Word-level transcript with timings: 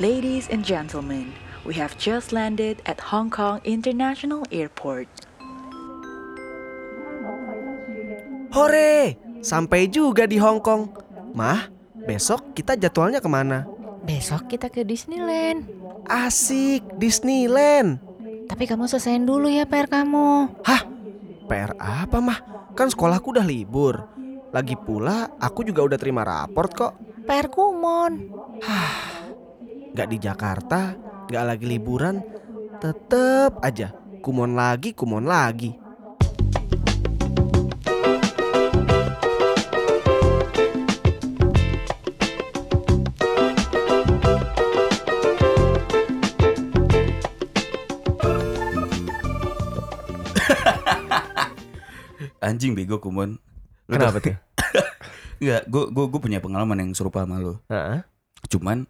Ladies 0.00 0.48
and 0.48 0.64
gentlemen, 0.64 1.36
we 1.68 1.76
have 1.76 2.00
just 2.00 2.32
landed 2.32 2.80
at 2.88 3.12
Hong 3.12 3.28
Kong 3.28 3.60
International 3.60 4.40
Airport. 4.48 5.04
Hore, 8.56 9.20
sampai 9.44 9.92
juga 9.92 10.24
di 10.24 10.40
Hong 10.40 10.64
Kong. 10.64 10.88
Mah, 11.36 11.68
besok 12.08 12.56
kita 12.56 12.72
jadwalnya 12.72 13.20
ke 13.20 13.28
mana? 13.28 13.68
Besok 14.00 14.48
kita 14.48 14.72
ke 14.72 14.80
Disneyland. 14.80 15.68
Asik, 16.08 16.80
Disneyland. 16.96 18.00
Tapi 18.48 18.64
kamu 18.64 18.88
selesaiin 18.88 19.28
dulu 19.28 19.52
ya 19.52 19.68
PR 19.68 19.92
kamu. 19.92 20.56
Hah? 20.64 20.88
PR 21.44 21.76
apa 21.76 22.16
mah? 22.16 22.40
Kan 22.72 22.88
sekolahku 22.88 23.36
udah 23.36 23.44
libur. 23.44 24.08
Lagi 24.56 24.72
pula 24.72 25.36
aku 25.36 25.68
juga 25.68 25.84
udah 25.84 26.00
terima 26.00 26.24
raport 26.24 26.72
kok. 26.72 26.92
PR 27.28 27.52
Kumon. 27.52 28.32
Gak 29.92 30.08
di 30.08 30.16
Jakarta, 30.16 30.96
gak 31.28 31.44
lagi 31.44 31.68
liburan. 31.68 32.24
Tetep 32.80 33.60
aja, 33.60 33.92
kumon 34.24 34.56
lagi, 34.56 34.96
kumon 34.96 35.28
lagi. 35.28 35.76
Anjing 52.40 52.72
bego 52.72 52.96
kumon. 52.96 53.36
Lu 53.92 54.00
Kenapa 54.00 54.24
tuh? 54.24 54.32
Enggak, 55.44 55.68
gue 55.68 55.84
gue 55.92 56.16
punya 56.16 56.40
pengalaman 56.40 56.80
yang 56.80 56.96
serupa 56.96 57.28
sama 57.28 57.44
lu. 57.44 57.60
Heeh. 57.68 58.00
Cuman 58.48 58.88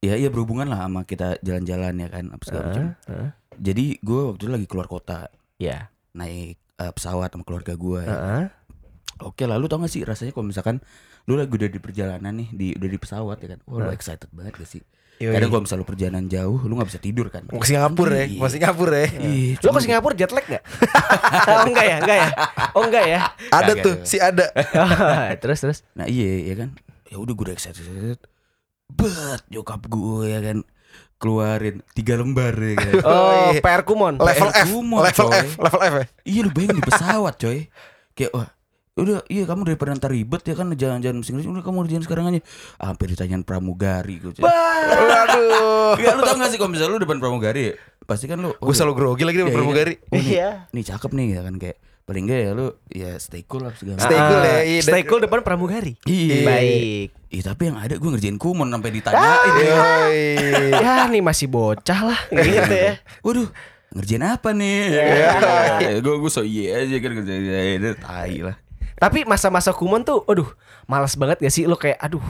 ya 0.00 0.16
iya 0.16 0.28
berhubungan 0.28 0.64
lah 0.64 0.80
sama 0.82 1.04
kita 1.04 1.36
jalan-jalan 1.40 1.92
ya 1.94 2.08
kan 2.08 2.24
apa 2.30 2.42
segala 2.42 2.62
macam. 2.66 2.84
heeh. 3.06 3.28
Jadi 3.54 3.84
gue 3.98 4.20
waktu 4.26 4.42
itu 4.42 4.50
lagi 4.50 4.66
keluar 4.66 4.88
kota 4.88 5.28
Ya. 5.56 5.92
naik 6.10 6.56
eh, 6.74 6.88
pesawat 6.90 7.28
sama 7.28 7.44
keluarga 7.44 7.72
gue. 7.74 8.00
ya. 8.00 8.08
Heeh. 8.08 8.44
Oke 9.20 9.44
lah, 9.44 9.54
lu 9.54 9.68
tau 9.68 9.76
gak 9.76 9.88
sih 9.88 10.00
rasanya 10.00 10.32
kalau 10.32 10.48
misalkan 10.48 10.80
lu 11.24 11.36
lagi 11.36 11.52
udah 11.52 11.68
di 11.68 11.76
perjalanan 11.76 12.32
nih, 12.34 12.48
di 12.50 12.66
udah 12.72 12.88
di 12.88 12.96
pesawat 12.96 13.36
ya 13.38 13.48
kan, 13.52 13.60
wah 13.66 13.78
lu 13.78 13.90
excited 13.90 14.28
banget 14.30 14.56
gak 14.56 14.64
sih? 14.66 14.80
Yoi. 15.20 15.36
Kadang 15.36 15.48
kalau 15.50 15.62
misalnya 15.62 15.82
lu 15.84 15.88
perjalanan 15.92 16.24
jauh, 16.26 16.58
lu 16.58 16.72
gak 16.74 16.88
bisa 16.88 16.96
tidur 16.98 17.28
kan? 17.28 17.44
Mau 17.44 17.60
ke 17.60 17.68
Singapura 17.68 18.16
ya, 18.16 18.24
Iya. 18.24 18.40
mau 18.40 18.48
Singapura 18.48 18.96
ya. 18.96 19.08
Iya, 19.20 19.52
cuma- 19.60 19.76
ke 19.76 19.84
Singapura 19.84 20.14
jet 20.16 20.32
lag 20.32 20.46
gak? 20.48 20.62
oh 21.52 21.60
enggak 21.62 21.84
ya, 21.84 21.96
enggak 22.00 22.16
ya. 22.16 22.28
Oh 22.72 22.82
enggak 22.82 23.04
ya. 23.04 23.20
Ada 23.50 23.60
Kagak, 23.70 23.84
tuh, 23.84 23.94
kagak. 23.94 24.08
si 24.08 24.16
ada. 24.16 24.46
terus 25.44 25.58
terus. 25.60 25.78
Nah 25.92 26.08
iya 26.08 26.40
ya 26.42 26.54
kan 26.56 26.70
Ya 27.04 27.18
udah 27.18 27.34
gue 27.34 27.44
udah 27.44 27.52
excited, 27.52 27.76
excited. 27.76 28.22
Bet 28.92 29.42
nyokap 29.46 29.82
gue 29.84 30.24
ya 30.26 30.40
kan 30.40 30.58
Keluarin 31.16 31.84
tiga 31.90 32.16
lembar 32.16 32.54
ya 32.54 32.74
kan 32.74 32.92
Oh, 33.06 33.50
iya. 33.50 33.60
PR 33.60 33.82
Kumon. 33.82 34.16
Level 34.16 34.48
PR 34.48 34.56
F, 34.56 34.66
Kumon, 34.66 35.00
level 35.02 35.26
coy. 35.26 35.36
F, 35.38 35.50
level 35.58 35.80
F 35.80 35.92
ya. 35.94 36.04
Iya 36.24 36.40
lu 36.40 36.50
bayangin 36.50 36.76
di 36.76 36.84
pesawat 36.88 37.34
coy 37.36 37.58
Kayak 38.12 38.32
wah 38.32 38.48
Udah 38.92 39.22
iya 39.26 39.44
kamu 39.44 39.64
daripada 39.64 39.94
ntar 39.94 40.10
ribet 40.10 40.42
ya 40.42 40.54
kan 40.54 40.66
Jalan-jalan 40.70 41.16
mesin 41.18 41.38
Udah 41.46 41.62
kamu 41.62 41.84
kerjain 41.84 42.02
sekarang 42.02 42.24
aja 42.26 42.40
Hampir 42.78 43.06
ditanyain 43.08 43.40
pramugari 43.40 44.18
gue 44.18 44.32
Waduh. 44.34 45.94
Ya 45.96 46.12
lu 46.12 46.22
tau 46.22 46.36
gak 46.36 46.50
sih 46.50 46.58
kalau 46.58 46.68
misalnya 46.68 46.92
lu 46.92 47.00
depan 47.00 47.16
pramugari 47.16 47.76
Pasti 48.02 48.24
kan 48.24 48.38
lu 48.38 48.52
Gue 48.52 48.72
selalu 48.72 48.94
grogi 48.96 49.22
lagi 49.22 49.36
di 49.36 49.44
Iya, 49.44 49.52
pramugari. 49.52 49.94
iya. 49.94 50.02
Oh, 50.02 50.16
nih, 50.16 50.24
Iya. 50.26 50.50
nih 50.70 50.84
cakep 50.84 51.10
nih 51.12 51.26
ya 51.28 51.40
kan 51.42 51.54
kayak 51.56 51.76
Paling 52.02 52.24
gak 52.26 52.40
ya 52.40 52.50
lu 52.52 52.66
Ya 52.88 53.10
stay 53.16 53.42
cool 53.42 53.62
lah 53.62 53.72
segala 53.72 54.00
Stay 54.00 54.18
cool 54.18 54.40
ya, 54.40 54.50
Ah, 54.50 54.62
iya. 54.64 54.80
Stay 54.80 55.02
cool 55.04 55.20
depan 55.20 55.40
pramugari. 55.40 55.92
Iya 56.02 56.36
Baik. 56.42 57.08
Iya 57.30 57.54
tapi 57.54 57.70
yang 57.70 57.78
ada 57.78 57.94
gue 57.94 58.10
ngerjain 58.10 58.34
kumon 58.42 58.66
sampai 58.74 58.90
Ah, 58.90 58.94
ditanyain 58.98 59.54
ya. 59.62 59.78
Ya 60.82 60.94
nih 61.06 61.22
masih 61.22 61.46
bocah 61.46 62.00
lah 62.10 62.20
gitu 62.26 62.74
ya. 62.74 62.98
Waduh 63.22 63.46
ngerjain 63.94 64.22
apa 64.26 64.50
nih? 64.50 64.78
Iya. 64.90 65.98
gue 66.04 66.14
gue 66.18 66.30
so 66.30 66.42
iya 66.42 66.82
aja 66.82 66.96
kan 66.98 67.10
ngerjain 67.14 67.78
ya, 67.78 67.92
tai 67.98 68.42
lah. 68.42 68.58
Tapi 69.00 69.24
masa-masa 69.24 69.72
kumon 69.72 70.04
tuh, 70.04 70.26
aduh, 70.28 70.50
malas 70.84 71.16
banget 71.16 71.40
gak 71.40 71.54
sih 71.54 71.64
lo 71.64 71.80
kayak, 71.80 71.96
aduh, 72.04 72.20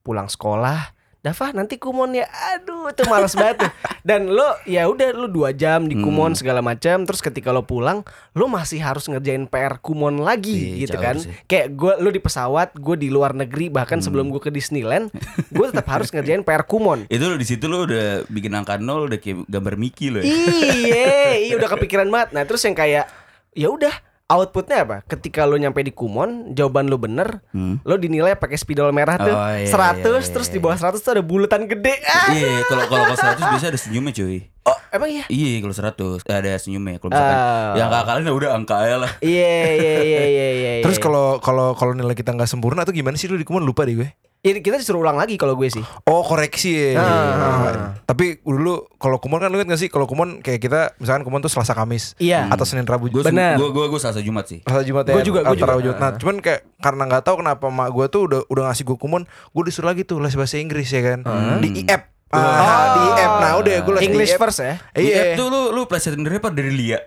pulang 0.00 0.32
sekolah, 0.32 0.95
Dava 1.26 1.50
nanti 1.50 1.74
kumon 1.74 2.14
ya, 2.14 2.22
aduh, 2.54 2.86
itu 2.86 3.02
malas 3.04 3.34
banget 3.34 3.66
tuh. 3.66 3.72
Dan 4.00 4.30
lo 4.30 4.46
ya 4.62 4.86
udah 4.86 5.10
lo 5.10 5.26
dua 5.26 5.50
jam 5.50 5.84
di 5.84 5.98
kumon 5.98 6.30
Hmm. 6.30 6.38
segala 6.38 6.62
macam, 6.62 7.02
terus 7.02 7.18
ketika 7.18 7.50
lo 7.50 7.66
pulang, 7.66 8.06
lo 8.30 8.46
masih 8.46 8.78
harus 8.78 9.10
ngerjain 9.10 9.42
PR 9.44 9.76
kumon 9.76 10.22
lagi 10.22 10.78
Iya, 10.78 10.86
gitu 10.86 10.96
kan. 10.96 11.18
sih. 11.18 11.34
Kayak 11.44 11.74
gue, 11.74 11.92
lo 11.98 12.08
di 12.08 12.20
pesawat, 12.20 12.78
gue 12.78 12.94
di 12.94 13.10
luar 13.10 13.34
negeri, 13.34 13.66
bahkan 13.66 13.98
Hmm. 13.98 14.06
sebelum 14.06 14.30
gue 14.30 14.38
ke 14.38 14.48
Disneyland, 14.48 15.10
gue 15.50 15.66
tetap 15.66 15.90
harus 15.90 16.08
ngerjain 16.08 16.40
PR 16.40 16.62
kumon. 16.62 17.10
Itu 17.10 17.26
lo 17.26 17.34
di 17.34 17.42
situ 17.42 17.66
lo 17.66 17.82
udah 17.82 18.22
bikin 18.28 18.54
angka 18.54 18.78
nol 18.78 19.10
udah 19.10 19.18
kayak 19.18 19.42
gambar 19.44 19.74
Mickey 19.74 20.08
lo. 20.08 20.18
Ya. 20.18 20.30
Iya, 20.30 21.10
iya 21.44 21.54
udah 21.56 21.68
kepikiran 21.68 22.06
banget. 22.06 22.38
Nah, 22.38 22.46
terus 22.46 22.62
yang 22.62 22.72
kayak 22.72 23.10
ya 23.50 23.66
udah 23.66 23.90
outputnya 24.26 24.82
apa? 24.82 24.96
Ketika 25.06 25.46
lo 25.46 25.54
nyampe 25.54 25.80
di 25.80 25.90
Kumon, 25.90 26.52
jawaban 26.52 26.90
lo 26.90 26.98
bener, 26.98 27.42
Hmm. 27.50 27.78
lo 27.82 27.94
dinilai 27.94 28.34
pakai 28.34 28.58
spidol 28.58 28.90
merah 28.90 29.16
tuh 29.16 29.30
Oh, 29.30 29.50
iya, 29.54 29.70
100 29.70 30.02
iya, 30.02 30.10
iya, 30.18 30.32
terus 30.34 30.48
iya. 30.48 30.54
di 30.54 30.58
bawah 30.58 30.74
100 30.76 30.98
tuh 30.98 31.12
ada 31.14 31.22
bulatan 31.22 31.66
gede. 31.66 31.94
Iya 32.32 32.66
kalau 32.66 32.84
kalau 32.86 33.04
kalau 33.06 33.16
seratus 33.16 33.44
biasa 33.46 33.66
ada 33.70 33.78
senyumnya 33.78 34.12
cuy. 34.12 34.50
Oh, 34.66 34.74
emang 34.90 35.06
iya? 35.08 35.24
Iya 35.26 35.62
kalau 35.62 35.72
seratus 35.72 36.26
ada 36.26 36.50
senyumnya. 36.58 36.98
Kalau 36.98 37.14
misalkan 37.14 37.38
Ah. 37.38 37.78
yang 37.78 37.88
kalian 37.88 38.26
udah 38.28 38.50
angka 38.52 38.76
aja 38.76 38.96
lah. 38.98 39.12
Iya, 39.22 39.54
iya, 39.72 39.94
iya, 40.02 40.22
iya, 40.26 40.46
iya. 40.52 40.70
Terus 40.82 40.98
iya. 40.98 41.04
kalau 41.06 41.38
kalau 41.38 41.72
kalau 41.72 41.94
nilai 41.94 42.12
kita 42.12 42.34
nggak 42.34 42.50
sempurna 42.50 42.82
tuh 42.82 42.90
gimana 42.90 43.14
sih 43.14 43.30
lu 43.30 43.38
di 43.38 43.46
kumon 43.46 43.62
lupa 43.62 43.86
deh 43.86 43.94
gue. 43.94 44.10
Ini 44.42 44.62
kita 44.62 44.78
disuruh 44.78 45.02
ulang 45.02 45.18
lagi 45.18 45.34
kalau 45.34 45.54
gue 45.54 45.66
sih. 45.66 45.82
Oh 46.06 46.22
koreksi 46.22 46.94
ya. 46.94 46.98
Ah. 46.98 47.06
Ah. 47.06 47.86
Tapi 48.02 48.42
dulu 48.42 48.90
kalau 48.94 49.18
kumon 49.18 49.38
kan 49.38 49.50
lu 49.50 49.58
ingat 49.58 49.70
gak 49.70 49.80
sih 49.80 49.86
kalau 49.86 50.06
kumon 50.06 50.38
kayak 50.38 50.58
kita 50.58 50.94
misalkan 50.98 51.22
kumon 51.22 51.42
tuh 51.42 51.50
Selasa 51.50 51.74
Kamis 51.74 52.14
Iya. 52.16 52.46
atau 52.46 52.62
Senin 52.62 52.86
Rabu 52.86 53.06
Gue 53.06 53.22
Bener. 53.22 53.58
gue 53.58 53.70
gue 53.70 53.86
gue 53.86 53.98
Selasa 53.98 54.18
Jumat 54.18 54.46
sih. 54.46 54.62
Selasa 54.62 54.82
Jumat 54.82 55.02
ya. 55.04 55.14
Gua 55.14 55.22
juga, 55.22 55.40
gua 55.42 55.50
antara 55.52 55.72
juga. 55.74 55.82
Jumat. 55.84 55.98
Nah, 55.98 56.10
cuman 56.16 56.36
kayak 56.40 56.60
karena 56.78 57.02
nggak 57.06 57.22
tahu 57.22 57.36
kenapa 57.38 57.66
mak 57.70 57.90
gue 57.90 58.06
tuh 58.06 58.22
udah 58.26 58.40
udah 58.46 58.62
ngasih 58.66 58.84
gue 58.84 58.96
kumon, 58.96 59.22
gue 59.26 59.62
disuruh 59.62 59.90
lagi 59.90 60.02
tuh 60.02 60.18
les 60.18 60.34
bahasa 60.34 60.58
Inggris 60.58 60.90
ya 60.90 61.02
kan 61.02 61.22
di 61.58 61.82
IF. 61.82 62.02
Ah, 62.34 62.86
di 62.90 63.02
IF. 63.06 63.32
Nah, 63.38 63.52
udah 63.62 63.74
gue 63.86 63.92
les 63.94 64.02
English 64.02 64.34
di 64.34 64.40
first 64.40 64.58
ya. 64.58 64.74
Iya. 64.98 64.98
Iya. 64.98 65.22
Tuh 65.38 65.46
lu 65.46 65.70
lu 65.70 65.86
pelajaran 65.86 66.26
dari 66.26 66.36
apa 66.42 66.50
dari 66.50 66.72
Lia? 66.74 66.98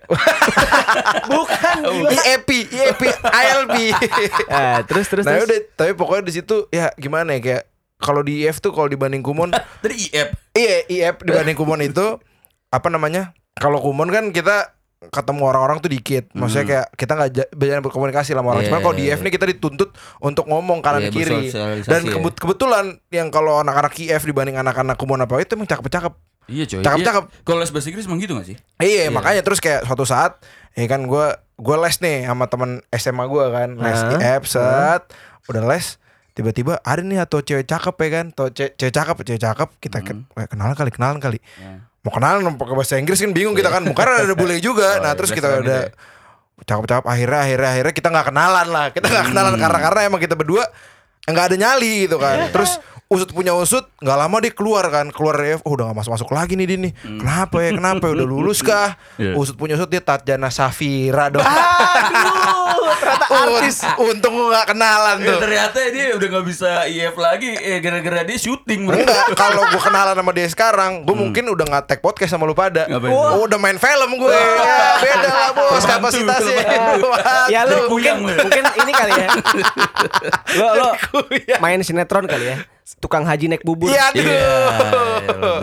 Bukan. 1.32 1.78
IEP, 2.08 2.50
IEP, 2.72 3.02
ILB. 3.28 3.76
Ah, 4.48 4.80
terus 4.88 5.12
terus 5.12 5.28
nah, 5.28 5.36
terus. 5.36 5.52
udah, 5.52 5.60
tapi 5.76 5.92
pokoknya 6.00 6.24
di 6.24 6.34
situ 6.40 6.72
ya 6.72 6.96
gimana 6.96 7.36
ya 7.36 7.40
kayak 7.44 7.64
kalau 8.00 8.24
di 8.24 8.48
IF 8.48 8.64
tuh 8.64 8.72
kalau 8.72 8.88
dibanding 8.88 9.20
kumon 9.20 9.52
Dari 9.84 10.08
IF. 10.08 10.32
Iya, 10.56 10.88
IF 10.88 11.16
dibanding 11.20 11.60
kumon 11.60 11.84
itu 11.84 12.16
apa 12.72 12.88
namanya? 12.88 13.36
Kalau 13.60 13.84
kumon 13.84 14.08
kan 14.08 14.32
kita 14.32 14.79
ketemu 15.02 15.42
orang-orang 15.46 15.80
tuh 15.80 15.88
dikit. 15.88 16.28
Maksudnya 16.34 16.66
kayak 16.66 16.88
kita 16.94 17.12
nggak 17.14 17.30
banyak 17.50 17.80
berkomunikasi 17.82 18.32
lah 18.32 18.42
sama 18.42 18.50
orang. 18.52 18.62
Iya, 18.62 18.68
Cuman 18.68 18.80
kalau 18.82 18.96
di 18.96 19.04
iya, 19.04 19.16
IF 19.16 19.22
nih 19.22 19.32
kita 19.32 19.46
dituntut 19.48 19.90
untuk 20.20 20.44
ngomong 20.46 20.80
kanan 20.80 21.02
Iya, 21.02 21.10
kiri. 21.10 21.48
Dan 21.84 22.02
ya. 22.04 22.12
kebut- 22.14 22.36
kebetulan 22.38 22.86
yang 23.08 23.28
kalau 23.30 23.58
anak-anak 23.58 23.96
IF 23.96 24.22
dibanding 24.22 24.56
anak-anak 24.56 24.96
kumon 24.96 25.20
apa 25.20 25.40
itu 25.40 25.56
emang 25.56 25.66
cakep-cakep. 25.66 26.14
Iya 26.46 26.64
coy. 26.66 26.82
Cakep-cakep. 26.82 27.24
Iya. 27.26 27.42
Kalau 27.42 27.58
les 27.58 27.72
bahasa 27.72 27.88
Inggris 27.88 28.06
emang 28.06 28.20
gitu 28.20 28.34
gak 28.34 28.48
sih? 28.48 28.58
Iya, 28.78 29.08
makanya 29.10 29.40
terus 29.40 29.60
kayak 29.60 29.86
suatu 29.86 30.04
saat 30.04 30.36
ya 30.74 30.86
kan 30.86 31.02
gue 31.02 31.26
gue 31.56 31.76
les 31.78 31.96
nih 31.98 32.18
sama 32.26 32.46
teman 32.46 32.70
SMA 32.92 33.24
gue 33.26 33.46
kan 33.50 33.70
les 33.76 34.00
Hah? 34.00 34.20
IF 34.36 34.44
set 34.46 35.02
udah 35.46 35.64
les 35.66 35.96
tiba-tiba 36.32 36.80
ada 36.80 37.02
nih 37.02 37.20
atau 37.20 37.40
cewek 37.40 37.66
cakep 37.66 37.96
ya 37.98 38.10
kan 38.14 38.26
atau 38.32 38.48
ce- 38.48 38.72
cewek 38.72 38.94
cakep 38.94 39.16
cewek 39.24 39.42
cakep 39.42 39.70
kita 39.78 39.98
eh, 40.00 40.48
kenalan 40.48 40.72
kali 40.72 40.88
kenalan 40.90 41.20
kali 41.20 41.40
Ya. 41.58 41.84
Mau 42.10 42.14
kenalan 42.18 42.58
pakai 42.58 42.74
bahasa 42.74 42.98
Inggris 42.98 43.22
kan 43.22 43.30
bingung 43.30 43.54
kita 43.54 43.70
kan. 43.70 43.86
Karena 43.94 44.26
ada 44.26 44.34
bule 44.34 44.58
juga. 44.58 44.90
Oh, 45.00 45.06
nah 45.06 45.14
iya, 45.14 45.18
terus 45.22 45.30
jelas 45.30 45.38
kita 45.38 45.48
banget 45.54 45.64
udah 45.70 45.84
cakep-cakep 46.66 47.06
akhirnya 47.06 47.40
akhirnya 47.46 47.70
akhirnya 47.78 47.94
kita 47.94 48.08
nggak 48.10 48.28
kenalan 48.34 48.68
lah. 48.74 48.86
Kita 48.90 49.06
nggak 49.06 49.26
kenalan 49.30 49.54
karena 49.62 49.80
karena 49.86 50.00
emang 50.10 50.20
kita 50.20 50.36
berdua 50.36 50.64
nggak 51.30 51.46
ada 51.54 51.56
nyali 51.62 51.94
gitu 52.10 52.18
kan. 52.18 52.38
Terus 52.58 52.72
usut 53.10 53.34
punya 53.34 53.52
usut 53.52 53.90
nggak 53.98 54.18
lama 54.20 54.38
dia 54.38 54.54
keluar 54.54 54.86
kan 54.86 55.10
keluar 55.10 55.34
F, 55.42 55.66
oh 55.66 55.74
udah 55.74 55.90
gak 55.90 55.98
masuk 55.98 56.12
masuk 56.14 56.30
lagi 56.30 56.54
nih 56.54 56.66
dia 56.68 56.78
nih 56.80 56.94
kenapa 56.94 57.58
ya 57.60 57.74
kenapa 57.74 58.06
ya 58.06 58.14
udah 58.14 58.28
lulus 58.28 58.62
kah 58.62 58.94
Iya. 59.18 59.34
usut 59.34 59.58
punya 59.58 59.74
usut 59.74 59.90
dia 59.90 59.98
Tatjana 59.98 60.48
Safira 60.48 61.28
dong 61.28 61.42
Aduh, 61.42 62.94
ternyata 62.96 63.26
artis. 63.26 63.82
untung 63.98 64.30
gue 64.32 64.48
nggak 64.48 64.68
kenalan 64.68 65.18
Eh, 65.18 65.26
tuh 65.26 65.38
ternyata 65.42 65.78
dia 65.90 66.06
udah 66.14 66.28
gak 66.30 66.46
bisa 66.46 66.70
IF 66.86 67.16
lagi 67.16 67.50
eh 67.52 67.78
gara-gara 67.80 68.22
dia 68.22 68.38
syuting 68.38 68.86
bro. 68.86 68.94
Enggak, 68.96 69.26
kalau 69.42 69.66
gue 69.66 69.82
kenalan 69.82 70.14
sama 70.14 70.32
dia 70.32 70.48
sekarang, 70.48 70.92
gue 71.02 71.16
mungkin 71.16 71.44
udah 71.48 71.66
nggak 71.66 71.84
tag 71.86 72.00
podcast 72.00 72.30
sama 72.30 72.46
lu 72.46 72.54
pada. 72.54 72.86
Oh, 73.10 73.42
udah 73.42 73.58
main 73.58 73.76
film 73.76 74.10
gue. 74.16 74.30
Ya, 74.32 75.02
beda 75.02 75.30
lah 75.30 75.50
bos 75.52 75.82
kapasitasnya. 75.84 76.62
Ya 77.50 77.66
lu 77.66 77.90
mungkin 77.90 78.22
mungkin 78.22 78.64
ini 78.78 78.92
kali 78.92 79.12
ya. 79.18 79.28
Lo 80.60 80.66
lo 80.76 80.90
main 81.60 81.82
sinetron 81.82 82.26
kali 82.26 82.46
ya. 82.48 82.58
Tukang 82.98 83.22
haji 83.22 83.46
naik 83.48 83.62
bubur. 83.62 83.94
Iya, 83.94 84.10
Iya, 84.10 84.26
aduh. 84.26 84.26
iya, 84.26 85.30
bro. 85.30 85.54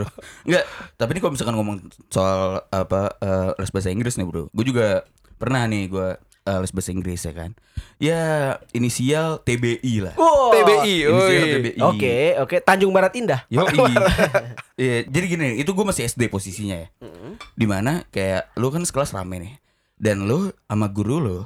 Enggak, 0.47 0.65
tapi 0.95 1.11
ini 1.11 1.21
kalau 1.21 1.33
misalkan 1.35 1.57
ngomong 1.59 1.77
soal 2.07 2.63
apa 2.71 3.11
eh, 3.19 3.51
les 3.59 3.71
bahasa 3.71 3.91
Inggris 3.91 4.15
nih, 4.15 4.27
Bro. 4.27 4.47
Gue 4.55 4.65
juga 4.65 5.03
pernah 5.35 5.67
nih 5.67 5.91
gue 5.91 6.09
eh, 6.21 6.59
les 6.63 6.71
bahasa 6.71 6.95
Inggris 6.95 7.21
ya 7.21 7.35
kan. 7.35 7.51
Ya 7.99 8.23
inisial 8.71 9.43
TBI 9.43 10.07
lah. 10.07 10.15
Wow. 10.15 10.55
TBI. 10.55 10.95
Inisial 11.11 11.43
oi. 11.43 11.53
TBI. 11.59 11.81
Oke, 11.83 12.17
oke. 12.39 12.57
Tanjung 12.63 12.95
Barat 12.95 13.13
Indah. 13.19 13.43
Yo 13.51 13.67
Iya, 14.77 15.09
jadi 15.09 15.25
gini, 15.27 15.49
itu 15.57 15.73
gue 15.73 15.85
masih 15.85 16.05
SD 16.05 16.29
posisinya 16.29 16.77
ya. 16.77 16.89
Di 17.57 17.67
mana 17.67 18.05
kayak 18.13 18.55
lu 18.55 18.69
kan 18.69 18.85
sekelas 18.85 19.11
rame 19.11 19.41
nih. 19.41 19.55
Dan 19.97 20.29
lu 20.29 20.53
sama 20.69 20.93
guru 20.93 21.17
lu 21.19 21.39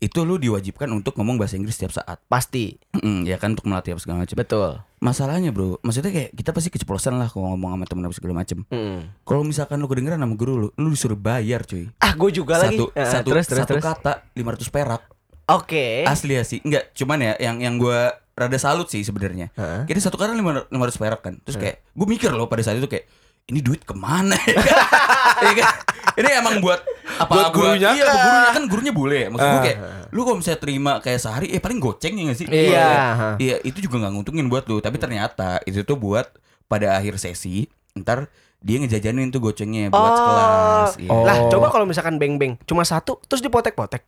itu 0.00 0.24
lu 0.24 0.40
diwajibkan 0.40 0.88
untuk 0.88 1.12
ngomong 1.14 1.36
bahasa 1.36 1.60
Inggris 1.60 1.76
setiap 1.76 1.92
saat. 1.92 2.16
Pasti. 2.24 2.80
Mm, 2.96 3.28
ya 3.28 3.36
kan 3.36 3.52
untuk 3.52 3.68
melatih 3.68 3.92
apa 3.92 4.00
segala 4.00 4.24
macam. 4.24 4.32
Betul. 4.32 4.80
Masalahnya 4.98 5.52
bro, 5.52 5.76
maksudnya 5.80 6.08
kayak 6.08 6.30
kita 6.32 6.50
pasti 6.50 6.68
keceplosan 6.72 7.20
lah 7.20 7.28
kalau 7.28 7.52
ngomong 7.52 7.76
sama 7.76 7.84
temen 7.84 8.04
apa 8.08 8.16
segala 8.16 8.34
macam. 8.40 8.64
Mm. 8.72 9.00
Kalau 9.22 9.42
misalkan 9.44 9.76
lu 9.76 9.86
kedengeran 9.86 10.16
sama 10.16 10.34
guru 10.40 10.52
lu, 10.56 10.68
lu 10.74 10.88
disuruh 10.88 11.20
bayar 11.20 11.68
cuy. 11.68 11.92
Ah, 12.00 12.16
gue 12.16 12.30
juga 12.32 12.56
lagi. 12.56 12.80
Satu, 12.80 12.84
Ah, 12.96 13.06
satu, 13.06 13.28
terus, 13.28 13.44
terus, 13.44 13.60
satu 13.68 13.72
terus. 13.76 13.84
kata 13.84 14.12
500 14.32 14.72
perak. 14.72 15.02
Oke. 15.50 16.08
Asli 16.08 16.32
ya 16.32 16.44
sih. 16.48 16.64
Enggak, 16.64 16.96
cuman 16.96 17.18
ya 17.20 17.32
yang 17.36 17.60
yang 17.60 17.74
gua 17.76 18.16
rada 18.32 18.56
salut 18.56 18.88
sih 18.88 19.04
sebenarnya. 19.04 19.52
Heeh. 19.52 19.84
Jadi 19.84 20.00
satu 20.00 20.16
kata 20.16 20.32
500 20.32 20.72
500 20.72 20.96
perak 20.96 21.20
kan. 21.20 21.34
Terus 21.44 21.60
kayak 21.60 21.76
gue 21.84 22.06
mikir 22.08 22.32
loh 22.32 22.48
pada 22.48 22.64
saat 22.64 22.80
itu 22.80 22.88
kayak 22.88 23.04
ini 23.50 23.60
duit 23.60 23.82
ke 23.82 23.92
mana 23.92 24.38
ya 24.38 24.54
kan? 24.56 24.78
Iya 25.40 25.52
kan? 25.56 25.72
Ini 26.12 26.28
emang 26.36 26.54
buat 26.58 26.80
apa 27.16 27.30
Buat 27.30 27.46
gurunya 27.50 27.90
Iya, 27.90 28.02
kah? 28.02 28.12
buat 28.12 28.20
gurunya 28.20 28.50
kan 28.50 28.64
gurunya 28.66 28.92
boleh. 28.92 29.22
Maksud 29.28 29.46
gue 29.46 29.52
Ah. 29.52 29.64
kayak 29.64 29.78
lu 30.10 30.20
kalau 30.20 30.36
misalnya 30.36 30.60
terima 30.60 30.92
kayak 30.98 31.18
sehari 31.18 31.46
eh 31.48 31.58
paling 31.58 31.78
goceng 31.78 32.14
ya 32.14 32.22
gak 32.24 32.36
sih? 32.36 32.46
Iya. 32.46 32.88
Iya, 33.36 33.56
itu 33.62 33.78
juga 33.80 33.98
nggak 33.98 34.12
nguntungin 34.12 34.46
buat 34.46 34.64
lu, 34.66 34.78
tapi 34.78 34.96
ternyata 34.96 35.58
itu 35.64 35.80
tuh 35.80 35.96
buat 35.96 36.28
pada 36.66 36.94
akhir 36.94 37.16
sesi 37.16 37.66
ntar 37.92 38.28
dia 38.58 38.76
ngejajanin 38.76 39.28
tuh 39.28 39.40
gocengnya 39.40 39.88
buat 39.88 39.98
Oh. 39.98 40.12
sekelas. 40.14 40.90
Iya. 40.98 41.10
Lah, 41.10 41.36
Oh. 41.38 41.48
coba 41.48 41.66
kalau 41.70 41.84
misalkan 41.84 42.14
beng-beng 42.16 42.60
cuma 42.62 42.82
satu 42.82 43.16
terus 43.24 43.40
dipotek-potek. 43.40 44.04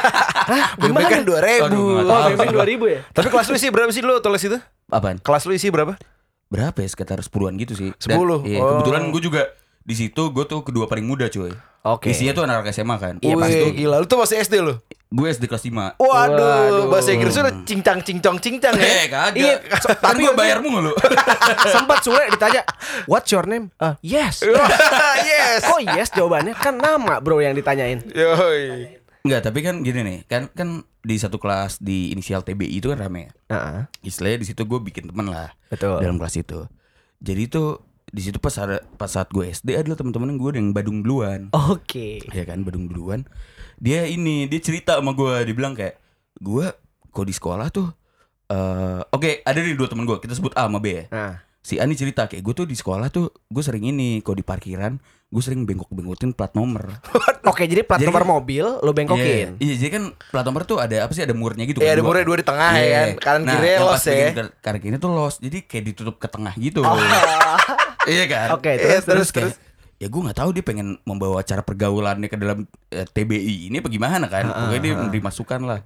Hah? 0.46 0.78
Beng 0.78 0.94
Gimana? 0.94 1.10
kan 1.10 1.22
dua 1.24 1.40
ribu. 1.40 1.64
Aduh, 1.66 1.86
Oh, 2.00 2.20
beng-beng 2.30 2.54
2000 2.54 2.84
ya? 2.86 3.00
Tapi 3.10 3.26
kelas 3.26 3.46
lu 3.48 3.56
isi 3.56 3.68
berapa 3.68 3.90
sih 3.90 4.00
lu 4.00 4.14
tulis 4.16 4.38
itu? 4.40 4.58
Apaan? 4.86 5.18
Kelas 5.18 5.42
lu 5.42 5.52
isi 5.52 5.66
berapa? 5.68 5.98
Berapa 6.56 6.78
ya 6.78 6.88
sekitar 6.88 7.20
sepuluhan 7.20 7.54
gitu 7.56 7.76
sih. 7.76 7.90
10. 7.92 8.42
iya, 8.42 8.58
Oh. 8.58 8.80
kebetulan 8.80 9.12
gue 9.12 9.20
juga 9.20 9.42
di 9.80 9.94
situ 9.94 10.32
gue 10.32 10.44
tuh 10.44 10.64
kedua 10.64 10.88
paling 10.88 11.04
muda 11.04 11.28
cuy. 11.28 11.52
Oke. 11.86 12.10
Isinya 12.10 12.32
tuh 12.32 12.42
anak 12.42 12.66
SMA 12.72 12.96
kan. 12.96 13.14
Iya 13.20 13.34
pas 13.36 13.46
Wih, 13.46 13.60
itu 13.62 13.68
gila. 13.78 14.02
Lu 14.02 14.06
tuh 14.06 14.18
masih 14.18 14.40
SD 14.40 14.58
lu? 14.58 14.74
gue 15.06 15.22
SD 15.30 15.46
kelas 15.46 15.62
5 15.62 16.02
Waduh, 16.02 16.10
Waduh. 16.34 16.84
bahasa 16.90 17.14
Inggris 17.14 17.30
udah 17.38 17.62
cincang 17.62 18.02
cincong 18.02 18.42
cincang 18.42 18.74
ya. 18.74 18.82
Eh 18.82 19.06
kagak. 19.06 19.38
Iya, 19.38 19.54
tapi 20.02 20.26
gue 20.26 20.34
bayar 20.34 20.58
mulu. 20.58 20.90
Sempat 21.78 22.02
Sule 22.02 22.26
ditanya, 22.26 22.66
"What's 23.06 23.30
your 23.30 23.46
name?" 23.46 23.70
"Uh, 23.78 23.94
yes. 24.02 24.42
yes. 25.30 25.62
Kok 25.62 25.78
yes 25.86 26.10
jawabannya? 26.10 26.58
Kan 26.58 26.82
nama, 26.82 27.22
Bro, 27.22 27.38
yang 27.38 27.54
ditanyain. 27.54 28.02
Yoi. 28.02 28.95
Enggak, 29.26 29.42
tapi 29.42 29.58
kan 29.66 29.82
gini 29.82 30.00
nih, 30.06 30.18
kan 30.30 30.46
kan 30.54 30.68
di 31.02 31.16
satu 31.18 31.36
kelas 31.36 31.82
di 31.82 32.14
inisial 32.14 32.46
TBI 32.46 32.78
itu 32.78 32.88
kan 32.94 33.02
rame 33.02 33.26
ya. 33.26 33.32
Heeh. 33.52 33.80
Istilahnya 34.06 34.38
di 34.42 34.46
situ 34.46 34.62
gue 34.62 34.78
bikin 34.78 35.10
teman 35.10 35.26
lah 35.28 35.50
Betul. 35.68 35.98
dalam 35.98 36.16
kelas 36.16 36.38
itu. 36.38 36.64
Jadi 37.18 37.42
tuh 37.50 37.82
di 38.06 38.22
situ 38.22 38.38
pas 38.38 38.54
ada 38.62 38.78
pas 38.94 39.10
saat 39.10 39.26
gue 39.34 39.50
SD 39.50 39.74
adalah 39.74 39.98
teman-teman 39.98 40.38
gue 40.38 40.50
yang 40.54 40.70
badung 40.70 41.02
duluan. 41.02 41.50
Oke. 41.50 42.22
ya 42.30 42.46
kan 42.46 42.62
badung 42.62 42.86
duluan 42.86 43.26
dia 43.76 44.08
ini 44.08 44.48
dia 44.48 44.60
cerita 44.60 44.96
sama 44.96 45.12
gue 45.12 45.32
dia 45.44 45.54
bilang 45.54 45.76
kayak 45.76 46.00
gue 46.40 46.66
kok 47.12 47.26
di 47.28 47.34
sekolah 47.34 47.68
tuh 47.68 47.92
eh 48.48 49.00
oke 49.12 49.42
ada 49.44 49.58
nih 49.58 49.76
dua 49.76 49.88
teman 49.90 50.08
gue 50.08 50.16
kita 50.16 50.32
sebut 50.32 50.54
A 50.56 50.64
sama 50.68 50.80
B 50.80 50.86
ya 50.92 51.04
Nah, 51.12 51.34
si 51.66 51.76
A 51.76 51.82
ini 51.82 51.92
cerita 51.92 52.24
kayak 52.24 52.40
gue 52.40 52.54
tuh 52.54 52.62
di 52.62 52.72
sekolah 52.72 53.10
tuh 53.10 53.26
gue 53.44 53.58
sering 53.58 53.82
ini 53.84 54.22
kok 54.22 54.32
di 54.32 54.46
parkiran 54.46 54.94
gue 55.26 55.42
sering 55.42 55.66
bengkok-bengkokin 55.66 56.30
plat 56.30 56.54
nomor 56.54 57.02
Oke, 57.44 57.62
jadi 57.64 57.82
plat 57.82 57.98
Jadi 57.98 58.06
nomor 58.08 58.26
mobil 58.28 58.62
lo 58.62 58.90
bengkokin. 58.90 59.54
Iya, 59.54 59.58
iya 59.60 59.74
jadi 59.76 59.90
kan 59.92 60.02
plat 60.30 60.42
nomor 60.42 60.62
tuh 60.62 60.78
ada 60.78 61.02
apa 61.02 61.10
sih 61.10 61.22
ada 61.22 61.30
murnya 61.30 61.62
gitu 61.62 61.78
Iya, 61.78 61.84
kan, 61.84 61.92
ada 61.92 62.00
dua. 62.00 62.08
murnya 62.08 62.24
dua 62.24 62.36
di 62.36 62.46
tengah 62.46 62.70
ya 62.72 62.82
Iya. 62.82 62.90
kan. 62.94 63.10
Kanan 63.18 63.40
Nah, 63.42 63.52
kiri 63.52 63.70
los 63.76 64.02
ya. 64.04 64.28
kanan 64.56 64.78
kiri 64.78 64.96
tuh 64.96 65.10
los 65.10 65.34
jadi 65.36 65.58
kayak 65.60 65.84
ditutup 65.84 66.16
ke 66.16 66.26
tengah 66.26 66.54
gitu 66.56 66.82
iya 68.06 68.24
kan 68.24 68.48
Oke, 68.52 68.70
Iya, 68.72 68.78
terus 68.78 69.04
terus 69.04 69.28
terus. 69.28 69.30
kayak, 69.32 69.54
ya 69.96 70.06
gue 70.06 70.20
nggak 70.22 70.38
tahu 70.38 70.50
dia 70.52 70.64
pengen 70.64 70.88
membawa 71.02 71.42
cara 71.42 71.62
pergaulannya 71.62 72.26
ke 72.26 72.36
dalam 72.36 72.58
eh, 72.88 73.02
TBI 73.04 73.66
ini 73.66 73.78
apa 73.78 73.88
gimana 73.88 74.26
kan 74.26 74.46
pokoknya 74.46 74.80
dia 74.80 74.92
memberi 74.96 75.20
masukan 75.20 75.60
lah 75.60 75.80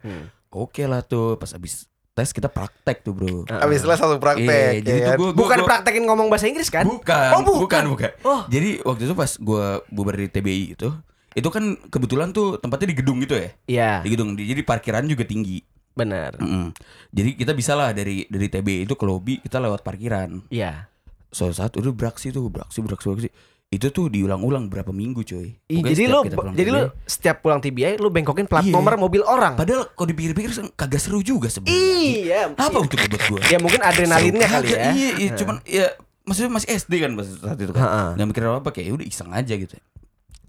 oke 0.50 0.82
lah 0.82 1.00
tuh 1.00 1.36
pas 1.36 1.52
abis 1.52 1.88
tes 2.12 2.28
kita 2.28 2.46
praktek 2.46 3.00
tuh 3.00 3.12
bro 3.12 3.46
Abis 3.46 3.80
les 3.80 3.88
langsung 3.88 4.10
Iya, 4.12 4.20
praktek. 4.20 4.72
jadi 4.82 4.98
ya 4.98 5.06
tuh 5.06 5.06
kan? 5.06 5.16
gue 5.16 5.30
Bukan 5.36 5.58
praktekin 5.62 6.04
ngomong 6.04 6.26
bahasa 6.26 6.46
Inggris 6.46 6.68
kan? 6.68 6.84
bukan, 6.84 7.30
Oh, 7.32 7.40
bukan. 7.40 7.60
bukan 7.60 7.84
bukan 7.88 8.10
Oh. 8.22 8.42
jadi 8.46 8.82
waktu 8.82 9.02
itu 9.04 9.14
pas 9.14 9.30
gue 9.32 9.64
bubar 9.88 10.14
di 10.14 10.28
TBI 10.28 10.74
itu 10.74 10.88
itu 11.30 11.48
kan 11.48 11.62
kebetulan 11.86 12.28
tuh 12.30 12.58
tempatnya 12.58 12.90
di 12.90 12.96
gedung 12.96 13.18
gitu 13.18 13.34
ya 13.34 13.48
Iya, 13.64 13.92
di 14.00 14.08
gedung 14.10 14.34
di- 14.34 14.44
jadi 14.44 14.60
parkiran 14.60 15.06
juga 15.06 15.22
tinggi 15.22 15.62
benar. 15.92 16.34
Mm-mm. 16.36 16.74
jadi 17.08 17.30
kita 17.36 17.52
bisa 17.52 17.72
lah 17.72 17.90
dari 17.90 18.26
dari 18.26 18.46
TBI 18.46 18.82
itu 18.82 18.94
ke 18.94 19.04
lobby 19.04 19.38
kita 19.38 19.56
lewat 19.56 19.80
parkiran 19.80 20.42
Iya. 20.48 20.90
suatu 21.28 21.52
saat 21.52 21.72
udah 21.72 21.90
beraksi 21.90 22.28
tuh 22.28 22.46
beraksi 22.46 22.78
beraksi 22.80 23.06
beraksi 23.06 23.28
itu 23.70 23.86
tuh 23.88 24.10
diulang-ulang 24.10 24.66
berapa 24.66 24.90
minggu 24.90 25.22
cuy 25.22 25.54
Ih, 25.70 25.78
Pokoknya 25.78 25.94
jadi 25.94 26.02
lo 26.10 26.20
jadi 26.50 26.70
lo 26.74 26.80
setiap 27.06 27.38
pulang 27.38 27.62
TBI 27.62 28.02
lo 28.02 28.10
bengkokin 28.10 28.50
plat 28.50 28.66
Iya. 28.66 28.74
nomor 28.74 28.98
mobil 28.98 29.22
orang. 29.22 29.54
padahal 29.54 29.86
kalau 29.94 30.10
dipikir-pikir 30.10 30.50
kagak 30.74 30.98
seru 30.98 31.22
juga 31.22 31.46
sebenarnya 31.46 31.78
Iya. 31.78 32.40
apa 32.50 32.76
untuk 32.76 32.98
buat 32.98 33.22
gue 33.22 33.40
Ya 33.46 33.62
mungkin 33.62 33.78
adrenalinnya 33.78 34.48
kali 34.50 34.74
ya. 34.74 34.90
iya, 34.90 35.08
iya 35.16 35.30
cuman 35.38 35.62
ya 35.62 35.86
maksudnya 36.26 36.50
masih 36.50 36.68
SD 36.74 36.92
kan 36.98 37.10
pas 37.14 37.26
saat 37.30 37.58
itu 37.58 37.70
kan 37.70 37.86
nggak 38.18 38.26
mikir 38.26 38.42
apa 38.44 38.58
apa 38.58 38.70
kayak 38.74 38.86
"Ya 38.86 38.92
udah 38.92 39.06
iseng 39.06 39.30
aja 39.30 39.54
gitu 39.54 39.74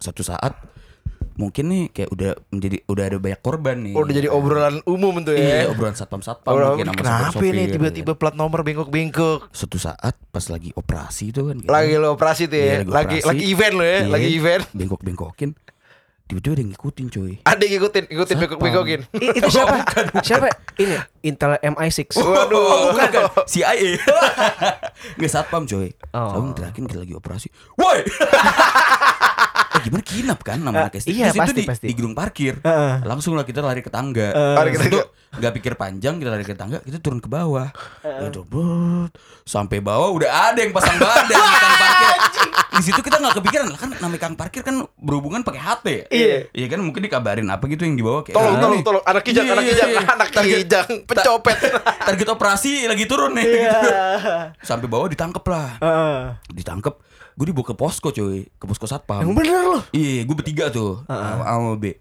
satu 0.02 0.26
saat 0.26 0.58
mungkin 1.42 1.66
nih 1.66 1.84
kayak 1.90 2.10
udah 2.10 2.32
menjadi 2.48 2.78
udah 2.86 3.04
ada 3.04 3.18
banyak 3.18 3.40
korban 3.40 3.78
nih 3.82 3.94
Udah 3.94 4.14
jadi 4.14 4.30
obrolan 4.30 4.78
umum 4.86 5.18
tuh 5.20 5.34
iya 5.34 5.66
ya. 5.66 5.68
obrolan 5.68 5.94
satpam 5.94 6.22
satpam 6.22 6.54
Obrolan, 6.54 6.78
mungkin 6.78 6.88
sama 6.88 7.02
kenapa 7.02 7.42
ini 7.42 7.62
gitu 7.64 7.74
tiba-tiba 7.76 8.12
plat 8.14 8.34
nomor 8.34 8.62
bengkok-bengkok? 8.62 9.50
suatu 9.50 9.76
saat 9.76 10.14
pas 10.28 10.46
lagi 10.46 10.70
operasi 10.72 11.24
itu 11.28 11.42
kan 11.42 11.58
gitu. 11.58 11.68
Lagi 11.68 11.94
lo 11.96 12.14
operasi 12.14 12.46
tuh 12.46 12.56
Iya, 12.56 12.64
ya. 12.64 12.78
lagi 12.78 12.86
Lagi 12.86 13.18
operasi. 13.18 13.28
lagi 13.28 13.44
event 13.48 13.74
lo 13.74 13.84
ya, 13.84 13.90
Iya, 13.98 14.08
lagi 14.08 14.28
event. 14.32 14.64
bengkok-bengkokin 14.72 15.52
tiba-tiba 16.24 16.54
ada 16.54 16.62
yang 16.62 16.72
ngikutin 16.72 17.08
coy 17.10 17.32
Ada 17.42 17.60
yang 17.60 17.74
ngikutin, 17.74 18.04
ngikutin 18.06 18.24
Satpam. 18.30 18.40
bengkok-bengkokin. 18.40 19.02
Itu 19.36 19.50
siapa? 19.50 19.76
siapa? 20.28 20.48
Ini 20.78 20.96
Intel 21.24 21.60
MI6. 21.60 22.16
Waduh. 22.16 22.56
Oh, 22.56 22.78
bukan, 22.88 23.08
bukan. 23.10 23.24
CIA 23.44 24.00
Nggak 25.18 25.28
satpam 25.30 25.66
coy 25.66 25.92
Oh. 26.12 26.28
Tahu 26.30 26.44
terakhir 26.54 26.84
kita 26.86 27.00
lagi 27.00 27.14
operasi 27.14 27.48
Woi 27.76 28.00
gimana 29.82 30.02
kinap 30.02 30.40
kan 30.40 30.58
nama 30.58 30.78
anak 30.84 30.96
SD 30.96 31.10
iya, 31.12 31.30
Terus 31.30 31.50
itu 31.50 31.54
di, 31.56 31.64
pasti. 31.64 31.86
di 31.86 31.94
gedung 31.94 32.12
parkir 32.12 32.58
Heeh. 32.60 32.94
Langsung 33.02 33.34
lah 33.34 33.42
kita 33.42 33.60
lari 33.60 33.80
ke 33.80 33.88
tangga 33.88 34.30
Lari 34.32 34.72
ke 34.72 34.80
tangga. 34.80 35.04
Gak 35.34 35.54
pikir 35.54 35.74
panjang 35.74 36.16
kita 36.16 36.30
lari 36.30 36.44
ke 36.44 36.54
tangga 36.54 36.80
Kita 36.80 36.98
turun 36.98 37.18
ke 37.18 37.28
bawah 37.28 37.72
Gitu, 38.02 38.44
brut. 38.44 39.16
Sampai 39.42 39.80
bawah 39.80 40.12
udah 40.12 40.28
ada 40.50 40.60
yang 40.60 40.72
pasang 40.72 40.98
badan 40.98 41.26
di 41.26 41.36
kang 41.56 41.76
parkir 41.78 42.16
Di 42.72 42.84
situ 42.84 43.00
kita 43.00 43.16
gak 43.18 43.36
kepikiran 43.36 43.68
lah 43.68 43.78
kan 43.78 43.90
namanya 43.98 44.22
kang 44.22 44.36
parkir 44.36 44.62
kan 44.62 44.76
berhubungan 44.96 45.42
pakai 45.42 45.60
HT 45.60 45.86
ya 45.86 46.04
Iya. 46.10 46.38
Iya 46.52 46.68
kan 46.68 46.80
mungkin 46.82 47.02
dikabarin 47.02 47.48
apa 47.48 47.64
gitu 47.66 47.84
yang 47.84 47.94
di 47.94 48.02
bawah 48.02 48.22
kayak 48.22 48.36
Tolong, 48.36 48.50
"Ah, 48.50 48.60
tolong, 48.60 48.74
nih." 48.74 48.84
tolong. 48.84 49.04
Anak 49.04 49.24
kijang, 49.24 49.44
Iya, 49.44 49.52
anak 49.52 49.64
iya, 49.64 49.72
kijang, 49.72 49.90
iya. 49.90 50.02
anak 50.06 50.28
Target- 50.30 50.58
kijang, 50.58 50.88
pencopet. 51.04 51.58
target 52.02 52.28
operasi 52.30 52.72
lagi 52.86 53.06
turun 53.06 53.32
nih 53.34 53.46
Iya. 53.46 53.60
gitu. 53.62 53.90
sampai 54.62 54.88
bawah 54.88 55.08
ditangkep 55.08 55.44
lah 55.46 55.70
ditangkep 56.50 56.96
gue 57.32 57.46
dibawa 57.48 57.66
ke 57.66 57.76
posko 57.76 58.10
coy 58.12 58.44
ke 58.46 58.66
posko 58.68 58.86
satpam. 58.86 59.24
Yang 59.24 59.34
bener 59.38 59.60
lo. 59.64 59.80
iya 59.96 60.22
gue 60.24 60.36
bertiga 60.36 60.68
tuh. 60.70 61.02
Sama 61.08 61.44
sama 61.44 61.72
B. 61.76 61.96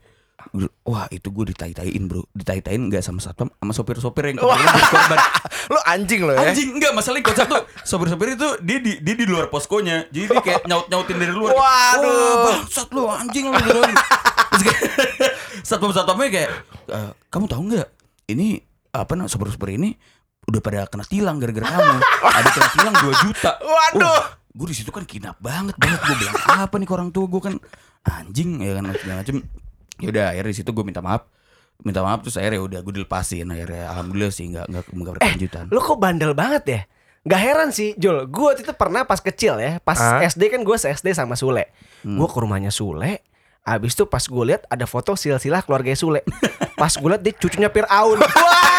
Wah 0.89 1.05
itu 1.13 1.29
gue 1.29 1.53
ditai-taiin 1.53 2.09
bro. 2.09 2.25
Ditai-taiin 2.33 2.89
gak 2.89 3.05
sama 3.05 3.21
satpam 3.21 3.53
Sama 3.53 3.73
sopir-sopir 3.77 4.33
yang 4.33 4.41
korban. 4.41 5.19
Lo 5.73 5.79
anjing 5.85 6.25
lo 6.25 6.33
ya. 6.33 6.49
Anjing 6.51 6.75
enggak 6.75 6.97
masalahnya 6.97 7.29
konsep 7.29 7.47
tuh. 7.47 7.63
Sopir-sopir 7.85 8.35
itu 8.35 8.49
dia 8.65 8.79
di, 8.81 8.93
dia 9.05 9.15
di 9.15 9.27
luar 9.29 9.53
poskonya. 9.53 10.09
Jadi 10.09 10.27
dia 10.27 10.41
kayak 10.43 10.63
nyaut-nyautin 10.67 11.17
dari 11.21 11.31
luar. 11.37 11.53
Waduh. 11.55 12.09
Wah 12.09 12.35
bangsat 12.57 12.89
lu 12.91 13.05
anjing 13.07 13.45
lu 13.47 13.55
gitu. 13.61 13.81
Satpam-satpamnya 15.69 16.29
kayak 16.33 16.51
"Eh, 16.89 17.11
Kamu 17.29 17.47
tahu 17.47 17.63
nggak? 17.71 17.89
Ini 18.33 18.59
apa 18.91 19.13
namanya 19.15 19.31
sopir-sopir 19.31 19.77
ini 19.77 19.95
Udah 20.49 20.59
pada 20.65 20.89
kena 20.89 21.05
tilang 21.07 21.37
gara-gara 21.39 21.63
kamu. 21.69 21.97
Ada 22.41 22.49
kena 22.51 22.69
tilang 22.75 22.95
2 22.97 23.25
juta. 23.29 23.51
Waduh. 23.61 24.40
Gue 24.51 24.67
di 24.71 24.77
situ 24.77 24.91
kan 24.91 25.07
kinap 25.07 25.39
banget 25.39 25.79
banget. 25.79 26.01
Gue 26.03 26.17
bilang 26.19 26.37
apa 26.47 26.75
nih 26.75 26.87
ke 26.87 26.95
orang 26.95 27.11
tua 27.15 27.27
gue 27.31 27.43
kan 27.43 27.55
Anjing 28.01 28.65
ya 28.65 28.81
kan 28.81 28.85
macam-macam 28.89 29.37
ya 30.01 30.09
udah 30.09 30.25
akhirnya 30.33 30.51
di 30.51 30.59
situ 30.59 30.71
gue 30.73 30.85
minta 30.85 30.99
maaf. 30.99 31.23
Minta 31.81 32.01
maaf 32.03 32.21
terus 32.27 32.37
akhirnya 32.37 32.61
udah 32.61 32.81
gue 32.83 32.93
dilepasin. 32.99 33.47
Akhirnya 33.47 33.89
alhamdulillah 33.95 34.33
sih 34.35 34.47
nggak 34.51 34.67
nggak 34.67 34.85
nggak 34.91 35.13
berkelanjutan. 35.21 35.65
Lo 35.71 35.79
kok 35.79 35.99
bandel 36.01 36.33
banget 36.35 36.65
ya? 36.67 36.81
Gak 37.21 37.41
heran 37.41 37.69
sih 37.69 37.93
Jul. 38.01 38.25
Gue 38.33 38.51
waktu 38.51 38.65
itu 38.65 38.73
pernah 38.73 39.05
pas 39.05 39.21
kecil 39.21 39.61
ya 39.61 39.77
Pas 39.85 40.01
Ah. 40.01 40.25
SD 40.25 40.49
kan 40.49 40.65
gue 40.65 40.77
se-SD 40.81 41.13
sama 41.13 41.37
Sule. 41.37 41.69
Gue 42.01 42.27
ke 42.27 42.39
rumahnya 42.41 42.73
Sule 42.73 43.21
Abis 43.61 43.93
itu 43.93 44.09
pas 44.09 44.25
gue 44.25 44.45
lihat 44.49 44.65
ada 44.73 44.89
foto 44.89 45.13
silsilah 45.13 45.61
keluarga 45.61 45.93
Sule. 45.93 46.25
Pas 46.81 46.89
gue 46.97 47.09
lihat 47.13 47.21
dia 47.21 47.37
cucunya 47.37 47.69
Fir'aun. 47.69 48.17
Wah 48.25 48.70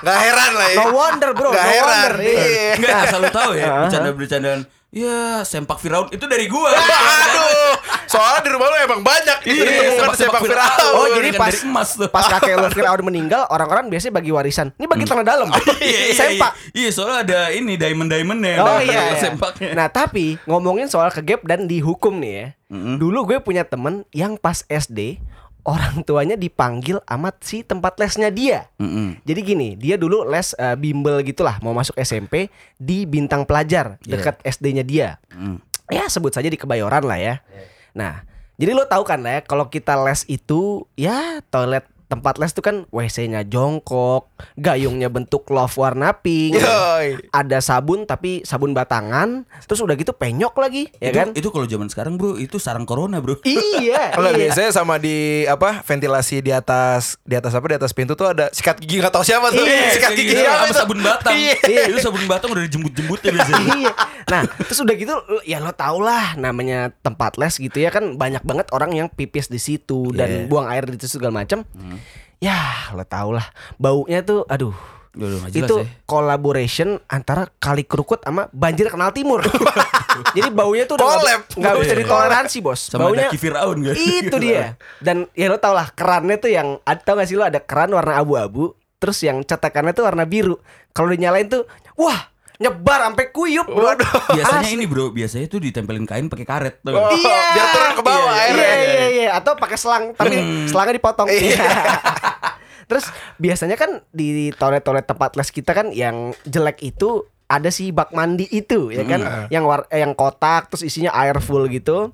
Gak 0.00 0.18
heran 0.20 0.52
lah 0.52 0.68
ya. 0.68 0.76
No 0.78 0.84
wonder 0.92 1.30
bro 1.32 1.50
Gak 1.50 1.60
No 1.60 1.70
heran. 1.70 1.88
wonder 1.88 2.14
iya. 2.20 2.44
Iya. 2.44 2.72
Enggak 2.76 2.98
asal 3.04 3.18
lu 3.18 3.30
tahu 3.30 3.50
ya 3.54 3.66
bercanda-bercandaan 3.84 4.60
Ya, 4.94 5.42
sempak 5.42 5.82
Firaun 5.82 6.06
itu 6.14 6.22
dari 6.30 6.46
gua. 6.46 6.70
Aduh, 6.70 7.74
soalnya 8.06 8.46
di 8.46 8.50
rumah 8.54 8.70
lu 8.70 8.78
emang 8.78 9.02
banyak 9.02 9.42
itu 9.42 9.58
Iya, 9.58 9.90
ditemukan 9.90 10.14
sepak 10.14 10.40
Firaun. 10.46 10.94
Oh, 10.94 11.06
jadi 11.10 11.28
Kan 11.34 11.40
pas 11.42 11.54
emas 11.66 11.88
tuh. 11.98 12.06
pas 12.06 12.24
kakek 12.30 12.54
lo 12.54 12.70
Firaun 12.78 13.02
meninggal, 13.02 13.42
orang-orang 13.50 13.90
biasanya 13.90 14.14
bagi 14.14 14.30
warisan. 14.30 14.70
Ini 14.78 14.86
bagi 14.86 15.02
tanah 15.02 15.26
dalam. 15.26 15.50
Iya, 15.82 16.00
iya, 16.00 16.14
Sempak. 16.14 16.52
Iya, 16.70 16.78
iya, 16.78 16.88
soalnya 16.94 17.18
ada 17.26 17.40
ini 17.50 17.74
diamond-diamondnya. 17.74 18.54
Oh 18.62 18.78
Ada 18.78 18.86
iya, 18.86 19.00
iya. 19.10 19.18
Sempaknya. 19.18 19.70
Nah 19.74 19.90
tapi 19.90 20.38
ngomongin 20.46 20.86
soal 20.86 21.10
kegap 21.10 21.42
dan 21.42 21.66
dihukum 21.66 22.22
nih 22.22 22.32
ya. 22.32 22.46
Mm-mm. 22.70 22.94
Dulu 23.02 23.34
gue 23.34 23.38
punya 23.42 23.66
temen 23.66 24.06
yang 24.14 24.38
pas 24.38 24.62
SD 24.70 25.18
orang 25.64 26.04
tuanya 26.04 26.36
dipanggil 26.36 27.00
amat 27.08 27.40
si 27.40 27.64
tempat 27.64 27.96
lesnya 27.96 28.28
dia. 28.28 28.68
Mm-mm. 28.76 29.20
Jadi 29.24 29.40
gini, 29.40 29.68
dia 29.74 29.96
dulu 29.96 30.28
les 30.28 30.52
eh, 30.54 30.76
bimbel 30.76 31.24
gitulah, 31.24 31.56
mau 31.64 31.72
masuk 31.72 31.96
SMP 31.98 32.52
di 32.76 33.08
Bintang 33.08 33.48
Pelajar 33.48 33.96
Iya. 34.04 34.20
dekat 34.20 34.36
SD-nya 34.44 34.84
dia. 34.84 35.08
Mm. 35.32 35.58
Ya 35.92 36.04
sebut 36.08 36.32
saja 36.32 36.48
di 36.48 36.56
Kebayoran 36.56 37.04
lah 37.04 37.16
ya. 37.20 37.34
Nah, 37.92 38.24
jadi 38.56 38.72
lo 38.72 38.84
tahu 38.88 39.04
kan 39.04 39.20
lah 39.20 39.38
ya, 39.38 39.40
kalau 39.44 39.68
kita 39.68 39.96
les 40.00 40.24
itu 40.28 40.84
ya 40.96 41.40
toilet 41.48 41.84
tempat 42.06 42.36
les 42.36 42.52
itu 42.52 42.60
kan 42.60 42.84
WC-nya 42.92 43.42
jongkok, 43.48 44.28
gayungnya 44.54 45.08
bentuk 45.08 45.48
love 45.48 45.74
warna 45.74 46.12
pink. 46.14 46.60
Yoi. 46.60 47.18
ada 47.32 47.58
sabun 47.58 48.04
tapi 48.04 48.44
sabun 48.44 48.72
batangan 48.76 49.44
terus 49.66 49.80
udah 49.82 49.96
gitu 49.96 50.12
penyok 50.14 50.54
lagi 50.56 50.88
ya 51.00 51.10
itu, 51.10 51.18
kan 51.18 51.28
Itu 51.34 51.48
kalau 51.50 51.66
zaman 51.66 51.88
sekarang, 51.90 52.14
Bro, 52.20 52.36
itu 52.38 52.56
sarang 52.62 52.84
corona, 52.86 53.18
Bro. 53.18 53.40
iya 53.48 54.14
Enggak 54.14 54.32
iya. 54.36 54.40
biasanya 54.48 54.70
sama 54.70 55.00
di 55.00 55.44
apa 55.48 55.80
ventilasi 55.82 56.40
di 56.44 56.52
atas 56.52 57.16
di 57.24 57.34
atas 57.34 57.52
apa 57.56 57.66
di 57.66 57.76
atas 57.76 57.90
pintu 57.96 58.14
tuh 58.14 58.30
ada 58.30 58.48
sikat 58.52 58.78
gigi 58.78 59.00
nggak 59.00 59.12
tahu 59.12 59.24
siapa 59.26 59.50
tuh 59.50 59.64
Iya, 59.64 59.88
sikat 59.96 60.10
Kayak 60.12 60.18
gigi 60.20 60.30
gitu, 60.30 60.42
siapa 60.44 60.64
sama 60.68 60.74
sabun 60.76 61.00
batang. 61.02 61.34
Iya. 61.34 61.82
Itu 61.90 61.98
sabun 62.04 62.24
batang 62.28 62.48
udah 62.54 62.62
dijemput-jemputnya 62.68 63.30
biasanya. 63.34 63.64
iya 63.74 63.92
nah 64.26 64.42
terus 64.58 64.78
udah 64.78 64.94
gitu 64.94 65.14
ya 65.42 65.58
lo 65.58 65.70
tau 65.70 65.98
lah 65.98 66.34
namanya 66.34 66.92
tempat 66.96 67.34
les 67.34 67.54
gitu 67.54 67.76
ya 67.76 67.88
kan 67.88 68.14
banyak 68.14 68.40
banget 68.40 68.66
orang 68.70 68.92
yang 68.92 69.08
pipis 69.08 69.46
di 69.46 69.58
situ 69.58 70.10
dan 70.10 70.26
Iya. 70.26 70.46
buang 70.46 70.66
air 70.66 70.84
di 70.84 70.96
situ 70.96 71.18
segala 71.18 71.38
macam 71.38 71.62
ya 72.38 72.58
lo 72.90 73.02
tau 73.02 73.30
lah 73.30 73.44
baunya 73.74 74.20
tuh 74.20 74.44
aduh 74.46 74.74
itu 75.48 75.76
ya. 75.78 75.86
collaboration 76.04 76.98
antara 77.06 77.46
kali 77.54 77.82
kerukut 77.82 78.18
sama 78.20 78.50
banjir 78.50 78.88
kanal 78.88 79.10
timur 79.10 79.46
jadi 80.36 80.48
baunya 80.48 80.84
tuh 80.84 80.96
udah 80.96 81.06
nggak- 81.54 81.76
bisa 81.80 81.94
ditoleransi 81.96 82.58
bos 82.60 82.80
Sama 82.88 83.06
baunya 83.06 83.28
Daki 83.28 83.38
Firaun 83.38 83.78
kan. 83.80 83.94
Itu 83.94 84.36
dia. 84.36 84.74
Dan 84.98 85.30
ya 85.32 85.46
lo 85.46 85.56
tau 85.56 85.70
lah 85.70 85.86
kerannya 85.88 86.34
tuh 86.36 86.48
yang 86.48 86.68
tau 86.98 87.14
gak 87.14 87.26
sih 87.26 87.34
lo 87.34 87.42
ada 87.42 87.58
keran 87.58 87.90
warna 87.90 88.14
abu-abu, 88.16 88.72
terus 88.96 89.18
yang 89.20 89.38
cetakannya 89.40 89.90
tuh 89.92 90.02
warna 90.04 90.22
biru. 90.24 90.58
Kalau 90.90 91.10
dinyalain 91.10 91.46
tuh, 91.46 91.66
wah 91.94 92.30
nyebar 92.62 93.10
sampai 93.10 93.26
kuyup. 93.34 93.66
Bro. 93.66 93.98
Biasanya 94.34 94.66
Asli. 94.66 94.76
ini, 94.78 94.84
Bro, 94.86 95.10
biasanya 95.10 95.44
itu 95.50 95.58
ditempelin 95.58 96.06
kain 96.06 96.30
pakai 96.30 96.46
karet. 96.46 96.74
Tuh. 96.84 96.94
Oh, 96.94 97.10
biar 97.10 97.66
turun 97.74 97.92
ke 97.98 98.02
bawah 98.02 98.32
iya, 98.34 98.42
airnya. 98.46 98.62
Iya, 98.62 98.74
iya, 98.78 99.06
iya. 99.10 99.28
Atau 99.34 99.58
pakai 99.58 99.78
selang, 99.78 100.14
tapi 100.14 100.66
selangnya 100.70 100.94
dipotong. 100.98 101.28
Terus 102.90 103.08
biasanya 103.40 103.80
kan 103.80 104.04
di 104.12 104.52
toilet-toilet 104.52 105.08
tempat 105.08 105.40
les 105.40 105.48
kita 105.48 105.72
kan 105.72 105.88
yang 105.90 106.36
jelek 106.44 106.84
itu 106.84 107.24
ada 107.48 107.72
si 107.72 107.92
bak 107.92 108.12
mandi 108.12 108.48
itu 108.48 108.92
ya 108.92 109.04
kan, 109.04 109.48
yang 109.48 109.64
war 109.68 109.88
eh, 109.88 110.00
yang 110.00 110.12
kotak 110.16 110.68
terus 110.68 110.84
isinya 110.84 111.12
air 111.16 111.36
full 111.40 111.64
gitu. 111.72 112.12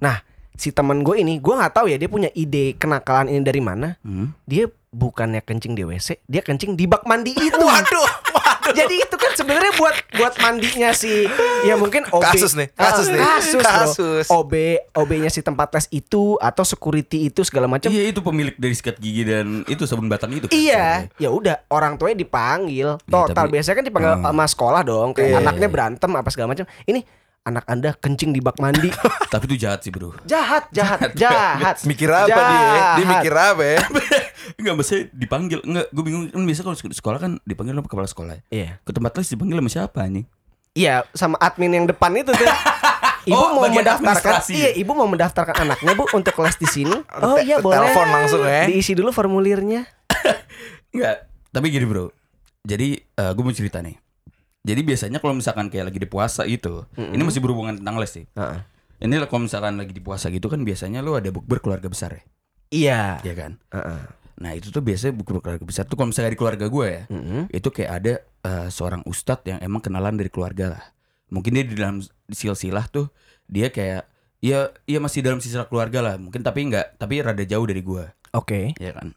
Nah, 0.00 0.24
si 0.56 0.72
teman 0.72 1.04
gue 1.04 1.20
ini, 1.20 1.36
gue 1.36 1.54
nggak 1.54 1.74
tahu 1.76 1.92
ya 1.92 1.96
dia 2.00 2.08
punya 2.08 2.32
ide 2.32 2.76
kenakalan 2.80 3.28
ini 3.28 3.40
dari 3.44 3.60
mana. 3.60 3.96
Hmm. 4.00 4.32
Dia 4.48 4.68
bukannya 4.94 5.44
kencing 5.44 5.76
di 5.76 5.84
WC, 5.84 6.24
dia 6.28 6.40
kencing 6.40 6.76
di 6.80 6.88
bak 6.88 7.04
mandi 7.04 7.36
itu. 7.36 7.56
Waduh, 7.60 7.68
waduh. 7.68 8.43
Jadi 8.66 8.94
itu 8.98 9.14
kan 9.14 9.32
sebenarnya 9.34 9.72
buat 9.74 9.94
buat 10.14 10.34
mandinya 10.38 10.90
si 10.90 11.28
ya 11.62 11.74
mungkin 11.74 12.06
OB 12.06 12.22
Kasus 12.24 12.52
nih, 12.54 12.68
kasus 12.70 13.06
Ah, 13.06 13.12
nih. 13.12 13.20
kasus, 13.20 13.52
bro. 13.54 13.64
Kasus. 13.66 14.26
OB 14.28 14.52
OB-nya 14.94 15.28
si 15.28 15.40
tempat 15.40 15.68
tes 15.70 15.84
itu 15.90 16.38
atau 16.38 16.62
security 16.62 17.28
itu 17.28 17.42
segala 17.42 17.66
macam. 17.66 17.88
Iya, 17.88 18.08
itu 18.08 18.20
pemilik 18.20 18.54
dari 18.54 18.72
sikat 18.72 18.96
gigi 18.96 19.22
dan 19.22 19.66
itu 19.66 19.84
sabun 19.84 20.06
batang 20.06 20.32
itu. 20.32 20.46
kan. 20.46 20.54
Iya, 20.54 20.86
ya 21.16 21.28
udah 21.28 21.66
orang 21.68 21.94
tuanya 21.94 22.16
dipanggil. 22.16 22.96
Total 23.02 23.34
tapi- 23.34 23.52
biasanya 23.52 23.76
kan 23.76 23.84
dipanggil 23.84 24.12
Hmm. 24.14 24.24
sama 24.24 24.44
sekolah 24.46 24.82
dong, 24.82 25.12
kayak 25.12 25.28
Iya. 25.28 25.38
anaknya 25.40 25.68
berantem 25.68 26.10
apa 26.10 26.28
segala 26.28 26.48
macam. 26.50 26.64
Ini 26.82 27.00
anak 27.44 27.64
Anda 27.68 27.92
kencing 27.92 28.32
di 28.32 28.40
bak 28.40 28.56
mandi. 28.56 28.88
Tapi 29.32 29.44
itu 29.46 29.56
jahat 29.60 29.84
sih, 29.84 29.92
Bro. 29.92 30.16
jahat, 30.24 30.72
jahat, 30.72 31.12
jahat. 31.12 31.76
Mikir 31.84 32.08
apa 32.08 32.28
dia? 32.28 32.40
Dia 32.40 32.74
Jahat. 33.04 33.08
mikir 33.12 33.34
apa 33.36 33.62
ya? 33.62 33.78
Enggak, 34.60 34.74
maksudnya 34.80 35.02
dipanggil. 35.12 35.58
Enggak, 35.62 35.86
gue 35.92 36.04
bingung. 36.04 36.24
Kan 36.32 36.42
biasa 36.42 36.60
kalau 36.64 36.76
di 36.76 36.96
sekolah 36.96 37.18
kan 37.20 37.32
dipanggil 37.44 37.76
sama 37.76 37.88
kepala 37.88 38.08
sekolah. 38.08 38.32
ya. 38.36 38.42
Iya. 38.48 38.70
Ke 38.80 38.90
tempat 38.96 39.12
les 39.20 39.28
dipanggil 39.28 39.56
sama 39.60 39.70
siapa 39.70 40.00
nih? 40.08 40.24
Iya, 40.74 40.94
sama 41.12 41.36
admin 41.38 41.72
yang 41.72 41.86
depan 41.86 42.10
itu 42.16 42.32
tuh. 42.32 42.48
Ibu 43.24 43.40
Oh, 43.40 43.56
mau 43.56 43.64
mendaftarkan, 43.72 44.44
iya, 44.52 44.76
ibu 44.76 44.92
mau 44.92 45.08
mendaftarkan 45.08 45.56
anaknya 45.64 45.96
bu 45.96 46.04
untuk 46.12 46.36
les 46.44 46.60
di 46.60 46.68
sini. 46.68 46.92
Oh 47.24 47.40
iya 47.40 47.56
boleh. 47.56 47.80
Telepon 47.80 48.04
langsung 48.12 48.44
ya. 48.44 48.68
Diisi 48.68 48.92
dulu 48.92 49.16
formulirnya. 49.16 49.88
Enggak. 50.92 51.24
Tapi 51.48 51.72
gini, 51.72 51.88
Bro. 51.88 52.12
Jadi 52.68 53.00
eh, 53.00 53.30
gue 53.32 53.40
mau 53.40 53.56
cerita 53.56 53.80
nih. 53.80 53.96
Jadi 54.64 54.80
biasanya 54.80 55.20
kalau 55.20 55.36
misalkan 55.36 55.68
kayak 55.68 55.92
lagi 55.92 56.00
di 56.00 56.08
puasa 56.08 56.48
gitu, 56.48 56.88
ini 56.96 57.20
masih 57.20 57.44
berhubungan 57.44 57.76
tentang 57.76 58.00
les 58.00 58.08
sih. 58.08 58.24
Heeh. 58.32 58.58
Ini 59.04 59.20
lah 59.20 59.28
kalau 59.28 59.44
misalkan 59.44 59.76
lagi 59.76 59.92
di 59.92 60.00
puasa 60.00 60.32
gitu 60.32 60.48
kan 60.48 60.64
biasanya 60.64 61.04
lo 61.04 61.20
ada 61.20 61.28
bukber 61.28 61.60
keluarga 61.60 61.92
besar 61.92 62.16
ya, 62.16 62.22
Iya. 62.72 63.02
ya 63.20 63.34
kan? 63.36 63.52
Heeh. 63.68 64.00
Nah 64.40 64.50
itu 64.56 64.72
tuh 64.72 64.80
biasanya 64.80 65.12
bukber 65.14 65.44
keluarga 65.44 65.64
besar 65.68 65.84
tuh 65.84 65.94
kalau 65.94 66.08
misalnya 66.08 66.32
di 66.32 66.40
keluarga 66.40 66.66
gue 66.66 66.86
ya, 66.88 67.02
Mm-mm. 67.12 67.42
itu 67.52 67.68
kayak 67.68 67.90
ada 67.92 68.12
eh, 68.24 68.68
seorang 68.72 69.04
ustadz 69.04 69.44
yang 69.44 69.60
emang 69.60 69.84
kenalan 69.84 70.16
dari 70.16 70.32
keluarga 70.32 70.80
lah. 70.80 70.84
Mungkin 71.28 71.52
dia 71.52 71.64
di 71.68 71.76
dalam 71.76 72.00
silsilah 72.32 72.88
tuh 72.88 73.12
dia 73.44 73.68
kayak 73.68 74.08
ya 74.40 74.72
ya 74.88 74.98
masih 74.98 75.20
dalam 75.20 75.44
silsilah 75.44 75.68
keluarga 75.68 76.00
lah. 76.00 76.14
Mungkin 76.16 76.40
tapi 76.40 76.64
enggak, 76.64 76.96
tapi 76.96 77.20
rada 77.20 77.44
jauh 77.44 77.68
dari 77.68 77.84
gue, 77.84 78.04
Oke. 78.32 78.72
ya 78.80 78.96
kan? 78.96 79.12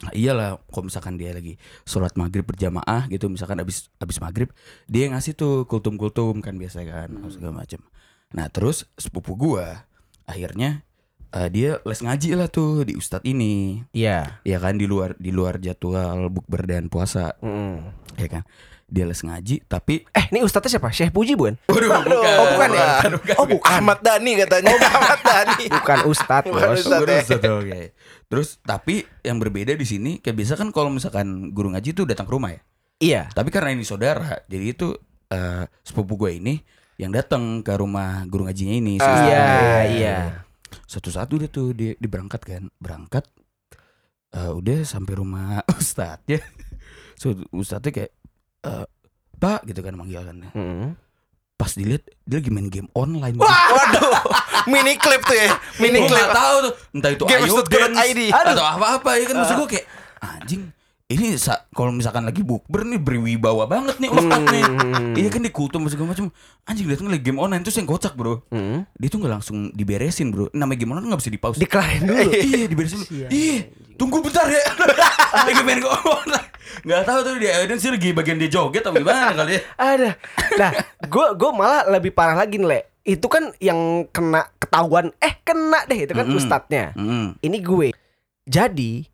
Nah, 0.00 0.12
iyalah, 0.12 0.50
kalau 0.66 0.88
misalkan 0.88 1.14
dia 1.14 1.30
lagi 1.30 1.60
sholat 1.84 2.16
maghrib 2.16 2.42
berjamaah 2.42 3.04
gitu, 3.06 3.28
misalkan 3.28 3.60
abis 3.60 3.92
abis 3.96 4.16
maghrib, 4.16 4.48
dia 4.86 5.04
yang 5.04 5.12
ngasih 5.12 5.34
tuh 5.34 5.64
kultum-kultum 5.64 6.40
kan 6.40 6.56
biasa 6.56 6.80
kan, 6.82 7.12
segala 7.28 7.60
macam. 7.60 7.84
Nah 8.30 8.46
terus 8.46 8.88
sepupu 8.94 9.34
gua 9.34 9.84
akhirnya 10.24 10.86
eh, 11.30 11.46
dia 11.46 11.70
les 11.80 12.00
ngaji 12.00 12.32
lah 12.32 12.48
tuh 12.48 12.82
di 12.82 12.94
ustadz 12.94 13.22
ini, 13.24 13.84
Iya. 13.92 14.40
ya 14.40 14.56
kan 14.56 14.74
di 14.74 14.88
luar 14.88 15.14
di 15.14 15.30
luar 15.30 15.58
jadwal 15.58 16.26
bukber 16.26 16.64
dan 16.64 16.88
puasa, 16.88 17.36
Mm. 17.38 17.92
ya 18.16 18.28
kan? 18.30 18.42
Dia 18.86 19.06
les 19.06 19.20
ngaji 19.20 19.62
tapi 19.64 20.02
Eh, 20.10 20.24
ini 20.30 20.42
ustadznya 20.42 20.74
siapa? 20.74 20.90
Syekh 20.90 21.14
Puji 21.14 21.38
bukan? 21.38 21.54
Waduh, 21.66 22.02
bukan. 22.02 22.34
Oh, 22.34 22.46
bukan 22.50 22.68
ya? 22.72 22.86
Oh, 23.38 23.46
bukan. 23.46 23.70
Ahmad 23.70 24.02
Dhani 24.02 24.32
katanya. 24.42 24.74
Ahmad 24.74 25.20
Dhani. 25.22 25.64
Bukan 25.70 25.98
ustadz, 26.10 26.50
Bukan 26.50 26.66
bos. 26.66 26.82
ustadz. 26.82 26.98
Guru 26.98 27.14
Ustadz, 27.14 27.50
oke. 27.52 27.80
Terus 28.30 28.62
tapi 28.62 29.02
yang 29.26 29.42
berbeda 29.42 29.74
di 29.74 29.82
sini 29.82 30.22
kayak 30.22 30.38
biasa 30.38 30.54
kan 30.54 30.70
kalau 30.70 30.86
misalkan 30.86 31.50
guru 31.50 31.74
ngaji 31.74 31.90
tuh 31.92 32.06
datang 32.06 32.30
ke 32.30 32.32
rumah 32.32 32.54
ya. 32.54 32.60
Iya. 33.02 33.22
Tapi 33.34 33.50
karena 33.50 33.74
ini 33.74 33.82
saudara, 33.82 34.46
jadi 34.46 34.70
itu 34.70 34.94
eh, 35.34 35.66
sepupu 35.82 36.14
gue 36.14 36.38
ini 36.38 36.54
yang 36.94 37.10
datang 37.10 37.66
ke 37.66 37.74
rumah 37.74 38.22
guru 38.30 38.46
ngajinya 38.46 38.74
ini. 38.76 38.92
ustadz 39.02 39.26
Iya, 39.26 39.50
iya. 39.90 40.18
Satu-satu 40.86 41.42
dia 41.42 41.50
tuh 41.50 41.74
dia, 41.74 41.98
dia 41.98 42.10
berangkat 42.10 42.40
kan, 42.46 42.62
berangkat. 42.78 43.26
eh, 44.30 44.52
udah 44.54 44.86
sampai 44.86 45.14
rumah 45.18 45.58
ustadz 45.80 46.30
ya. 46.30 46.38
So, 47.18 47.34
ustadznya 47.50 47.90
kayak 47.90 48.12
eh, 48.62 48.86
Pak 49.40 49.66
gitu 49.66 49.80
kan 49.82 49.98
manggil 49.98 50.22
kan. 50.22 50.36
Mm. 50.54 50.94
Pas 51.60 51.76
dilihat 51.76 52.08
dia 52.24 52.40
lagi 52.40 52.48
main 52.48 52.72
game 52.72 52.88
online. 52.96 53.36
Waduh, 53.36 54.16
mini 54.72 54.96
clip 54.96 55.20
tuh 55.28 55.36
ya. 55.36 55.60
Mini 55.76 56.08
clip. 56.08 56.24
tahu 56.32 56.54
tuh 56.64 56.72
entah 56.96 57.10
itu 57.12 57.24
Game 57.28 57.44
ayo 57.44 57.60
dance 57.68 58.00
ID. 58.00 58.20
atau 58.32 58.64
apa-apa 58.64 59.10
ya 59.20 59.24
kan 59.28 59.36
maksud 59.44 59.54
gue 59.60 59.68
kayak 59.76 59.86
anjing 60.24 60.62
ini 61.10 61.34
sa- 61.34 61.66
kalau 61.68 61.90
misalkan 61.90 62.22
lagi 62.22 62.40
bukber 62.40 62.82
nih 62.84 62.96
berwibawa 62.96 63.66
banget 63.66 63.98
nih 63.98 64.08
ustadz 64.08 64.46
nih 64.46 64.62
Hmm. 64.62 65.12
iya 65.12 65.26
kan 65.26 65.40
dikutum 65.40 65.82
segala 65.84 66.14
macam 66.14 66.30
anjing 66.62 66.86
datang 66.86 67.06
lagi 67.06 67.22
game 67.22 67.36
online 67.36 67.60
terus 67.60 67.74
yang 67.74 67.84
kocak 67.84 68.14
bro 68.14 68.46
Mm. 68.48 68.86
dia 68.88 69.08
tuh 69.08 69.18
nggak 69.18 69.32
langsung 69.32 69.70
diberesin 69.70 70.30
bro 70.30 70.46
namanya 70.52 70.78
game 70.78 70.92
online 70.92 71.08
nggak 71.08 71.20
bisa 71.20 71.28
di 71.28 71.36
pause 71.36 71.58
Dikelarin 71.58 72.02
dulu. 72.04 72.30
iya 72.30 72.64
diberesin 72.64 72.98
dulu 73.00 73.26
iya 73.28 73.58
tunggu 73.94 74.22
bentar 74.22 74.46
ya 74.46 74.62
lagi 75.46 75.60
main 75.60 75.78
game 75.78 75.90
online 75.90 76.48
nggak 76.80 77.02
tahu 77.02 77.18
tuh 77.20 77.34
dia 77.36 77.58
dan 77.60 77.76
sih 77.76 77.90
lagi 77.90 78.08
bagian 78.10 78.38
dia 78.38 78.48
joget 78.48 78.80
atau 78.80 78.94
gimana 78.94 79.34
kali 79.36 79.52
ya 79.52 79.62
Ada. 79.74 80.10
Nah, 80.52 80.70
gue 81.02 81.26
gue 81.34 81.50
malah 81.50 81.82
lebih 81.88 82.10
parah 82.10 82.36
lagi 82.36 82.56
nih, 82.56 82.68
Le. 82.68 82.80
Itu 83.02 83.26
kan 83.26 83.50
yang 83.58 83.78
kena 84.06 84.46
ketahuan, 84.54 85.10
eh 85.18 85.34
kena 85.40 85.82
deh 85.84 85.98
itu 86.00 86.12
kan 86.12 86.24
Mm-mm. 86.24 86.36
ustadznya. 86.36 86.94
Mm. 86.94 87.34
Ini 87.38 87.58
gue. 87.58 87.88
Jadi, 88.44 89.09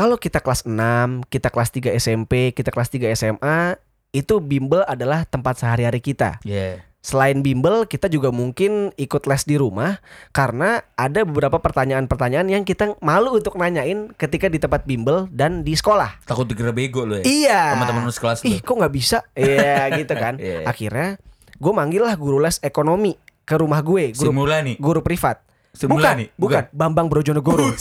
kalau 0.00 0.16
kita 0.16 0.40
kelas 0.40 0.64
6, 0.64 1.28
kita 1.28 1.52
kelas 1.52 1.68
3 1.76 1.92
SMP, 2.00 2.56
kita 2.56 2.72
kelas 2.72 2.88
3 2.88 3.12
SMA, 3.12 3.76
itu 4.16 4.40
bimbel 4.40 4.80
adalah 4.88 5.28
tempat 5.28 5.60
sehari-hari 5.60 6.00
kita. 6.00 6.40
yeah 6.40 6.80
Selain 7.00 7.40
bimbel, 7.40 7.88
kita 7.88 8.12
juga 8.12 8.28
mungkin 8.28 8.92
ikut 9.00 9.24
les 9.24 9.48
di 9.48 9.56
rumah 9.56 10.04
karena 10.36 10.84
ada 11.00 11.24
beberapa 11.24 11.56
pertanyaan-pertanyaan 11.56 12.44
yang 12.52 12.60
kita 12.60 12.92
malu 13.00 13.40
untuk 13.40 13.56
nanyain 13.56 14.12
ketika 14.20 14.52
di 14.52 14.60
tempat 14.60 14.84
bimbel 14.84 15.24
dan 15.32 15.64
di 15.64 15.72
sekolah. 15.72 16.20
takut 16.28 16.44
dikira 16.44 16.76
bego 16.76 17.08
lo 17.08 17.16
ya 17.16 17.24
Iya. 17.24 17.62
sama 17.72 17.84
teman 17.88 18.04
lu 18.04 18.12
sekelas 18.12 18.44
Ih, 18.44 18.60
kok 18.60 18.76
nggak 18.76 18.92
bisa? 18.92 19.24
Iya, 19.32 19.96
gitu 19.96 20.12
kan. 20.12 20.36
Iya. 20.36 20.68
Akhirnya 20.68 21.16
gue 21.56 21.72
manggil 21.72 22.04
lah 22.04 22.20
guru 22.20 22.36
les 22.36 22.60
ekonomi 22.60 23.16
ke 23.48 23.56
rumah 23.56 23.80
gue, 23.80 24.12
guru 24.12 24.32
Simulani. 24.36 24.76
guru 24.76 25.00
privat. 25.00 25.40
Simulani, 25.72 26.28
bukan, 26.36 26.36
bukan, 26.36 26.62
bukan. 26.68 26.76
Bambang 26.76 27.08
Brojonegoro. 27.08 27.72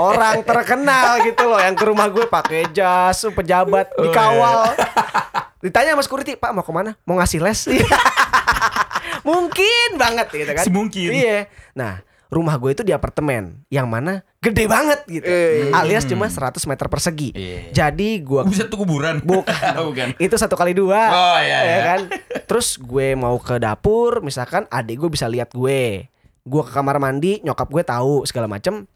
Orang 0.00 0.40
terkenal 0.42 1.20
gitu 1.22 1.44
loh 1.44 1.56
yang 1.56 1.76
ke 1.76 1.84
rumah 1.84 2.08
gue 2.08 2.24
pakai 2.24 2.70
jas, 2.70 3.20
pejabat 3.26 3.92
Oh, 3.94 4.02
dikawal. 4.02 4.72
iya. 4.72 4.88
Ditanya 5.60 5.92
sama 5.92 6.02
security, 6.02 6.34
"Pak, 6.34 6.50
mau 6.50 6.64
ke 6.64 6.72
mana? 6.72 6.96
Mau 7.04 7.16
ngasih 7.16 7.38
les?" 7.38 7.60
Mungkin 9.20 9.88
banget 9.96 10.26
gitu 10.30 10.50
kan. 10.50 10.64
Si 10.64 10.70
mungkin. 10.70 11.12
Iya. 11.12 11.44
Nah, 11.72 12.00
rumah 12.30 12.56
gue 12.56 12.72
itu 12.72 12.80
di 12.80 12.94
apartemen 12.94 13.60
yang 13.68 13.84
mana 13.84 14.22
gede 14.38 14.64
banget 14.64 15.04
gitu. 15.04 15.28
Alias 15.74 16.06
cuma 16.06 16.24
100 16.24 16.56
meter 16.64 16.86
persegi. 16.88 17.30
Iya. 17.34 17.60
Jadi 17.74 18.22
gue 18.22 18.40
Buset 18.40 18.70
tuh 18.70 18.80
kuburan. 18.80 19.20
Bukan. 19.20 19.52
Bukan. 19.90 20.06
itu 20.24 20.34
satu 20.34 20.56
kali 20.56 20.72
dua 20.72 21.00
Oh, 21.10 21.38
iya, 21.38 21.58
ya 21.60 21.60
iya. 21.66 21.78
kan 21.84 22.00
terus 22.46 22.80
gue 22.80 23.14
mau 23.14 23.36
ke 23.36 23.58
dapur 23.58 24.22
misalkan 24.22 24.64
adik 24.66 24.98
gue 24.98 25.10
bisa 25.12 25.26
lihat 25.26 25.52
gue 25.52 26.06
gue 26.40 26.62
ke 26.64 26.72
kamar 26.72 26.98
mandi 26.98 27.38
nyokap 27.42 27.68
gue 27.68 27.82
tahu 27.84 28.24
segala 28.24 28.50
macem 28.50 28.88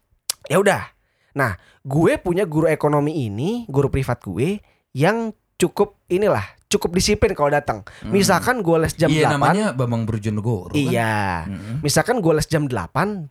ya 0.45 0.59
udah 0.59 0.91
nah 1.35 1.53
gue 1.81 2.15
punya 2.15 2.43
guru 2.43 2.65
ekonomi 2.65 3.27
ini 3.27 3.67
guru 3.67 3.87
privat 3.87 4.17
gue 4.19 4.63
yang 4.91 5.29
cukup 5.55 5.99
inilah 6.07 6.43
cukup 6.65 6.91
disiplin 6.91 7.31
kalau 7.31 7.47
datang 7.49 7.79
misalkan 8.05 8.59
gue 8.59 8.77
les 8.77 8.91
jam 8.93 9.07
Iya 9.07 9.29
8 9.29 9.33
namanya 9.33 9.65
Bambang 9.71 10.03
Brojonegoro. 10.03 10.71
kan? 10.71 10.79
Iya, 10.81 11.45
Mm-mm. 11.45 11.75
misalkan 11.79 12.19
gue 12.19 12.33
les 12.33 12.43
jam 12.45 12.63
8, 12.63 12.71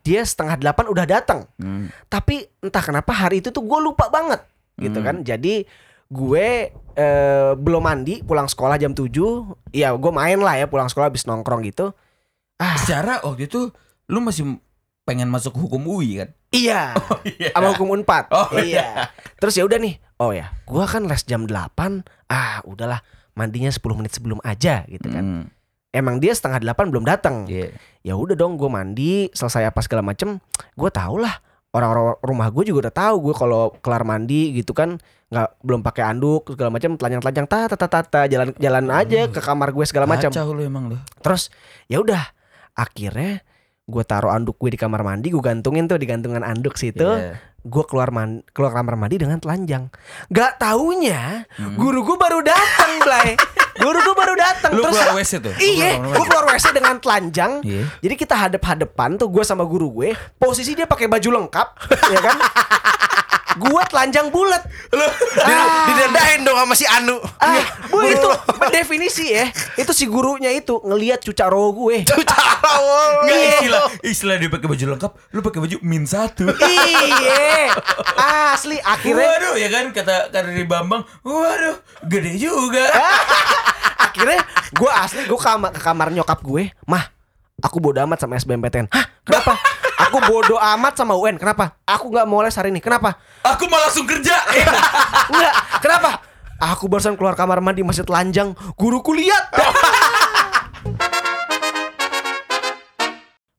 dia 0.01 0.21
setengah 0.21 0.55
8 0.55 0.87
udah 0.87 1.05
datang. 1.05 1.45
Hmm. 1.55 1.93
Tapi 2.05 2.41
entah 2.59 2.81
kenapa 2.81 3.11
hari 3.11 3.39
itu 3.39 3.49
tuh 3.49 3.61
gue 3.61 3.79
lupa 3.79 4.07
banget 4.07 4.41
gitu 4.75 4.97
Hmm. 4.97 5.05
kan. 5.05 5.15
Jadi 5.21 5.61
gue 6.07 6.47
eh, 6.95 7.51
belum 7.53 7.83
mandi 7.83 8.21
pulang 8.21 8.45
sekolah 8.45 8.77
jam 8.77 8.93
7 8.93 9.09
Ya 9.71 9.91
gue 9.91 10.11
main 10.11 10.37
lah 10.37 10.55
ya 10.55 10.65
pulang 10.65 10.85
sekolah 10.85 11.09
habis 11.09 11.25
nongkrong 11.25 11.65
gitu 11.65 11.91
Ah 12.55 12.77
Secara 12.77 13.19
waktu 13.21 13.45
itu 13.45 13.69
lu 14.05 14.19
masih 14.19 14.57
pengen 15.01 15.27
masuk 15.27 15.53
hukum 15.55 15.81
UI 15.83 16.17
kan? 16.17 16.29
Iya. 16.55 16.81
Iya. 17.27 17.49
Sama 17.51 17.75
hukum 17.75 17.91
unpad. 17.91 18.31
Oh, 18.31 18.47
Iya. 18.55 19.11
Terus 19.37 19.55
ya 19.55 19.67
udah 19.67 19.75
nih. 19.75 19.99
Oh 20.15 20.31
ya 20.31 20.47
gue 20.63 20.85
kan 20.87 21.03
les 21.03 21.27
jam 21.27 21.43
8 21.43 21.51
Ah 22.27 22.63
udahlah. 22.63 23.03
Mandinya 23.35 23.67
10 23.67 23.83
menit 23.93 24.15
sebelum 24.15 24.39
aja 24.41 24.87
gitu 24.87 25.11
kan. 25.11 25.23
Hmm. 25.23 25.43
Emang 25.91 26.19
dia 26.19 26.31
setengah 26.31 26.63
8 26.63 26.87
belum 26.87 27.03
datang. 27.03 27.47
Iya. 27.47 27.75
ya 27.99 28.13
udah 28.15 28.35
dong 28.35 28.55
gue 28.55 28.67
mandi 28.67 29.27
selesai 29.31 29.67
apa 29.67 29.83
segala 29.83 29.99
macem. 30.01 30.39
Gue 30.73 30.87
tau 30.87 31.19
lah 31.19 31.35
orang-orang 31.75 32.15
rumah 32.23 32.47
gue 32.47 32.63
juga 32.63 32.87
udah 32.87 32.95
tahu 32.95 33.15
gue 33.27 33.35
kalau 33.35 33.75
kelar 33.83 34.07
mandi 34.07 34.55
gitu 34.55 34.71
kan. 34.71 34.95
Nggak 35.25 35.47
belum 35.65 35.81
pakai 35.83 36.03
anduk 36.05 36.47
segala 36.47 36.69
macam 36.71 36.95
telanjang-telanjang 36.95 37.47
ta 37.49 37.59
ta 37.67 37.75
ta 37.75 37.87
ta, 37.89 37.99
ta, 38.05 38.21
jalan 38.29 38.53
jalan 38.55 38.85
aja 38.93 39.27
ke 39.27 39.41
kamar 39.41 39.73
gue 39.73 39.83
segala 39.83 40.05
macam 40.05 40.29
Kacau 40.31 40.53
lu 40.53 40.63
emang 40.63 40.87
lu. 40.87 40.95
terus 41.19 41.51
ya 41.91 41.99
udah. 41.99 42.23
Akhirnya 42.75 43.39
gue 43.85 44.03
taruh 44.03 44.33
anduk 44.33 44.57
gue 44.57 44.73
di 44.73 44.79
kamar 44.79 45.05
mandi 45.05 45.29
gue 45.29 45.37
gantungin 45.37 45.85
tuh 45.85 45.95
di 45.95 46.09
gantungan 46.09 46.41
anduk 46.41 46.73
situ 46.73 47.05
Iya. 47.05 47.37
gue 47.61 47.83
keluar 47.85 48.09
man 48.09 48.41
keluar 48.49 48.73
kamar 48.73 48.97
mandi 48.97 49.21
dengan 49.21 49.37
telanjang 49.37 49.93
nggak 50.27 50.57
taunya 50.57 51.45
Hmm. 51.53 51.77
guru 51.77 52.01
gue 52.01 52.17
baru 52.17 52.41
datang 52.41 52.91
Blay 52.99 53.37
guru 53.85 53.97
gue 54.01 54.15
baru 54.15 54.33
datang 54.33 54.71
terus 54.73 54.89
keluar 54.89 55.13
WC 55.13 55.31
tuh? 55.37 55.53
Iya, 55.55 55.99
gue 55.99 56.25
keluar 56.25 56.47
WC 56.47 56.71
dengan 56.71 56.95
telanjang. 56.95 57.59
Iya. 57.59 57.83
Jadi 57.99 58.15
kita 58.15 58.31
hadap-hadapan 58.33 59.19
tuh 59.19 59.27
gue 59.27 59.43
sama 59.43 59.67
guru 59.67 59.91
gue. 59.93 60.15
Posisi 60.39 60.73
dia 60.73 60.87
pakai 60.87 61.11
baju 61.11 61.43
lengkap, 61.43 61.67
ya 62.15 62.19
kan? 62.23 62.37
Gue 63.55 63.81
telanjang 63.87 64.27
bulat. 64.29 64.63
Ah. 64.91 65.85
Didandain 65.87 66.43
dong 66.43 66.57
sama 66.57 66.73
si 66.73 66.85
Anu. 66.85 67.17
Ah, 67.37 67.63
bu 67.87 68.03
itu 68.03 68.29
definisi 68.69 69.31
ya. 69.31 69.47
Itu 69.75 69.91
si 69.91 70.05
gurunya 70.05 70.51
itu 70.51 70.79
ngelihat 70.81 71.23
cuca 71.23 71.47
roh 71.47 71.71
gue. 71.71 72.03
Nggak 72.03 73.35
Iya. 73.35 73.49
istilah 73.55 73.81
istilah 74.01 74.35
dia 74.35 74.49
pakai 74.49 74.67
baju 74.67 74.85
lengkap, 74.95 75.11
lu 75.31 75.39
pakai 75.39 75.59
baju 75.61 75.77
min 75.81 76.03
satu. 76.03 76.49
Iya, 76.51 77.71
asli 78.51 78.77
akhirnya 78.79 79.25
Waduh 79.25 79.55
ya 79.55 79.67
kan 79.69 79.85
kata 79.91 80.15
kata 80.29 80.51
di 80.51 80.65
Bambang, 80.65 81.03
waduh 81.21 81.77
gede 82.05 82.35
juga. 82.37 82.85
akhirnya 84.05 84.39
gue 84.71 84.91
asli 84.91 85.21
gue 85.23 85.39
kamar 85.39 85.71
ke 85.75 85.79
kamar 85.79 86.07
nyokap 86.11 86.39
gue 86.39 86.71
mah 86.85 87.03
aku 87.59 87.79
bodo 87.79 87.99
amat 88.03 88.19
sama 88.19 88.35
SBMPTN 88.35 88.87
hah 88.91 89.05
kenapa 89.23 89.55
aku 89.95 90.17
bodo 90.27 90.55
amat 90.59 90.93
sama 90.99 91.15
UN 91.15 91.39
kenapa 91.39 91.79
aku 91.87 92.11
nggak 92.11 92.27
mau 92.27 92.43
les 92.43 92.55
hari 92.55 92.69
ini 92.71 92.83
kenapa 92.83 93.15
Aku 93.45 93.69
mau 93.69 93.77
langsung 93.77 94.09
kerja. 94.09 94.33
Enggak, 95.29 95.53
kenapa? 95.77 96.17
Aku 96.57 96.89
barusan 96.89 97.13
keluar 97.13 97.37
kamar 97.37 97.61
mandi 97.61 97.85
masih 97.85 98.01
telanjang, 98.01 98.57
guruku 98.73 99.13
lihat. 99.13 99.53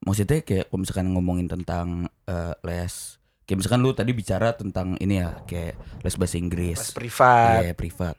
Maksudnya 0.06 0.42
kayak 0.42 0.66
kalau 0.66 0.82
misalkan 0.82 1.14
ngomongin 1.14 1.46
tentang 1.46 2.10
eh, 2.26 2.54
les, 2.66 3.22
kayak 3.46 3.62
misalkan 3.62 3.78
lu 3.78 3.94
tadi 3.94 4.10
bicara 4.10 4.58
tentang 4.58 4.98
ini 4.98 5.22
ya, 5.22 5.38
kayak 5.46 5.78
les 6.02 6.18
bahasa 6.18 6.34
Inggris. 6.34 6.90
privat. 6.90 7.62
Iya, 7.62 7.78
privat. 7.78 8.18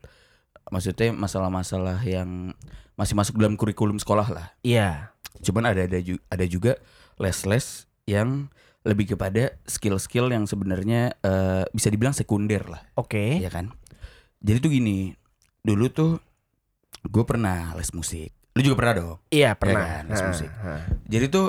Maksudnya 0.71 1.11
masalah-masalah 1.11 1.99
yang 2.07 2.55
masih 2.95 3.11
masuk 3.11 3.35
dalam 3.35 3.59
kurikulum 3.59 3.99
sekolah 3.99 4.31
lah. 4.31 4.55
Iya. 4.63 5.11
Cuman 5.43 5.67
ada 5.67 5.83
ada 5.83 6.45
juga 6.47 6.79
les-les 7.19 7.83
yang 8.07 8.47
lebih 8.81 9.13
kepada 9.13 9.59
skill-skill 9.63 10.31
yang 10.31 10.43
sebenarnya 10.43 11.11
eh, 11.17 11.67
bisa 11.69 11.87
dibilang 11.87 12.15
sekunder 12.15 12.63
lah, 12.63 12.81
Oke. 12.95 13.35
ya 13.35 13.51
kan? 13.51 13.75
Jadi 14.39 14.57
tuh 14.57 14.71
gini, 14.71 15.11
dulu 15.59 15.85
tuh 15.87 16.11
gue 17.03 17.23
pernah 17.23 17.75
les 17.75 17.91
musik. 17.91 18.31
Lu 18.55 18.63
juga 18.63 18.79
pernah 18.79 18.93
dong. 18.95 19.17
Iya, 19.29 19.53
pernah. 19.53 19.75
pernah. 19.75 19.87
kan, 19.91 20.03
les 20.07 20.17
Ha, 20.17 20.25
musik. 20.25 20.49
ha. 20.55 20.73
Jadi 21.03 21.25
tuh 21.27 21.47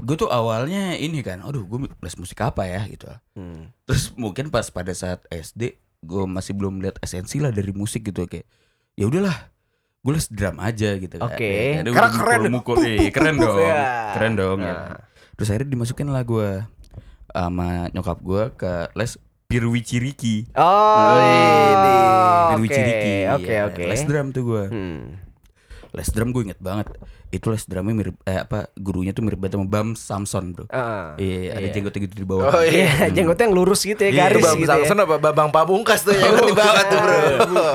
gue 0.00 0.16
tuh 0.16 0.30
awalnya 0.30 0.94
ini 0.94 1.20
kan, 1.20 1.42
aduh 1.42 1.66
gue 1.66 1.78
les 1.92 2.16
musik 2.16 2.38
apa 2.38 2.64
ya 2.64 2.86
gitu. 2.86 3.10
Hmm. 3.34 3.74
Terus 3.84 4.14
mungkin 4.14 4.48
pas 4.48 4.64
pada 4.66 4.92
saat 4.92 5.26
SD 5.26 5.74
gue 6.00 6.24
masih 6.24 6.54
belum 6.54 6.78
lihat 6.78 6.96
esensi 7.00 7.36
lah 7.36 7.50
dari 7.50 7.74
musik 7.74 8.06
gitu 8.06 8.24
kayak 8.24 8.46
ya 8.94 9.04
udahlah 9.04 9.36
gue 10.00 10.12
les 10.14 10.28
drum 10.28 10.56
aja 10.56 10.96
gitu 10.96 11.18
kan. 11.18 11.28
Oke. 11.28 11.52
Ya, 11.76 11.84
Karena 11.84 12.08
keren. 12.08 12.38
mukul-mukul. 12.46 12.74
Puk, 12.74 12.86
Iya, 12.86 12.96
puk, 12.96 13.10
keren 13.12 13.34
dong. 13.36 13.58
ya. 13.58 13.82
Keren 14.14 14.32
dong 14.34 14.58
ya. 14.60 14.74
Terus 15.40 15.48
akhirnya 15.48 15.72
dimasukin 15.72 16.12
lah 16.12 16.20
gue 16.20 16.60
sama 17.32 17.88
nyokap 17.96 18.20
gue 18.20 18.42
ke 18.60 18.72
les 18.92 19.16
Pirwi 19.48 19.80
Ciriki. 19.80 20.52
Oh, 20.52 21.16
ini. 21.16 21.96
Pirwi 22.52 22.68
Oke, 22.68 22.76
Ciriki. 22.76 23.14
Oke, 23.32 23.50
ya. 23.50 23.60
oke. 23.66 23.82
Les 23.88 24.02
drum 24.04 24.36
tuh 24.36 24.42
gue. 24.44 24.64
Hmm. 24.68 25.16
Les 25.96 26.08
drum 26.12 26.28
gue 26.30 26.44
inget 26.44 26.60
banget. 26.60 26.92
Itu 27.32 27.48
les 27.48 27.64
drumnya 27.64 27.94
mirip 27.96 28.16
eh, 28.22 28.44
apa 28.44 28.68
gurunya 28.76 29.16
tuh 29.16 29.24
mirip 29.24 29.40
banget 29.40 29.56
sama 29.56 29.66
Bam 29.66 29.88
Samson, 29.96 30.52
Bro. 30.52 30.68
Ah. 30.68 31.16
Iya, 31.16 31.56
ada 31.56 31.66
Iya. 31.66 31.72
jenggotnya 31.72 32.00
gitu 32.04 32.14
di 32.20 32.26
bawah. 32.28 32.52
Oh, 32.52 32.62
Iya, 32.62 33.08
jenggotnya 33.10 33.44
yang 33.48 33.56
lurus 33.56 33.80
gitu 33.82 33.98
ya, 34.06 34.10
Iya, 34.12 34.20
garis 34.28 34.44
Bang 34.44 34.60
gitu 34.60 34.68
ya. 34.68 34.76
Samson 34.76 34.98
apa 35.02 35.16
Babang 35.16 35.48
Pamungkas 35.48 36.04
tuh 36.04 36.12
yang 36.14 36.36
di 36.36 36.52
bawah 36.52 36.84
tuh 36.84 36.98
bro. 37.00 37.16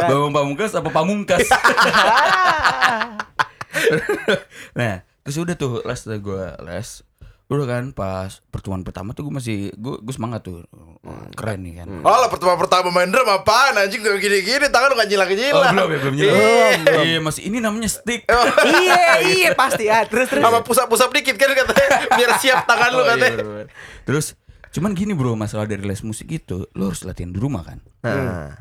Bambang 0.06 0.34
Pamungkas 0.38 0.72
apa 0.78 0.90
Pamungkas? 0.94 1.44
nah, 4.80 4.96
terus 5.26 5.38
udah 5.42 5.56
tuh 5.58 5.82
les 5.84 6.02
gue 6.06 6.44
les. 6.72 6.90
Udah 7.46 7.70
kan 7.70 7.94
pas 7.94 8.42
pertemuan 8.50 8.82
pertama 8.82 9.14
tuh 9.14 9.30
gue 9.30 9.34
masih 9.38 9.70
gue 9.78 10.02
gue 10.02 10.14
semangat 10.14 10.42
tuh. 10.42 10.66
Wah, 11.06 11.30
Keren 11.38 11.62
nih 11.62 11.78
kan. 11.78 11.88
Oh 12.02 12.18
lah 12.18 12.26
pertama 12.26 12.58
pertama 12.58 12.90
main 12.90 13.06
drum 13.06 13.30
apaan 13.30 13.78
anjing 13.78 14.02
udah 14.02 14.18
gini-gini 14.18 14.66
tangan 14.66 14.90
lu 14.90 14.98
gak 14.98 15.06
Oh, 15.06 15.12
nyilang-nyilang. 15.14 15.74
belum 15.78 15.90
ya, 15.94 16.00
belum 16.02 16.16
nyilang. 16.18 16.80
Iya, 17.06 17.20
masih 17.22 17.42
ini 17.46 17.58
namanya 17.62 17.86
stick. 17.86 18.26
iya, 18.82 19.22
iya 19.22 19.50
pasti 19.54 19.86
ya. 19.86 20.02
Terus 20.10 20.26
terus. 20.26 20.42
Sama 20.42 20.66
pusap-pusap 20.66 21.14
dikit 21.14 21.38
kan 21.38 21.54
katanya 21.54 21.88
biar 22.18 22.32
siap 22.42 22.66
tangan 22.66 22.90
lu 22.90 22.98
Oh, 22.98 23.04
iya, 23.04 23.10
katanya. 23.14 23.38
Terus 24.10 24.26
cuman 24.74 24.92
gini 24.92 25.14
bro 25.14 25.38
masalah 25.38 25.70
dari 25.70 25.86
les 25.86 26.02
musik 26.02 26.28
itu 26.28 26.66
lo 26.74 26.90
harus 26.90 27.06
latihan 27.06 27.30
di 27.30 27.38
rumah 27.38 27.62
kan. 27.62 27.78
Nah. 28.02 28.58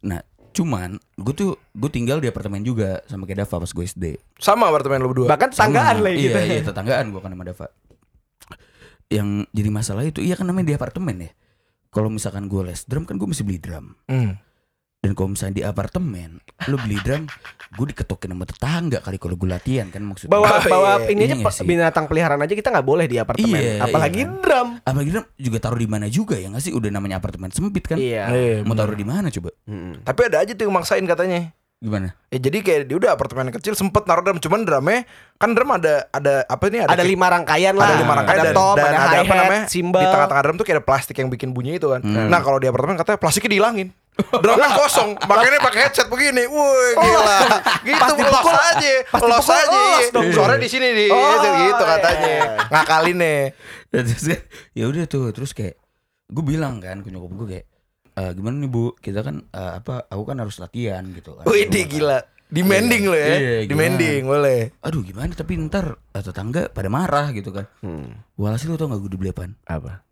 Nah 0.00 0.20
cuman 0.52 1.00
gue 1.16 1.32
tuh 1.32 1.50
gue 1.72 1.90
tinggal 1.90 2.20
di 2.20 2.28
apartemen 2.28 2.60
juga 2.60 3.00
sama 3.08 3.24
kayak 3.24 3.48
Dava 3.48 3.64
pas 3.64 3.72
gue 3.72 3.84
SD. 3.84 4.04
Sama 4.36 4.68
apartemen 4.68 5.00
lu 5.00 5.10
berdua. 5.10 5.26
Bahkan 5.26 5.50
tanggaan 5.50 5.96
Sama. 5.98 6.04
lah 6.04 6.12
gitu. 6.12 6.36
Iya, 6.36 6.40
iya 6.44 6.60
tetanggaan 6.62 7.08
gua 7.08 7.20
kan 7.24 7.32
sama 7.32 7.44
Dava. 7.44 7.66
Yang 9.12 9.28
jadi 9.50 9.68
masalah 9.68 10.02
itu 10.02 10.18
iya 10.18 10.32
kan 10.32 10.44
namanya 10.44 10.66
di 10.66 10.74
apartemen 10.74 11.16
ya. 11.20 11.30
Kalau 11.88 12.08
misalkan 12.08 12.48
gue 12.48 12.62
les 12.64 12.80
drum 12.82 13.04
kan 13.04 13.14
gue 13.14 13.28
mesti 13.28 13.44
beli 13.44 13.60
drum. 13.60 13.92
Hmm. 14.06 14.40
Dan 14.98 15.12
kalau 15.12 15.34
misalnya 15.34 15.52
di 15.52 15.64
apartemen 15.66 16.38
lu 16.64 16.78
beli 16.78 16.94
drum, 16.96 17.26
gue 17.74 17.86
diketokin 17.90 18.30
sama 18.30 18.46
tetangga 18.46 18.98
kali 18.98 19.18
kalau 19.18 19.34
gue 19.34 19.50
latihan 19.50 19.90
kan 19.90 19.98
maksudnya. 20.00 20.30
Bawa 20.30 20.46
Oh, 20.48 20.62
bawa 20.64 20.90
iya. 20.96 21.10
ini 21.10 21.20
aja 21.24 21.34
Iya 21.36 21.50
sih. 21.50 21.66
binatang 21.66 22.06
peliharaan 22.06 22.38
aja 22.38 22.54
kita 22.54 22.70
nggak 22.70 22.86
boleh 22.86 23.04
di 23.04 23.18
apartemen. 23.18 23.58
Iya, 23.58 23.82
Apalagi 23.82 24.14
iya 24.16 24.24
kan. 24.24 24.38
drum. 24.38 24.68
Apalagi 24.80 25.10
drum 25.10 25.26
juga 25.34 25.58
taruh 25.58 25.76
di 25.76 25.90
mana 25.90 26.06
juga 26.06 26.38
ya 26.38 26.46
nggak 26.48 26.62
sih? 26.62 26.70
Udah 26.70 26.88
namanya 26.88 27.18
apartemen 27.18 27.50
sempit 27.50 27.82
kan. 27.82 27.98
Iya. 27.98 28.30
Iya, 28.30 28.56
Mau 28.62 28.72
taruh 28.72 28.94
di 28.94 29.02
mana 29.02 29.26
coba? 29.28 29.50
Mm-mm. 29.66 30.00
Tapi 30.00 30.20
ada 30.22 30.38
aja 30.38 30.52
tuh 30.52 30.64
yang 30.64 30.72
maksain 30.72 31.02
katanya. 31.02 31.50
Gimana? 31.82 32.14
Ya 32.30 32.38
jadi 32.38 32.62
kayak 32.62 32.80
dia 32.86 32.96
udah 32.96 33.10
apartemen 33.10 33.50
kecil 33.50 33.74
sempet 33.74 34.06
naruh 34.06 34.22
drum 34.22 34.38
cuman 34.38 34.62
drumnya 34.62 35.02
kan 35.34 35.50
drum 35.50 35.66
ada 35.68 36.06
ada 36.08 36.46
apa 36.46 36.70
ini 36.70 36.78
Ada 36.78 37.02
lima 37.02 37.26
rangkaian 37.26 37.74
lah. 37.74 37.88
ada 37.88 37.98
lima 37.98 38.14
rangkaian 38.14 38.38
ada 38.38 38.46
dan, 38.46 38.54
tom, 38.54 38.76
dan 38.78 38.86
ada, 38.86 39.02
ada 39.02 39.18
apa 39.20 39.34
namanya 39.34 39.62
cymbal. 39.66 39.98
di 39.98 40.06
tengah-tengah 40.06 40.42
drum 40.42 40.56
tuh 40.56 40.64
kayak 40.64 40.78
ada 40.78 40.86
plastik 40.86 41.16
yang 41.16 41.26
bikin 41.26 41.50
bunyi 41.50 41.76
itu 41.76 41.90
kan. 41.90 41.98
Hmm. 41.98 42.30
Nah 42.30 42.38
kalau 42.38 42.56
di 42.56 42.64
apartemen 42.64 42.94
katanya 42.94 43.18
plastiknya 43.18 43.50
dihilangin. 43.52 43.90
Drumnya 44.12 44.76
kosong, 44.76 45.16
makanya 45.26 45.58
pakai 45.58 45.80
headset 45.82 46.06
begini. 46.06 46.44
Woi, 46.44 46.90
gila. 46.94 47.38
Gitu 47.82 47.96
Pas 47.96 48.08
los 48.08 48.18
dipukul- 48.20 48.60
aja. 48.70 48.94
pas 49.08 49.22
Los 49.24 49.48
aja. 49.48 49.72
los 49.72 50.06
dong. 50.12 50.28
Suara 50.30 50.54
di 50.54 50.68
sini 50.68 50.88
di 50.92 51.06
Oh, 51.08 51.34
gitu 51.40 51.48
iya, 51.74 51.96
katanya. 51.96 52.36
Ngakalin 52.70 53.16
nih. 53.18 53.40
Ya 54.72 54.84
udah 54.86 55.04
tuh 55.04 55.32
terus 55.32 55.50
kayak 55.50 55.80
gue 56.28 56.44
bilang 56.46 56.78
kan 56.78 57.00
ke 57.00 57.08
nyokap 57.08 57.32
gue 57.34 57.46
kayak 57.48 57.66
"Eh, 58.12 58.30
gimana 58.32 58.56
nih 58.56 58.68
bu 58.68 58.92
kita 58.96 59.20
kan 59.20 59.44
eh, 59.46 59.72
apa 59.76 60.04
aku 60.06 60.22
kan 60.24 60.36
harus 60.36 60.56
latihan 60.56 61.02
gitu 61.10 61.32
kan 61.34 61.44
Wih, 61.44 61.66
gila. 61.68 62.20
Demanding 62.52 63.08
lo 63.08 63.16
ya. 63.16 63.32
Iya, 63.32 63.54
Demanding 63.64 64.28
boleh. 64.28 64.76
aduh 64.78 65.00
gimana 65.00 65.32
tapi 65.32 65.56
ntar 65.56 65.96
eh, 66.12 66.20
tetangga 66.20 66.68
pada 66.68 66.86
marah 66.86 67.32
gitu 67.32 67.48
kan 67.48 67.64
walhasil 68.34 68.68
lu 68.68 68.76
tau 68.76 68.86
gak 68.86 69.00
gue 69.00 69.10
dibeli 69.10 69.32
apaan 69.32 69.56
Apa? 69.64 70.04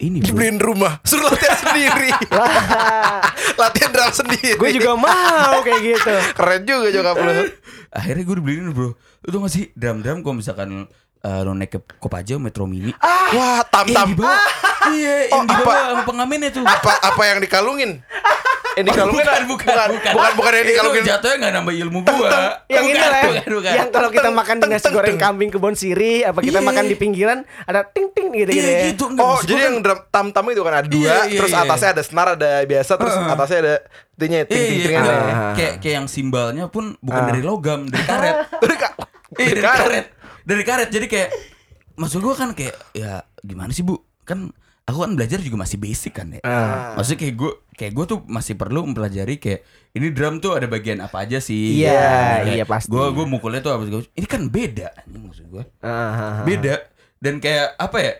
ini 0.00 0.18
bro 0.18 0.34
Dibeliin 0.34 0.58
rumah, 0.58 0.98
suruh 1.04 1.30
latihan 1.30 1.58
sendiri. 1.62 2.10
latihan 3.60 3.90
drum 3.92 4.10
sendiri. 4.10 4.58
Gue 4.58 4.74
juga 4.74 4.98
mau 4.98 5.62
kayak 5.62 5.78
gitu. 5.78 6.14
Keren 6.34 6.60
juga 6.64 6.88
nyokap 6.90 7.16
lu. 7.18 7.32
akhirnya 8.00 8.22
gue 8.24 8.36
dibeliin 8.40 8.72
bro 8.72 8.96
lu 8.96 9.28
tau 9.28 9.38
gak 9.38 9.52
sih 9.52 9.70
drum 9.76 10.00
drum 10.00 10.24
kalau 10.24 10.34
misalkan 10.34 10.88
eh, 11.22 11.40
lo 11.40 11.52
naik 11.52 11.70
ke 11.70 11.78
Kopaja 11.96 12.34
Metro 12.36 12.64
Mini 12.64 12.90
Wah, 13.32 13.62
tam-tam. 13.64 13.88
yang 13.88 14.08
dibawa 14.12 14.36
iya 14.90 15.16
yang 15.26 15.34
Oh, 15.34 15.42
dibawa 15.44 15.72
apa? 15.72 15.82
sama 15.88 16.02
pengamennya 16.04 16.50
tuh 16.50 16.62
Apa 16.62 16.90
apa 17.00 17.22
yang 17.24 17.38
dikalungin? 17.38 18.02
Yang 18.72 18.86
dikalungin 18.88 19.20
bukan, 19.20 19.42
bukan, 19.44 19.88
bukan, 19.92 20.12
bukan, 20.16 20.32
bukan 20.32 20.50
yang 20.50 20.58
Itu 20.58 20.70
dikalungin. 20.72 21.02
jatuhnya 21.04 21.36
gak 21.38 21.52
nambah 21.54 21.74
ilmu 21.76 21.98
gua. 22.02 22.28
yang 22.66 22.84
ini 22.84 22.96
Bukan, 22.96 23.04
lah 23.04 23.12
ya. 23.12 23.28
bukan, 23.28 23.44
bukan. 23.52 23.72
Yang 23.74 23.88
kalau 23.90 24.08
kita 24.10 24.28
makan 24.32 24.54
di 24.56 24.64
nasi 24.66 24.82
Teng, 24.82 24.94
goreng 24.94 25.10
teng. 25.10 25.20
kambing 25.22 25.50
kebon 25.50 25.74
siri, 25.74 26.14
apa 26.22 26.40
kita 26.40 26.58
Iya. 26.58 26.66
makan 26.66 26.84
di 26.86 26.96
pinggiran 26.96 27.38
ada 27.62 27.80
ting 27.84 28.08
ting 28.10 28.32
gitu 28.32 28.48
gitu 28.48 28.56
Iya 28.58 28.72
ya. 28.72 28.84
gitu 28.88 29.04
enggak 29.06 29.22
Oh, 29.22 29.36
maksud 29.36 29.46
jadi 29.46 29.60
yang 29.62 29.76
drum 29.78 29.98
tam-tam 30.08 30.44
itu 30.48 30.62
kan 30.62 30.74
ada 30.74 30.88
dua, 30.88 31.14
Iya, 31.22 31.36
terus 31.36 31.52
atasnya 31.52 31.88
ada 31.90 32.02
senar, 32.02 32.26
ada 32.32 32.50
biasa, 32.64 32.92
terus 32.96 33.14
atasnya 33.14 33.58
ada 33.60 33.74
Iya, 34.18 34.40
ting 34.42 34.56
ting 34.56 34.80
tingan 34.82 35.04
iya. 35.04 35.12
ya. 35.12 35.36
kayak 35.52 35.72
kayak 35.78 35.94
yang 35.94 36.06
simbalnya 36.06 36.64
pun 36.66 36.96
bukan 36.98 37.22
dari 37.28 37.42
logam, 37.42 37.80
dari 37.86 38.02
karet. 38.02 38.36
Iya, 39.32 39.48
dari 39.50 39.60
Karet. 39.62 40.06
Dari 40.42 40.62
karet. 40.66 40.88
Jadi 40.90 41.06
kayak 41.06 41.30
maksud 41.98 42.20
gua 42.22 42.34
kan 42.34 42.54
kayak 42.56 42.74
ya 42.94 43.22
gimana 43.42 43.70
sih, 43.70 43.82
Bu? 43.86 44.00
Kan 44.26 44.50
aku 44.82 44.98
kan 45.06 45.12
belajar 45.14 45.38
juga 45.38 45.62
masih 45.62 45.78
basic 45.78 46.18
kan 46.18 46.32
ya. 46.34 46.40
Maksudnya 46.98 47.20
kayak 47.22 47.34
gua 47.38 47.52
kayak 47.72 47.92
gua 47.94 48.04
tuh 48.04 48.18
masih 48.26 48.54
perlu 48.58 48.84
mempelajari 48.86 49.38
kayak 49.38 49.60
ini 49.96 50.10
drum 50.10 50.40
tuh 50.42 50.58
ada 50.58 50.66
bagian 50.66 51.00
apa 51.02 51.24
aja 51.24 51.38
sih. 51.38 51.82
Iya, 51.82 52.46
Kayak 52.46 52.56
iya, 52.58 52.64
pasti. 52.66 52.90
Gua 52.90 53.10
gua 53.14 53.26
mukulnya 53.26 53.62
tuh 53.62 53.72
apa 53.74 53.84
Ini 53.88 54.26
kan 54.26 54.48
beda 54.50 54.92
anjing 55.04 55.22
maksud 55.26 55.46
gua. 55.50 55.64
Ah, 55.80 55.88
ah, 55.88 56.10
ah. 56.42 56.44
beda 56.44 56.92
dan 57.22 57.38
kayak 57.38 57.78
apa 57.78 57.98
ya 58.02 58.12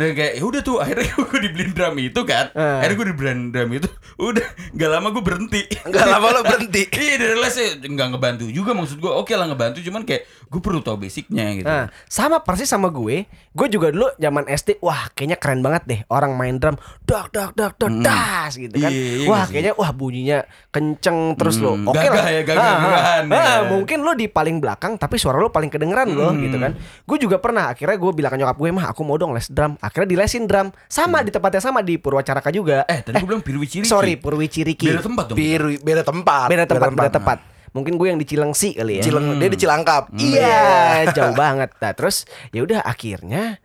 dan 0.00 0.10
kayak 0.10 0.32
ya 0.34 0.42
udah 0.42 0.60
tuh 0.60 0.76
akhirnya 0.78 1.04
gue 1.20 1.40
dibeliin 1.42 1.70
drum 1.70 1.96
itu 2.00 2.20
kan 2.22 2.48
Eh. 2.50 2.76
akhirnya 2.80 2.96
gue 2.96 3.08
dibeliin 3.12 3.40
drum 3.46 3.70
itu 3.74 3.88
udah 4.30 4.46
nggak 4.72 4.90
lama 4.90 5.08
gue 5.10 5.22
berhenti 5.22 5.62
Nggak 5.82 6.06
lama 6.08 6.26
lo 6.30 6.40
berhenti. 6.42 6.82
iya 6.98 7.14
dari 7.16 7.36
lesnya 7.36 7.68
nggak 7.78 8.08
ngebantu 8.10 8.44
juga 8.48 8.72
maksud 8.72 8.96
gue 8.96 9.10
oke 9.10 9.28
lah 9.30 9.46
ngebantu 9.46 9.78
cuman 9.80 10.02
kayak 10.02 10.24
gue 10.24 10.60
perlu 10.60 10.80
tahu 10.80 10.96
basicnya 10.98 11.44
gitu 11.52 11.66
Nah, 11.66 11.86
sama 12.06 12.40
persis 12.40 12.66
sama 12.66 12.88
gue. 12.88 13.28
Gue 13.50 13.66
juga 13.66 13.90
dulu 13.90 14.08
zaman 14.16 14.46
SD, 14.46 14.78
wah 14.80 15.10
kayaknya 15.12 15.36
keren 15.36 15.60
banget 15.60 15.82
deh 15.84 16.00
orang 16.08 16.32
main 16.32 16.56
drum, 16.56 16.74
dak 17.02 17.28
dak 17.28 17.52
dak 17.52 17.74
dak 17.76 17.90
das 18.00 18.54
gitu 18.54 18.74
kan. 18.76 18.88
Iya, 18.88 19.02
iya 19.16 19.26
wah 19.26 19.44
kayaknya 19.44 19.72
wah 19.74 19.90
bunyinya 19.90 20.38
kenceng 20.70 21.34
terus 21.34 21.58
lo. 21.58 21.74
Hmm, 21.74 21.86
Oke 21.86 21.98
gagah 22.00 22.14
lah. 22.16 22.26
ya, 22.28 22.42
gagah 22.42 22.58
Ah, 22.58 22.66
ah. 22.66 22.78
gagahan 22.80 23.24
ya. 23.26 23.36
Ah, 23.36 23.60
mungkin 23.68 23.98
lo 24.00 24.12
di 24.12 24.26
paling 24.26 24.58
belakang 24.58 24.94
tapi 24.96 25.16
suara 25.16 25.36
lo 25.36 25.48
paling 25.48 25.68
kedengeran 25.68 26.08
lo 26.08 26.30
Hmm. 26.30 26.40
gitu 26.40 26.56
kan. 26.56 26.72
Gue 27.04 27.18
juga 27.18 27.36
pernah 27.36 27.68
akhirnya 27.68 27.94
gue 27.96 28.10
bilang 28.12 28.30
ke 28.30 28.38
nyokap 28.38 28.56
gue, 28.56 28.70
"Mah, 28.70 28.86
aku 28.88 29.02
mau 29.02 29.14
dong 29.14 29.30
les 29.30 29.46
drum." 29.46 29.74
Akhirnya 29.90 30.08
dilesin 30.14 30.46
drum. 30.46 30.70
Sama 30.86 31.26
di 31.26 31.34
tempatnya 31.34 31.58
sama 31.58 31.82
di 31.82 31.98
Purwacaraka 31.98 32.54
juga. 32.54 32.86
Hmm. 32.86 32.94
eh 32.94 33.00
tadi 33.02 33.18
gue 33.18 33.26
bilang 33.26 33.42
Pirwi 33.42 33.66
Ciriki 33.66 33.90
Sorry, 33.90 34.14
Purwiciriki. 34.14 34.86
beda 34.86 35.02
tempat 35.02 35.24
dong 35.26 35.36
Biru 35.36 35.68
beda 35.82 36.02
tempat. 36.06 36.46
Beda 36.46 36.64
tempat, 36.70 36.88
beda 36.94 37.10
tempat. 37.10 37.38
Mungkin 37.70 37.94
gue 37.98 38.06
yang 38.10 38.18
di 38.18 38.26
Cilengsi 38.26 38.74
kali 38.74 38.98
ya. 38.98 39.02
Cileng, 39.06 39.38
dia 39.38 39.46
di 39.50 39.58
Cilangkap. 39.58 40.10
Iya, 40.14 41.06
jauh 41.14 41.34
banget. 41.34 41.70
Nah, 41.78 41.92
terus 41.94 42.26
ya 42.50 42.66
udah 42.66 42.82
akhirnya 42.82 43.58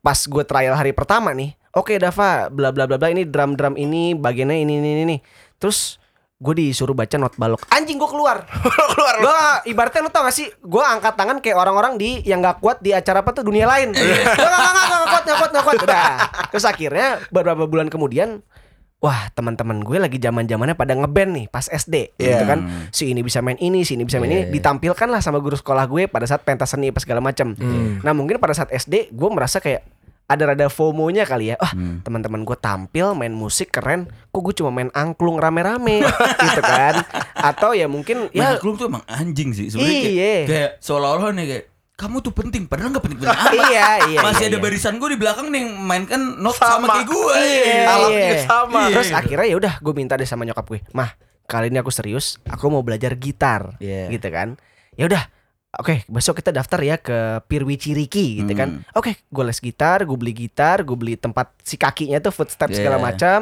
pas 0.00 0.16
gue 0.16 0.44
trial 0.44 0.76
hari 0.76 0.96
pertama 0.96 1.32
nih, 1.36 1.56
oke 1.76 1.92
Dava, 2.00 2.48
bla 2.48 2.72
bla 2.72 2.88
bla 2.88 2.96
bla 2.96 3.08
ini 3.12 3.28
drum-drum 3.28 3.76
ini 3.76 4.16
bagiannya 4.16 4.64
ini 4.64 4.80
ini 4.80 4.88
ini. 4.92 5.02
ini. 5.08 5.16
Terus 5.60 6.00
gue 6.40 6.56
disuruh 6.56 6.96
baca 6.96 7.16
not 7.20 7.36
balok. 7.36 7.64
Anjing 7.72 8.00
gue 8.00 8.08
keluar. 8.08 8.44
Keluar 8.96 9.14
lo. 9.20 9.28
Gue 9.28 9.72
ibaratnya 9.72 10.04
lu 10.04 10.10
tau 10.12 10.24
gak 10.24 10.34
sih 10.36 10.48
Gue 10.60 10.80
angkat 10.84 11.14
tangan 11.16 11.38
kayak 11.38 11.56
orang-orang 11.56 11.94
di 11.96 12.20
Yang 12.26 12.40
gak 12.52 12.56
kuat 12.58 12.78
di 12.82 12.90
acara 12.90 13.22
apa 13.22 13.30
tuh 13.30 13.46
dunia 13.46 13.64
lain 13.64 13.94
Gue 13.94 14.02
gak, 14.02 14.34
gak, 14.34 14.50
gak, 14.50 14.72
gak, 14.74 14.86
gak 14.90 14.99
kuat, 15.22 15.50
gak 15.50 15.62
kuat, 15.62 15.76
kuat 15.76 15.78
Udah. 15.82 16.10
Terus 16.48 16.64
akhirnya 16.64 17.08
beberapa 17.28 17.64
bulan 17.64 17.86
kemudian 17.86 18.40
Wah 19.00 19.32
teman-teman 19.32 19.80
gue 19.80 19.96
lagi 19.96 20.20
zaman 20.20 20.44
zamannya 20.44 20.76
pada 20.76 20.92
ngeband 20.92 21.32
nih 21.32 21.46
pas 21.48 21.64
SD 21.64 22.12
gitu 22.14 22.36
Iya. 22.36 22.44
kan. 22.44 22.68
Si 22.92 23.08
ini 23.08 23.24
bisa 23.24 23.40
main 23.40 23.56
ini 23.56 23.80
si 23.80 23.96
ini 23.96 24.04
bisa 24.04 24.20
main 24.20 24.28
ini. 24.28 24.44
Ditampilkan 24.46 25.08
lah 25.08 25.18
sama 25.18 25.40
guru 25.40 25.56
sekolah 25.56 25.88
gue 25.88 26.04
pada 26.04 26.28
saat 26.28 26.44
pentas 26.44 26.68
seni 26.68 26.88
apa 26.88 27.00
segala 27.00 27.18
macam 27.18 27.56
nah 27.98 28.12
mungkin 28.12 28.36
pada 28.36 28.52
saat 28.52 28.68
SD 28.68 29.08
gue 29.10 29.28
merasa 29.30 29.56
kayak 29.56 29.88
ada 30.28 30.46
rada 30.46 30.68
FOMO-nya 30.68 31.24
kali 31.24 31.48
ya. 31.48 31.56
Wah 31.56 31.72
teman-teman 32.04 32.44
gue 32.44 32.54
tampil 32.54 33.16
main 33.16 33.32
musik 33.32 33.72
keren 33.72 34.04
kok 34.26 34.40
gue 34.42 34.52
cuma 34.54 34.68
main 34.68 34.92
angklung 34.92 35.40
rame-rame 35.40 36.04
gitu 36.44 36.60
kan. 36.60 37.00
Atau 37.34 37.72
ya 37.72 37.88
mungkin 37.88 38.28
ya 38.30 38.52
ya 38.52 38.60
klub 38.60 38.76
tuh 38.76 38.92
emang 38.92 39.02
anjing 39.08 39.50
sih 39.50 39.72
sebenarnya 39.72 39.96
kayak, 39.98 40.12
Iya. 40.12 40.36
kayak 40.44 40.70
seolah-olah 40.78 41.32
nih 41.32 41.46
kayak 41.48 41.64
kamu 42.00 42.24
tuh 42.24 42.32
penting 42.32 42.64
padahal 42.64 42.88
nggak 42.90 43.04
penting-penting 43.04 43.36
amat 43.44 43.52
iya 43.68 43.88
iya 44.08 44.18
masih 44.24 44.48
iya, 44.48 44.50
ada 44.50 44.56
iya. 44.56 44.64
barisan 44.64 44.96
gue 44.96 45.08
di 45.12 45.18
belakang 45.20 45.52
nih 45.52 45.64
mainkan 45.68 46.40
not 46.40 46.56
sama, 46.56 46.88
Sama. 46.88 46.94
kayak 46.96 47.06
gue 47.06 47.34
Iya, 47.36 47.84
Alatnya 47.84 48.32
iya. 48.32 48.42
sama. 48.48 48.80
Terus 48.88 49.08
Iya. 49.08 49.16
akhirnya 49.20 49.46
ya 49.46 49.56
udah 49.60 49.74
gue 49.78 49.92
minta 49.92 50.14
deh 50.16 50.24
sama 50.24 50.48
nyokap 50.48 50.64
gue, 50.66 50.80
mah 50.90 51.12
kali 51.44 51.68
ini 51.68 51.76
aku 51.76 51.90
serius, 51.90 52.40
aku 52.46 52.70
mau 52.70 52.80
belajar 52.80 53.12
gitar, 53.14 53.76
Iya. 53.76 54.08
gitu 54.08 54.30
kan. 54.30 54.56
Ya 54.94 55.04
udah, 55.04 55.22
oke 55.76 56.06
besok 56.06 56.38
kita 56.38 56.50
daftar 56.50 56.80
ya 56.80 56.96
ke 56.96 57.42
Pirwi 57.44 57.74
Ciriki, 57.74 58.40
gitu 58.40 58.52
kan. 58.54 58.80
Hmm. 58.80 58.96
Oke, 58.96 59.18
gue 59.20 59.44
les 59.44 59.58
gitar, 59.58 60.06
gue 60.06 60.14
beli 60.14 60.32
gitar, 60.32 60.86
gue 60.86 60.94
beli 60.94 61.18
tempat 61.18 61.52
si 61.60 61.74
kakinya 61.74 62.16
tuh 62.18 62.30
footstep 62.30 62.70
segala 62.70 62.96
Iya. 62.96 63.04
macam. 63.04 63.40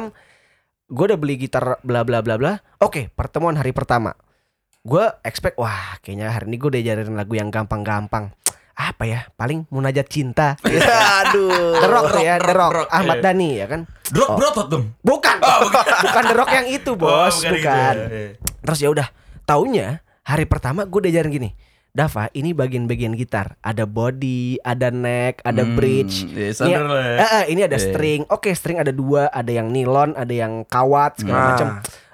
Gue 0.89 1.05
udah 1.05 1.19
beli 1.21 1.37
gitar 1.37 1.77
bla 1.85 2.01
bla 2.01 2.19
bla 2.19 2.35
bla. 2.35 2.53
Oke, 2.81 3.13
pertemuan 3.13 3.53
hari 3.55 3.71
pertama. 3.71 4.17
Gue 4.81 5.05
expect 5.21 5.59
wah 5.61 6.01
kayaknya 6.01 6.33
hari 6.33 6.49
ini 6.49 6.57
gue 6.57 6.69
udah 6.71 6.81
ajarin 6.81 7.13
lagu 7.13 7.33
yang 7.35 7.53
gampang-gampang. 7.53 8.33
Apa 8.79 9.03
ya? 9.03 9.27
Paling 9.35 9.67
munajat 9.67 10.07
cinta. 10.07 10.55
Ya, 10.65 10.87
aduh. 11.21 11.75
The 11.75 11.87
Rock 11.87 12.05
tuh 12.09 12.21
ya, 12.21 12.39
The 12.39 12.53
rock, 12.53 12.71
Rock, 12.73 12.89
Ahmad 12.89 13.17
iya. 13.17 13.23
Dhani 13.25 13.49
ya 13.53 13.65
kan. 13.67 13.81
drop 14.09 14.25
Oh. 14.25 14.35
berotot 14.39 14.67
dong 14.67 14.83
Bukan. 15.01 15.37
bukan. 15.37 16.23
The 16.31 16.35
Rock 16.35 16.49
yang 16.49 16.67
itu, 16.67 16.91
Bos. 16.95 17.35
Oh, 17.35 17.43
bukan. 17.43 17.51
gitu 17.51 17.67
ya. 17.67 17.91
Iya. 17.93 18.29
Terus 18.63 18.79
ya 18.79 18.89
udah, 18.89 19.07
taunya 19.43 19.87
hari 20.23 20.45
pertama 20.45 20.83
gue 20.83 21.01
diajarin 21.03 21.29
gini. 21.29 21.51
Dava, 21.89 22.29
ini 22.31 22.53
bagian-bagian 22.53 23.11
gitar. 23.13 23.57
Ada 23.59 23.83
body, 23.83 24.61
ada 24.61 24.87
neck, 24.87 25.41
ada 25.41 25.65
Hmm, 25.65 25.73
bridge. 25.73 26.29
iya, 26.29 26.53
Ini- 26.53 26.73
ya. 27.17 27.39
Ini 27.49 27.61
ada 27.65 27.75
Iya. 27.75 27.85
string. 27.85 28.21
Oke, 28.29 28.53
string 28.53 28.77
ada 28.77 28.93
dua, 28.93 29.27
ada 29.27 29.49
yang 29.49 29.67
nilon, 29.67 30.13
ada 30.13 30.29
yang 30.29 30.63
kawat 30.63 31.17
segala 31.17 31.35
Nah. 31.35 31.47
macam. 31.51 31.67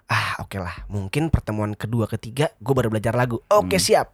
Ah, 0.06 0.39
oke 0.39 0.58
lah. 0.58 0.75
Mungkin 0.88 1.28
pertemuan 1.28 1.73
kedua 1.73 2.08
ketiga 2.08 2.49
gue 2.56 2.73
baru 2.73 2.88
belajar 2.89 3.13
lagu. 3.13 3.43
Oke, 3.45 3.75
Hmm. 3.75 3.84
siap. 3.84 4.08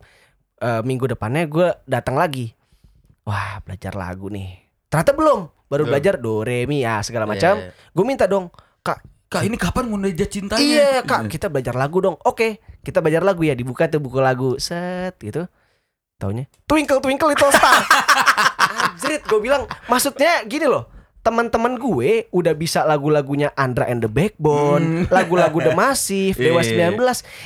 Eh, 0.61 0.81
minggu 0.81 1.09
depannya 1.09 1.43
gue 1.43 1.73
datang 1.83 2.13
lagi. 2.13 2.53
Wah, 3.25 3.57
belajar 3.61 3.93
lagu 3.93 4.29
nih. 4.29 4.61
Ternyata 4.87 5.11
belum. 5.11 5.49
Baru 5.65 5.83
Belum. 5.83 5.89
belajar 5.89 6.15
do 6.15 6.43
re 6.43 6.67
mi 6.67 6.83
ya 6.83 7.01
segala 7.01 7.25
Iya, 7.25 7.31
macam. 7.31 7.53
iya. 7.57 7.71
Gue 7.89 8.05
minta 8.05 8.25
dong, 8.27 8.51
Kak, 8.81 8.99
Kak 9.25 9.41
ini 9.41 9.55
kapan 9.55 9.87
mau 9.87 9.95
nejat 9.95 10.27
cintanya? 10.27 10.59
Iya 10.59 10.91
kak 11.01 11.31
kita 11.31 11.47
belajar 11.47 11.71
lagu 11.71 12.03
dong 12.03 12.19
Oke 12.21 12.59
kita 12.83 12.99
belajar 12.99 13.23
lagu 13.23 13.39
ya 13.41 13.55
Dibuka 13.55 13.87
tuh 13.87 14.03
buku 14.03 14.19
lagu 14.19 14.59
Set 14.59 15.15
gitu 15.17 15.47
Taunya 16.19 16.51
Twinkle 16.67 16.99
Twinkle 16.99 17.31
Little 17.31 17.47
Star 17.47 17.79
Anjrit 18.91 19.23
gue 19.23 19.39
bilang 19.39 19.71
Maksudnya 19.87 20.43
gini 20.43 20.67
loh 20.67 20.91
Teman-teman 21.23 21.79
gue 21.79 22.27
udah 22.27 22.51
bisa 22.51 22.83
lagu-lagunya 22.83 23.55
Andra 23.55 23.85
and 23.85 24.01
the 24.01 24.09
Backbone, 24.09 25.07
lagu-lagu 25.07 25.61
The 25.61 25.71
Massive, 25.71 26.35
Dewa 26.41 26.59
Iya. 26.59 26.91
19. 26.91 26.99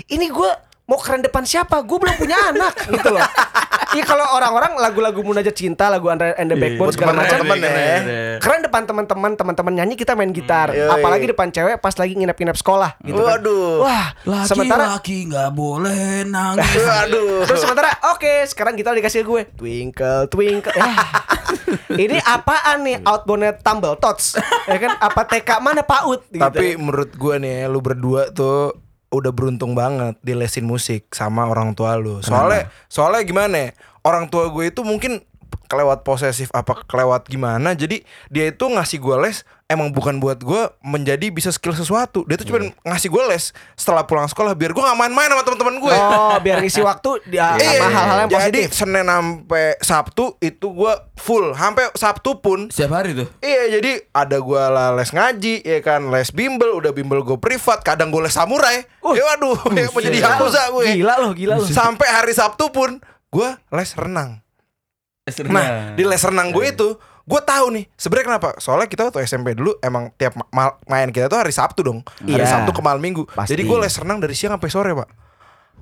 Ini 0.09 0.25
gue 0.25 0.51
mau 0.85 0.97
keren 0.97 1.21
depan 1.21 1.43
siapa? 1.43 1.81
Gue 1.81 1.97
belum 1.97 2.15
punya 2.15 2.37
anak 2.53 2.73
gitu 2.85 3.09
loh. 3.09 3.25
Iya 3.95 4.03
kalau 4.03 4.27
orang-orang 4.35 4.75
lagu-lagu 4.75 5.23
Munajat 5.23 5.55
Cinta, 5.55 5.87
lagu 5.87 6.11
Andra 6.11 6.35
and 6.35 6.51
the 6.51 6.59
Backbone 6.59 6.91
Buat 6.91 6.99
segala 6.99 7.15
macam 7.15 7.37
teman-teman 7.39 7.79
ya. 8.03 8.35
keren 8.43 8.59
depan 8.59 8.81
teman-teman 8.83 9.31
teman-teman 9.39 9.71
nyanyi 9.71 9.95
kita 9.95 10.19
main 10.19 10.35
gitar 10.35 10.75
Yoi. 10.75 10.91
apalagi 10.91 11.31
depan 11.31 11.47
cewek 11.47 11.79
pas 11.79 11.95
lagi 11.95 12.11
nginep-nginep 12.11 12.57
sekolah 12.59 12.99
gitu 12.99 13.23
kan 13.23 13.39
Waduh. 13.39 13.87
wah 13.87 14.07
sementara 14.43 14.99
Laki-laki 14.99 15.31
nggak 15.31 15.49
boleh 15.55 16.27
nangis. 16.27 16.75
Waduh. 16.91 17.47
terus 17.47 17.59
sementara 17.63 17.87
oke 18.11 18.33
sekarang 18.45 18.75
gitar 18.75 18.99
dikasih 18.99 19.23
gue 19.23 19.41
twinkle 19.55 20.27
twinkle 20.27 20.75
ya. 20.75 20.91
ini 22.03 22.19
apaan 22.19 22.83
nih 22.83 22.99
outboundnya 22.99 23.55
tumble 23.55 23.95
tots 23.95 24.35
ya 24.67 24.75
kan 24.75 24.91
apa 24.99 25.23
TK 25.23 25.49
mana 25.63 25.87
PAUD 25.87 26.35
gitu. 26.35 26.43
Tapi 26.43 26.75
menurut 26.75 27.15
gua 27.15 27.39
nih 27.39 27.63
lu 27.65 27.79
berdua 27.79 28.27
tuh 28.29 28.75
udah 29.19 29.31
beruntung 29.35 29.75
banget 29.75 30.15
dilesin 30.23 30.65
musik 30.67 31.11
sama 31.13 31.47
orang 31.47 31.75
tua 31.77 31.95
lu. 31.95 32.19
Soalnya 32.23 32.71
soalnya 32.91 33.23
gimana? 33.23 33.55
ya, 33.57 33.69
Orang 34.05 34.29
tua 34.29 34.53
gue 34.53 34.69
itu 34.69 34.85
mungkin 34.85 35.25
kelewat 35.75 36.07
posesif 36.07 36.47
apa 36.55 36.87
kelewat 36.87 37.27
gimana 37.27 37.75
jadi 37.75 37.99
dia 38.31 38.47
itu 38.47 38.63
ngasih 38.63 39.03
gue 39.03 39.15
les 39.19 39.43
emang 39.65 39.91
bukan 39.91 40.21
buat 40.21 40.39
gue 40.39 40.61
menjadi 40.85 41.33
bisa 41.33 41.49
skill 41.49 41.73
sesuatu. 41.73 42.21
Dia 42.29 42.37
tuh 42.37 42.45
cuma 42.45 42.69
ngasih 42.85 43.09
gue 43.09 43.23
les 43.27 43.49
setelah 43.73 44.05
pulang 44.05 44.29
sekolah 44.29 44.53
biar 44.53 44.71
gue 44.71 44.77
nggak 44.77 44.93
main-main 44.93 45.25
sama 45.25 45.41
teman-teman 45.41 45.81
gue 45.81 45.89
Oh, 45.89 46.37
biar 46.37 46.61
ngisi 46.61 46.85
waktu 46.85 47.25
dia 47.25 47.57
Iya, 47.57 47.81
sama 47.81 47.89
hal-hal 47.89 48.17
yang 48.21 48.29
jadi 48.29 48.59
positif. 48.61 48.77
Senin 48.77 49.05
sampai 49.09 49.65
Sabtu 49.81 50.37
itu 50.37 50.67
gue 50.69 50.93
full. 51.17 51.57
Sampai 51.57 51.89
Sabtu 51.97 52.37
pun 52.39 52.69
Setiap 52.69 52.93
hari 52.93 53.17
tuh. 53.17 53.25
Iya 53.41 53.81
jadi 53.81 54.05
ada 54.13 54.37
gua 54.37 54.69
lah 54.69 54.93
les 54.93 55.09
ngaji 55.09 55.65
ya 55.65 55.81
kan 55.81 56.13
les 56.13 56.29
bimbel 56.29 56.69
udah 56.69 56.93
bimbel 56.93 57.25
gue 57.25 57.41
privat 57.41 57.81
kadang 57.81 58.13
gue 58.13 58.21
les 58.21 58.29
samurai. 58.31 58.85
Ya 59.01 59.23
waduh 59.33 59.57
ya 59.81 59.89
mau 59.89 59.97
jadi 59.99 60.21
yakuza 60.21 60.61
gue 60.71 60.93
Gila 60.93 61.15
loh, 61.17 61.33
gila 61.33 61.57
loh. 61.57 61.65
sampai 61.65 62.05
hari 62.05 62.37
Sabtu 62.37 62.69
pun 62.69 63.01
gue 63.33 63.49
les 63.73 63.89
renang 63.97 64.44
nah 65.43 65.97
di 65.97 66.05
les 66.05 66.21
renang 66.21 66.53
gue 66.53 66.65
itu 66.67 66.93
gue 67.25 67.41
tahu 67.41 67.73
nih 67.73 67.89
sebenarnya 67.91 68.25
kenapa 68.29 68.49
soalnya 68.55 68.85
kita 68.85 69.09
waktu 69.09 69.25
SMP 69.25 69.57
dulu 69.57 69.73
emang 69.79 70.13
tiap 70.13 70.37
ma- 70.37 70.45
ma- 70.51 70.77
main 70.85 71.09
kita 71.09 71.25
tuh 71.25 71.41
hari 71.41 71.49
Sabtu 71.49 71.81
dong 71.81 72.05
hari 72.19 72.37
Iya. 72.37 72.45
Sabtu 72.47 72.69
ke 72.69 72.77
malam 72.79 73.01
minggu 73.01 73.25
Pasti. 73.27 73.49
jadi 73.51 73.65
gue 73.65 73.77
les 73.79 73.95
renang 73.95 74.21
dari 74.21 74.31
siang 74.31 74.53
sampai 74.53 74.69
sore 74.69 74.93
pak 74.93 75.09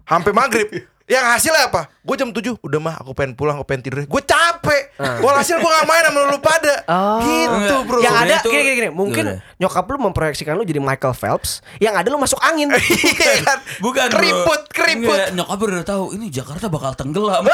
sampai 0.05 0.31
maghrib 0.31 0.71
yang 1.03 1.19
hasilnya 1.27 1.67
apa? 1.67 1.91
Gue 1.99 2.15
jam 2.15 2.31
7 2.31 2.63
Udah 2.63 2.79
mah 2.79 2.95
aku 2.95 3.11
pengen 3.11 3.35
pulang 3.35 3.55
Aku 3.55 3.63
pengen 3.65 3.83
tidur 3.83 3.99
Gue 4.01 4.23
capek 4.23 4.95
Walhasil 5.19 5.55
gue 5.55 5.67
gak 5.69 5.83
main 5.83 5.99
sama 6.01 6.19
lu 6.25 6.39
pada 6.39 6.79
Oh. 6.85 7.19
Gitu 7.19 7.75
bro 7.81 7.99
Yang 7.99 8.07
ada 8.07 8.23
Sebenarnya 8.23 8.39
tuh- 8.39 8.51
gini, 8.53 8.63
gini, 8.63 8.75
gini. 8.77 8.89
Mungkin 8.89 9.25
Gimana? 9.29 9.43
nyokap 9.57 9.83
lu 9.85 9.97
memproyeksikan 10.01 10.55
lu 10.55 10.63
jadi 10.63 10.79
Michael 10.79 11.11
Phelps, 11.11 11.59
yang 11.77 11.91
ada 11.93 12.07
lu 12.07 12.15
masuk 12.15 12.39
angin. 12.39 12.71
Iya 13.19 13.35
kan? 13.41 13.59
Bukan 13.79 14.05
bro. 14.05 14.15
Keriput 14.15 14.61
Keriput 14.69 15.19
nyokap 15.33 15.59
udah 15.59 15.83
tahu 15.85 16.03
ini 16.13 16.27
Jakarta 16.29 16.67
bakal 16.67 16.91
tenggelam. 16.93 17.43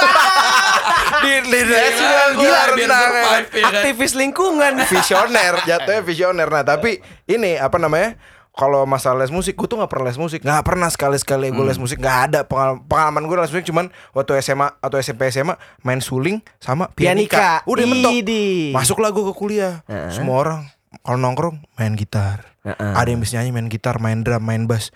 Di 1.19 1.33
di 1.43 1.59
Iya, 1.65 2.23
gila 2.35 2.61
renang 2.73 3.11
ya. 3.11 3.23
ya 3.51 3.67
kan? 3.67 3.73
Aktivis 3.81 4.13
lingkungan. 4.13 4.73
Visioner 4.85 5.53
Jatuhnya 5.65 6.01
visioner 6.01 6.47
Nah 6.47 6.63
tapi 6.63 7.01
Ini 7.25 7.57
apa 7.57 7.77
namanya 7.77 8.17
kalau 8.49 8.83
masalah 8.83 9.23
les 9.23 9.31
musik, 9.31 9.55
gue 9.55 9.71
tuh 9.71 9.79
gak 9.79 9.87
pernah 9.87 10.11
les 10.11 10.19
musik 10.19 10.43
Gak 10.43 10.67
pernah 10.67 10.91
sekali-sekali 10.91 11.47
gue 11.47 11.63
les 11.63 11.79
musik 11.79 11.95
Gak 11.95 12.17
ada 12.27 12.39
pengalaman, 12.43 12.83
pengalaman 12.91 13.23
gue 13.23 13.35
les 13.39 13.51
musik 13.55 13.63
Cuman 13.71 13.85
waktu 14.11 14.35
SMA 14.43 14.67
atau 14.83 14.99
SMP 14.99 15.31
SMA 15.31 15.55
Main 15.79 16.03
suling 16.03 16.43
sama 16.59 16.91
pianika, 16.91 17.63
Pianika. 17.63 17.69
Udah 17.71 17.85
mentok. 17.87 18.11
Masuklah 18.75 19.15
gue 19.15 19.23
ke 19.31 19.33
kuliah 19.37 19.79
Semua 20.11 20.43
orang 20.43 20.61
Kalau 20.99 21.15
nongkrong 21.15 21.55
main 21.79 21.95
gitar 21.95 22.48
Heeh. 22.61 22.91
Ada 22.93 23.07
yang 23.07 23.19
bisa 23.19 23.39
nyanyi 23.39 23.51
main 23.51 23.67
gitar, 23.67 23.95
main 23.97 24.19
drum, 24.19 24.39
main 24.39 24.63
bass 24.63 24.91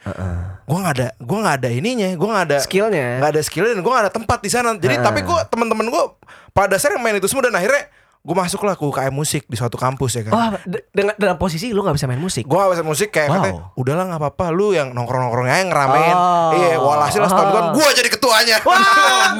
Gue 0.62 0.78
gak 0.78 0.94
ada 0.94 1.08
Gue 1.16 1.38
gak 1.40 1.56
ada 1.58 1.70
ininya 1.70 2.12
Gue 2.12 2.28
gak 2.28 2.46
ada 2.46 2.58
Skillnya. 2.60 3.18
Gak 3.18 3.32
ada 3.32 3.42
skill 3.42 3.66
dan 3.66 3.80
gue 3.80 3.88
gak 3.90 4.04
ada 4.04 4.12
tempat 4.12 4.38
di 4.38 4.50
sana 4.50 4.76
Jadi 4.76 4.94
Heeh. 4.94 5.02
tapi 5.02 5.20
gue 5.22 5.40
teman-teman 5.48 5.88
gue 5.88 6.04
Pada 6.50 6.68
dasarnya 6.70 6.98
main 6.98 7.16
itu 7.16 7.24
semua 7.26 7.48
Dan 7.48 7.56
akhirnya 7.56 7.88
Gue 8.20 8.32
masuklah 8.34 8.72
ke 8.72 8.84
UKM 8.84 9.12
musik 9.12 9.44
Di 9.46 9.56
suatu 9.56 9.76
kampus 9.76 10.12
ya 10.14 10.24
kan 10.24 10.56
de- 10.62 10.88
dengan 10.90 11.12
dalam 11.14 11.36
posisi 11.36 11.70
lu 11.70 11.80
gak 11.80 11.92
bisa 11.94 12.04
main 12.04 12.16
musik. 12.18 12.44
Gue 12.44 12.56
gak 12.58 12.72
bisa 12.74 12.84
musik 12.84 13.10
kayak 13.10 13.28
Wow. 13.28 13.36
katanya 13.38 13.62
Udahlah 13.76 14.04
gak 14.08 14.20
apa-apa 14.22 14.46
Lu 14.50 14.68
yang 14.70 14.92
nongkrong-nongkrong 14.92 15.44
aja 15.46 15.58
yang 15.58 15.70
ngeramein 15.70 16.16
Oh. 16.16 16.52
Iya 16.54 16.76
walhasil 16.78 17.20
setahun 17.22 17.48
kan 17.50 17.66
Gue 17.74 17.88
jadi 17.94 18.10
ketuanya 18.10 18.58
Wah. 18.62 18.80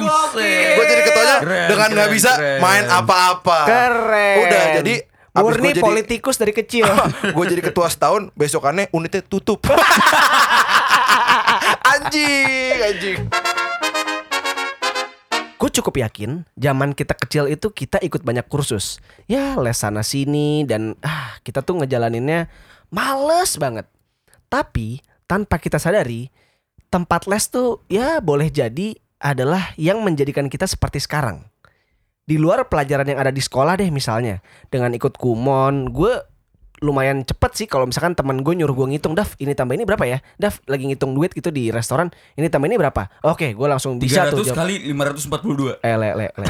Gue 0.76 0.84
jadi 0.86 1.02
ketuanya 1.02 1.36
Keren, 1.38 1.66
Dengan 1.66 1.88
gak 1.90 2.00
keren, 2.02 2.12
bisa 2.14 2.32
keren. 2.34 2.58
main 2.58 2.84
apa-apa 2.86 3.58
Keren. 3.64 4.36
Udah 4.42 4.62
jadi 4.80 4.94
Murni 5.34 5.74
jadi- 5.74 5.82
politikus 5.82 6.38
dari 6.38 6.54
kecil. 6.54 6.86
Gue 7.34 7.44
jadi 7.50 7.58
ketua 7.58 7.90
setahun 7.90 8.30
Besokannya 8.38 8.86
unitnya 8.94 9.18
tutup 9.26 9.66
Anjing 11.94 12.78
Anjing 12.78 13.18
Gue 15.58 15.70
cukup 15.72 15.96
yakin 15.96 16.44
zaman 16.60 16.92
kita 16.92 17.16
kecil 17.16 17.48
itu 17.48 17.72
kita 17.72 17.96
ikut 18.04 18.20
banyak 18.20 18.44
kursus. 18.52 19.00
Ya 19.24 19.56
les 19.56 19.80
sana 19.80 20.04
sini 20.04 20.68
dan 20.68 20.92
ah 21.00 21.40
kita 21.40 21.64
tuh 21.64 21.80
ngejalaninnya 21.80 22.52
males 22.92 23.56
banget. 23.56 23.88
Tapi 24.52 25.00
tanpa 25.24 25.56
kita 25.56 25.80
sadari 25.80 26.28
tempat 26.92 27.24
les 27.24 27.48
tuh 27.48 27.80
ya 27.88 28.20
boleh 28.20 28.52
jadi 28.52 28.92
adalah 29.16 29.72
yang 29.80 30.04
menjadikan 30.04 30.52
kita 30.52 30.68
seperti 30.68 31.00
sekarang. 31.00 31.48
Di 32.24 32.40
luar 32.40 32.64
pelajaran 32.72 33.04
yang 33.04 33.20
ada 33.20 33.28
di 33.28 33.40
sekolah 33.44 33.76
deh 33.76 33.92
misalnya 33.92 34.40
dengan 34.72 34.96
ikut 34.96 35.20
kumon, 35.20 35.92
gue 35.92 36.12
lumayan 36.84 37.24
cepet 37.24 37.52
sih 37.54 37.66
kalau 37.70 37.88
misalkan 37.88 38.12
teman 38.12 38.44
gue 38.44 38.52
nyuruh 38.52 38.76
gue 38.76 38.86
ngitung 38.92 39.16
Daf 39.16 39.38
ini 39.40 39.56
tambah 39.56 39.72
ini 39.72 39.88
berapa 39.88 40.04
ya 40.04 40.18
Daf 40.36 40.60
lagi 40.68 40.84
ngitung 40.84 41.16
duit 41.16 41.32
gitu 41.32 41.48
di 41.48 41.72
restoran 41.72 42.12
ini 42.36 42.52
tambah 42.52 42.68
ini 42.68 42.76
berapa 42.76 43.08
oke 43.24 43.56
gue 43.56 43.68
langsung 43.70 43.96
bisa 43.96 44.28
tuh 44.28 44.44
300 44.44 44.52
jawab. 44.52 44.58
kali 44.58 44.74
542. 44.92 45.80
Eh, 45.80 45.96
le, 45.96 46.08
le, 46.12 46.26
le. 46.28 46.46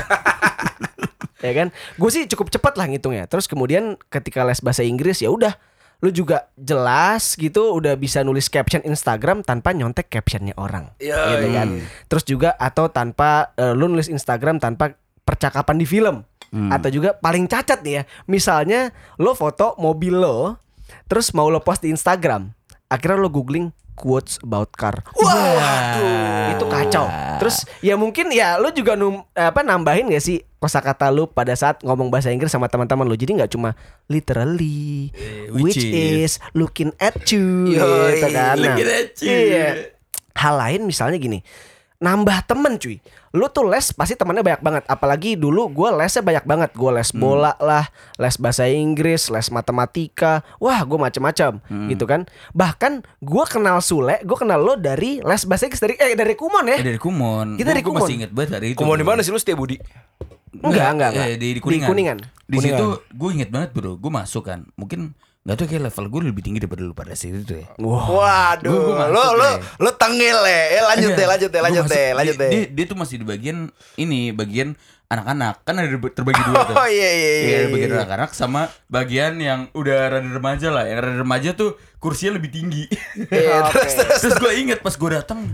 ya 1.45 1.53
kan? 1.53 1.69
Gue 2.01 2.11
sih 2.11 2.25
cukup 2.25 2.49
cepat 2.49 2.75
lah 2.81 2.89
ngitungnya. 2.89 3.29
Terus 3.29 3.45
kemudian 3.45 4.01
ketika 4.09 4.43
les 4.49 4.59
bahasa 4.65 4.81
Inggris 4.83 5.21
ya 5.21 5.29
udah 5.29 5.55
lu 6.03 6.13
juga 6.13 6.53
jelas 6.59 7.33
gitu 7.39 7.73
udah 7.81 7.97
bisa 7.97 8.21
nulis 8.27 8.53
caption 8.53 8.85
Instagram 8.85 9.41
tanpa 9.41 9.73
nyontek 9.73 10.11
captionnya 10.11 10.57
orang. 10.57 10.91
gitu 11.01 11.47
kan. 11.53 11.69
Terus 12.09 12.25
juga 12.25 12.51
atau 12.57 12.89
tanpa 12.89 13.55
eh, 13.57 13.73
lu 13.77 13.87
nulis 13.93 14.09
Instagram 14.09 14.59
tanpa 14.59 14.97
percakapan 15.25 15.77
di 15.81 15.89
film. 15.89 16.23
Atau 16.55 16.87
juga 16.95 17.19
paling 17.19 17.51
cacat 17.51 17.83
nih 17.83 17.95
ya. 17.99 18.03
Misalnya 18.31 18.95
lo 19.19 19.35
foto 19.35 19.75
mobil 19.83 20.15
lo 20.15 20.55
terus 21.11 21.35
mau 21.35 21.51
lo 21.51 21.59
post 21.59 21.83
di 21.83 21.91
Instagram. 21.91 22.55
Akhirnya 22.87 23.19
lo 23.19 23.27
googling 23.27 23.75
quotes 23.99 24.39
about 24.39 24.71
car. 24.71 25.03
Wah, 25.19 26.55
itu 26.55 26.63
kacau. 26.71 27.11
Terus 27.43 27.67
ya 27.83 27.99
mungkin 27.99 28.31
ya 28.31 28.55
lu 28.63 28.71
juga 28.71 28.95
num, 28.95 29.27
apa 29.35 29.67
nambahin 29.67 30.15
gak 30.15 30.23
sih 30.23 30.47
kosakata 30.63 31.11
lu 31.11 31.27
pada 31.27 31.59
saat 31.59 31.83
ngomong 31.83 32.07
bahasa 32.07 32.31
Inggris 32.31 32.55
sama 32.55 32.71
teman-teman 32.71 33.07
lu. 33.07 33.19
Jadi 33.19 33.35
nggak 33.35 33.51
cuma 33.51 33.75
literally, 34.07 35.11
which, 35.51 35.79
which 35.79 35.85
is, 35.91 36.39
looking 36.55 36.95
at 37.03 37.19
you, 37.35 37.75
Yoi, 37.75 37.83
gitu 38.23 38.29
kan. 38.31 38.31
Nah, 38.31 38.55
looking 38.55 38.91
at 38.95 39.11
you. 39.19 39.31
Iya. 39.31 39.67
Hal 40.35 40.55
lain 40.59 40.87
misalnya 40.87 41.19
gini, 41.19 41.43
nambah 42.03 42.45
temen 42.45 42.77
cuy. 42.77 42.99
Lu 43.35 43.51
tuh 43.51 43.67
les 43.67 43.91
pasti 43.95 44.15
temennya 44.15 44.43
banyak 44.47 44.63
banget. 44.63 44.83
Apalagi 44.87 45.35
dulu 45.35 45.71
gue 45.71 45.89
lesnya 45.95 46.23
banyak 46.23 46.45
banget. 46.47 46.71
Gue 46.75 46.91
les 46.95 47.11
bola 47.11 47.55
lah, 47.59 47.87
les 48.19 48.35
bahasa 48.39 48.67
Inggris, 48.71 49.31
les 49.31 49.49
matematika. 49.51 50.43
Wah 50.63 50.83
gue 50.83 50.99
macem-macem 50.99 51.59
gitu 51.91 52.05
kan. 52.07 52.27
Bahkan 52.55 53.03
gue 53.23 53.45
kenal 53.47 53.79
Sule, 53.83 54.23
gue 54.23 54.37
kenal 54.39 54.63
lo 54.63 54.79
dari 54.79 55.19
les 55.23 55.43
bahasa 55.47 55.67
Inggris 55.67 55.83
dari 55.83 55.95
eh 55.99 56.15
dari 56.15 56.35
Kumon 56.39 56.65
ya. 56.71 56.79
Eh, 56.79 56.87
dari 56.87 57.01
Kumon. 57.01 57.59
Kita 57.59 57.75
dari 57.75 57.83
Kumon. 57.83 58.03
masih 58.03 58.15
inget 58.23 58.31
banget 58.31 58.51
hari 58.59 58.67
itu. 58.75 58.79
Kumon 58.79 58.99
di 58.99 59.07
mana 59.07 59.21
sih 59.23 59.35
lu 59.35 59.39
setia 59.41 59.59
Budi? 59.59 59.79
Enggak, 60.55 60.89
enggak, 60.95 61.11
enggak. 61.11 61.27
Eh, 61.27 61.37
di, 61.37 61.49
di 61.51 61.59
Di 61.59 61.61
Kuningan. 61.61 61.89
Kuningan. 61.91 62.19
Di 62.47 62.57
Kuningan. 62.63 62.79
situ 62.79 62.87
gue 63.11 63.31
inget 63.35 63.51
banget 63.51 63.71
bro. 63.75 63.99
Gue 63.99 64.13
masuk 64.15 64.47
kan. 64.47 64.63
Mungkin 64.79 65.11
nggak 65.45 65.57
tahu 65.57 65.67
kayak 65.69 65.85
level 65.85 66.05
gue 66.09 66.21
lebih 66.25 66.41
tinggi 66.41 66.57
daripada 66.57 66.81
lu 66.81 66.93
pada 66.93 67.13
situ 67.13 67.45
tuh 67.45 67.61
ya. 67.61 67.69
Waduh, 67.77 68.65
Gua- 68.65 68.97
gua 68.97 69.07
lu 69.07 69.23
lu 69.37 69.49
lu 69.79 69.91
tengil 69.95 70.39
ya. 70.41 70.63
Eh 70.73 70.83
lanjut 70.83 71.11
Iya. 71.13 71.19
deh, 71.21 71.27
lanjut 71.29 71.51
deh, 71.53 71.61
lanjut 71.61 71.85
deh, 71.85 72.09
lanjut 72.11 72.35
dia, 72.35 72.43
deh. 72.43 72.51
Dia, 72.51 72.63
dia 72.73 72.85
tuh 72.87 72.97
masih 72.97 73.17
di 73.21 73.27
bagian 73.27 73.59
ini, 73.95 74.33
bagian 74.33 74.73
anak-anak. 75.05 75.61
Kan 75.63 75.77
ada 75.77 75.89
terbagi 75.93 76.43
dua 76.43 76.65
tuh. 76.65 76.75
Oh 76.75 76.89
iya 76.89 77.11
iya 77.11 77.29
iya. 77.31 77.45
Iya, 77.45 77.59
bagian 77.69 77.91
iya. 77.93 77.99
anak-anak 78.01 78.31
sama 78.33 78.61
bagian 78.89 79.37
yang 79.37 79.69
udah 79.71 79.99
rada 80.11 80.25
remaja 80.27 80.69
lah. 80.73 80.85
Yang 80.85 80.99
rada 81.03 81.19
remaja 81.21 81.51
tuh 81.53 81.71
kursinya 82.01 82.41
lebih 82.41 82.49
tinggi. 82.49 82.85
Iya, 83.29 83.69
terus 83.69 83.93
terus 83.95 84.21
Terus 84.25 84.37
gue 84.41 84.53
inget 84.57 84.81
pas 84.81 84.93
gue 84.93 85.11
datang, 85.13 85.45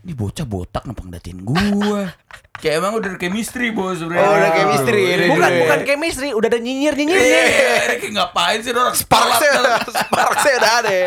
ini 0.00 0.14
bocah 0.14 0.46
botak 0.46 0.86
numpang 0.86 1.10
datin 1.10 1.42
gue. 1.42 1.66
Kayak 2.62 2.78
emang 2.78 2.92
udah 2.94 3.08
ada 3.08 3.18
chemistry 3.18 3.68
bos 3.68 3.98
sebenarnya. 3.98 4.22
Oh, 4.22 4.32
udah 4.32 4.50
chemistry, 4.54 5.02
Iya, 5.02 5.14
udah- 5.18 5.30
Bukan 5.32 5.50
Iya. 5.50 5.60
bukan 5.60 5.80
chemistry, 5.82 6.28
udah 6.30 6.46
ada 6.46 6.60
nyinyir 6.60 6.92
Iya, 6.92 6.98
nyinyirnya. 7.00 7.42
ini 7.42 7.96
kayak 7.98 8.12
ngapain 8.14 8.58
sih 8.60 8.70
orang 8.70 8.94
Sparksnya, 8.94 9.50
Sparksnya 9.98 10.54
udah 10.56 10.72
ada. 10.78 10.98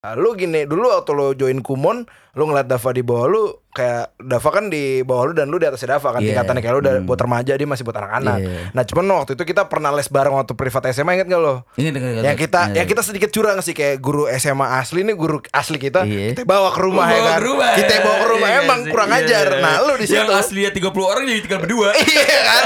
Nah, 0.00 0.12
lu 0.14 0.32
gini 0.32 0.64
dulu 0.64 0.86
waktu 0.88 1.10
lu 1.10 1.26
join 1.34 1.58
Kumon, 1.60 2.06
lu 2.30 2.42
ngeliat 2.44 2.64
Dava 2.64 2.90
di 2.90 3.02
bawah 3.02 3.26
lu 3.26 3.42
kayak 3.70 4.16
Dava 4.16 4.48
kan 4.48 4.66
di 4.66 4.82
bawah 5.00 5.28
lu 5.28 5.32
dan 5.32 5.46
lu 5.46 5.56
di 5.56 5.66
atasnya 5.66 5.92
Dava 5.92 6.08
kan 6.10 6.20
Iya. 6.20 6.32
tingkatannya 6.32 6.60
kayak 6.60 6.72
lu 6.72 6.80
udah 6.80 6.94
buat 7.02 7.18
remaja 7.18 7.52
dia 7.52 7.68
masih 7.68 7.82
buat 7.82 7.98
anak-anak. 7.98 8.36
Iya. 8.38 8.58
Nah 8.70 8.82
cuman 8.82 9.04
waktu 9.18 9.34
itu 9.34 9.44
kita 9.44 9.66
pernah 9.66 9.90
les 9.90 10.06
bareng 10.06 10.32
waktu 10.32 10.54
privat 10.54 10.88
SMA 10.88 11.12
inget 11.14 11.28
gak 11.28 11.36
lo? 11.38 11.68
Ingat, 11.74 11.92
ingat, 11.92 12.10
ingat. 12.12 12.22
Yang 12.24 12.36
kita 12.40 12.60
yang 12.72 12.86
kita 12.88 13.02
sedikit 13.02 13.28
curang 13.30 13.58
sih 13.60 13.74
kayak 13.74 13.98
guru 13.98 14.24
SMA 14.30 14.78
asli 14.78 15.02
nih 15.02 15.12
guru 15.12 15.42
asli 15.50 15.76
kita 15.76 16.00
Iya. 16.02 16.32
kita 16.32 16.42
bawa 16.44 16.70
ke 16.70 16.80
rumah 16.80 17.06
ya 17.06 17.20
kan. 17.20 17.36
ke 17.36 17.44
rumah, 17.44 17.70
kita 17.74 17.92
ya. 17.92 18.00
bawa 18.00 18.16
ke 18.16 18.28
rumah 18.30 18.48
Iya 18.48 18.58
emang 18.62 18.80
kurang 18.88 19.08
Iya. 19.10 19.18
ajar. 19.20 19.46
Nah, 19.58 19.74
lu 19.82 19.92
di 19.94 20.06
situ. 20.06 20.16
Yang 20.16 20.30
aslinya 20.32 20.70
30 20.72 20.99
orang 21.02 21.24
jadi 21.24 21.40
tinggal 21.40 21.60
berdua. 21.60 21.88
iya 22.02 22.38
kan? 22.42 22.64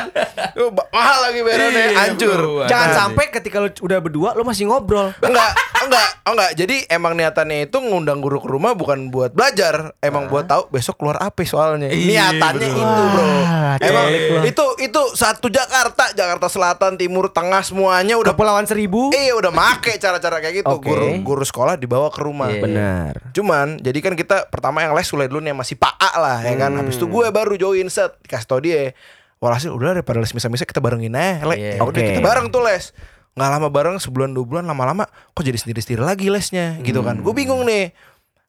Lu 0.54 0.64
mahal 0.90 1.18
lagi 1.24 1.40
bayarnya, 1.40 1.70
Iya, 1.70 1.98
hancur. 2.00 2.40
Jangan 2.64 2.82
Nah, 2.84 2.96
sampai 2.96 3.24
ketika 3.28 3.56
lu 3.58 3.68
udah 3.70 3.98
berdua 3.98 4.28
lu 4.32 4.42
masih 4.42 4.64
ngobrol. 4.64 5.10
enggak, 5.20 5.50
enggak, 5.80 6.08
oh 6.22 6.32
enggak. 6.32 6.50
Jadi 6.54 6.76
emang 6.86 7.12
niatannya 7.12 7.66
itu 7.66 7.76
ngundang 7.76 8.18
guru 8.18 8.38
ke 8.38 8.48
rumah 8.48 8.72
bukan 8.72 9.08
buat 9.08 9.30
belajar, 9.30 9.92
emang 9.98 10.26
buat 10.26 10.44
tahu 10.44 10.68
besok 10.68 10.96
keluar 10.96 11.18
apa 11.18 11.42
soalnya. 11.42 11.88
Iya, 11.88 12.30
Niatannya 12.32 12.68
betul. 12.68 12.80
itu, 12.80 13.02
Bro. 13.08 13.24
Wah, 13.24 13.74
Emang 13.76 14.04
celik 14.06 14.22
itu 14.46 14.64
itu 14.80 15.02
satu 15.12 15.46
Jakarta, 15.48 16.10
Jakarta 16.12 16.46
Selatan, 16.46 16.94
Timur, 16.94 17.28
Tengah 17.28 17.60
semuanya 17.60 18.14
udah 18.14 18.32
Kepulauan 18.32 18.64
Seribu. 18.64 19.10
Iya 19.10 19.34
udah 19.34 19.50
make 19.50 19.96
cara-cara 19.96 20.38
kayak 20.38 20.62
gitu. 20.62 20.70
Oke. 20.70 20.86
Guru 20.86 21.06
guru 21.22 21.44
sekolah 21.44 21.74
dibawa 21.74 22.08
ke 22.08 22.20
rumah. 22.20 22.48
Iya. 22.48 22.60
Benar. 22.60 23.12
Cuman 23.32 23.66
jadi 23.78 23.98
kan 23.98 24.14
kita 24.14 24.48
pertama 24.48 24.80
yang 24.80 24.92
les 24.92 25.04
Sule 25.04 25.26
dulu 25.26 25.38
nih 25.38 25.52
masih 25.52 25.74
Pak 25.74 25.94
A 25.98 26.10
lah 26.16 26.38
ya 26.40 26.54
kan. 26.56 26.72
Habis 26.74 26.96
itu 26.96 27.04
gue 27.04 27.26
baru 27.28 27.54
join 27.54 27.88
set 27.88 28.14
dikasih 28.24 28.48
tau 28.48 28.60
dia. 28.60 28.96
walhasil 29.44 29.76
udah 29.76 30.00
daripada 30.00 30.24
les 30.24 30.32
misa-misa 30.32 30.64
kita 30.64 30.80
barengin 30.80 31.12
aja. 31.12 31.44
Le 31.44 31.54
Iya. 31.60 31.70
Ya 31.76 31.82
udah 31.84 31.92
Oke. 31.92 32.16
kita 32.16 32.24
bareng 32.24 32.48
tuh 32.48 32.64
les. 32.64 32.96
Nggak 33.37 33.50
lama 33.52 33.68
bareng 33.68 33.96
sebulan 34.00 34.32
dua 34.32 34.44
bulan 34.48 34.64
lama-lama 34.64 35.04
kok 35.37 35.44
jadi 35.44 35.58
sendiri-sendiri 35.60 36.00
lagi 36.00 36.32
lesnya 36.32 36.80
gitu 36.80 37.04
kan. 37.04 37.20
Gue 37.20 37.37
bingung 37.37 37.60
nih. 37.68 37.92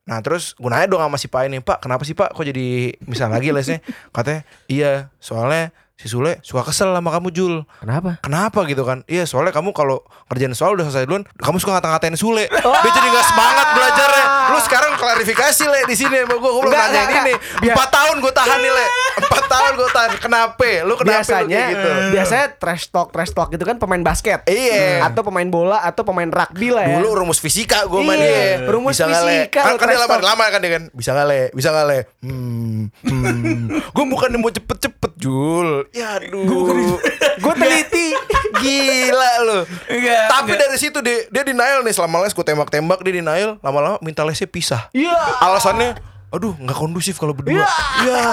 Nah 0.08 0.22
terus 0.24 0.56
gue 0.56 0.70
nanya 0.72 0.88
dong 0.88 1.04
sama 1.04 1.18
si 1.20 1.28
Pak 1.28 1.52
ini 1.52 1.60
Pak 1.60 1.84
kenapa 1.84 2.08
sih 2.08 2.16
Pak 2.16 2.32
kok 2.32 2.46
jadi 2.48 2.96
misal 3.04 3.28
lagi 3.28 3.52
lesnya? 3.52 3.84
Katanya 4.16 4.48
iya 4.72 5.12
soalnya 5.20 5.74
si 5.96 6.12
Sule 6.12 6.44
suka 6.44 6.64
kesel 6.64 6.94
sama 6.96 7.10
kamu 7.12 7.34
Jul. 7.34 7.56
Kenapa? 7.82 8.22
Kenapa? 8.22 8.64
gitu 8.70 8.86
kan. 8.86 9.02
Iya 9.10 9.26
soalnya 9.28 9.52
kamu 9.52 9.76
kalau 9.76 10.06
ngerjain 10.32 10.54
soal 10.56 10.80
udah 10.80 10.86
selesai 10.88 11.08
duluan 11.10 11.24
Kamu 11.36 11.58
suka 11.60 11.76
ngata-ngatain 11.76 12.16
Sule. 12.16 12.46
Dia 12.84 12.92
jadi 12.94 13.08
gak 13.10 13.26
semangat 13.32 13.68
belajarnya. 13.74 14.26
Lu 14.54 14.60
sekarang 14.64 14.92
klarifikasi 14.96 15.64
Le 15.66 15.80
di 15.90 15.96
sini 15.98 16.24
sama 16.24 16.36
gue 16.38 16.52
Gue 16.52 16.62
belum 16.62 16.72
nanyain 16.72 17.10
ini. 17.26 17.34
Empat 17.68 17.90
tahun 17.92 18.16
gue 18.24 18.32
tahan 18.32 18.60
nih 18.62 18.72
Le 18.72 18.86
Empat 19.16 19.44
tahun 19.46 19.72
gue 19.76 19.90
tahan 19.90 20.12
Kenapa 20.18 20.68
Lu 20.84 20.94
kenapa 20.94 21.00
lu 21.00 21.04
biasanya 21.06 21.48
kayak 21.48 21.70
gitu. 21.72 21.90
biasanya 22.12 22.46
trash 22.56 22.86
talk 22.88 23.08
trash 23.10 23.32
talk 23.32 23.48
gitu 23.50 23.64
kan 23.64 23.76
pemain 23.76 24.02
basket. 24.02 24.44
Iya. 24.46 25.04
atau 25.04 25.22
pemain 25.22 25.46
bola 25.46 25.80
atau 25.82 26.04
pemain 26.04 26.28
rugby 26.28 26.70
lah 26.70 26.84
ya. 26.84 26.98
Dulu 26.98 27.10
rumus 27.18 27.38
fisika 27.38 27.86
gue 27.86 28.00
sama 28.00 28.14
Iya, 28.14 28.26
dia. 28.60 28.68
rumus 28.68 28.94
Bisa 28.94 29.06
fisika, 29.06 29.60
Kan, 29.62 29.72
lu 29.72 29.78
kan 29.78 29.86
dia 29.86 29.96
trash 29.96 30.02
lama, 30.02 30.16
talk. 30.16 30.26
lama 30.26 30.44
kan 30.48 30.60
dia 30.60 30.72
kan. 30.72 30.84
Bisa 30.92 31.10
gak 31.12 31.26
le? 31.26 31.42
Bisa 31.52 31.70
gak 31.70 31.86
le? 31.86 32.00
Hmm, 32.20 32.92
hmm. 33.02 33.62
Gue 33.92 34.06
bukan 34.06 34.30
mau 34.36 34.50
cepet-cepet 34.50 35.12
Jul. 35.16 35.88
Ya 35.92 36.16
aduh. 36.16 37.00
Gue 37.38 37.54
teliti. 37.56 38.12
Gila 38.56 39.32
lu. 39.42 39.58
Enggak, 39.86 40.22
Tapi 40.28 40.50
enggak. 40.50 40.60
dari 40.62 40.78
situ 40.78 41.00
dia, 41.00 41.28
dia 41.28 41.44
denial 41.44 41.82
nih. 41.82 41.92
Selama 41.92 42.24
les 42.24 42.32
gue 42.32 42.42
tembak-tembak 42.42 43.00
Dia 43.00 43.14
denial. 43.16 43.58
Lama-lama 43.60 43.98
minta 44.00 44.24
lesnya 44.24 44.46
pisah. 44.46 44.88
Iya. 44.92 45.14
Alasannya 45.40 45.96
Aduh 46.36 46.54
nggak 46.60 46.76
kondusif 46.76 47.16
kalau 47.16 47.32
berdua. 47.32 47.64
Ya 48.04 48.24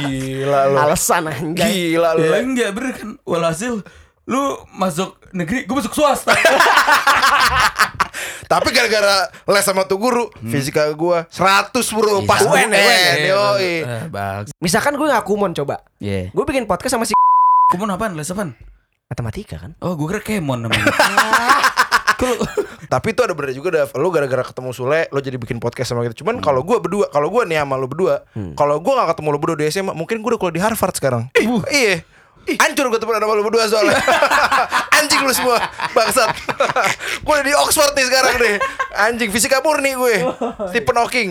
gila 0.00 0.60
lu. 0.72 0.76
Alasan 0.80 1.28
anjay. 1.28 1.92
Gila 1.92 2.16
lu. 2.16 2.24
Ya 2.24 2.40
enggak 2.40 2.70
bener 2.72 2.92
kan? 2.96 3.10
Walhasil 3.28 3.84
Lu 4.30 4.62
masuk 4.78 5.18
negeri 5.34 5.66
Gue 5.66 5.76
masuk 5.82 5.92
swasta. 5.92 6.32
Tapi 8.50 8.74
gara-gara 8.74 9.30
les 9.30 9.62
sama 9.62 9.86
tuh 9.86 9.98
guru 9.98 10.26
Fisika 10.42 10.90
gue 10.90 11.18
100 11.30 11.70
bro 11.94 12.26
Pas 12.26 12.42
Iya. 12.42 12.50
UN 12.50 12.70
Yoi. 13.30 13.72
Eh, 13.86 14.04
Bagus. 14.10 14.50
Misalkan 14.58 14.96
gue 14.98 15.06
nggak 15.06 15.22
kumon 15.26 15.54
coba. 15.54 15.82
Iya. 16.02 16.30
Gue 16.34 16.44
bikin 16.46 16.66
podcast 16.66 16.96
sama 16.98 17.04
si 17.06 17.14
Kumon 17.70 17.90
apaan? 17.94 18.18
Les 18.18 18.26
apaan? 18.26 18.56
matematika 19.10 19.58
kan? 19.58 19.74
Oh 19.82 19.98
gue 19.98 20.06
kira 20.06 20.22
Kemon 20.22 20.70
namanya 20.70 20.86
Tapi 22.92 23.14
itu 23.14 23.20
ada 23.22 23.32
bener 23.32 23.54
juga 23.54 23.68
Dav. 23.70 23.94
Lu 23.96 24.10
gara-gara 24.10 24.42
ketemu 24.42 24.70
Sule 24.74 25.06
Lu 25.14 25.18
jadi 25.22 25.38
bikin 25.38 25.62
podcast 25.62 25.94
sama 25.94 26.02
kita. 26.02 26.18
Cuman 26.18 26.42
kalau 26.42 26.66
gue 26.66 26.76
berdua 26.82 27.06
Kalau 27.08 27.30
gue 27.30 27.42
nih 27.46 27.62
sama 27.62 27.78
lu 27.78 27.86
berdua 27.86 28.26
Kalau 28.58 28.82
gue 28.82 28.92
gak 28.92 29.08
ketemu 29.14 29.28
lu 29.30 29.38
berdua 29.38 29.56
di 29.62 29.64
SMA 29.70 29.92
Mungkin 29.94 30.18
gue 30.20 30.28
udah 30.34 30.40
kuliah 30.40 30.56
di 30.58 30.62
Harvard 30.62 30.94
sekarang. 30.98 31.22
Iya. 31.70 32.02
Hancur 32.58 32.90
gue 32.90 32.98
temen 32.98 33.20
sama 33.20 33.34
lu 33.36 33.44
berdua 33.46 33.64
soalnya. 33.70 34.00
Anjing 34.98 35.22
lu 35.22 35.30
semua 35.30 35.60
Bangsat. 35.94 36.34
Gue 37.24 37.32
udah 37.36 37.46
di 37.46 37.54
Oxford 37.54 37.92
nih 37.94 38.06
sekarang 38.10 38.34
nih. 38.42 38.56
Anjing 38.96 39.30
fisika 39.30 39.62
murni 39.62 39.94
gue. 39.94 40.24
Stephen 40.72 40.96
Hawking. 40.98 41.30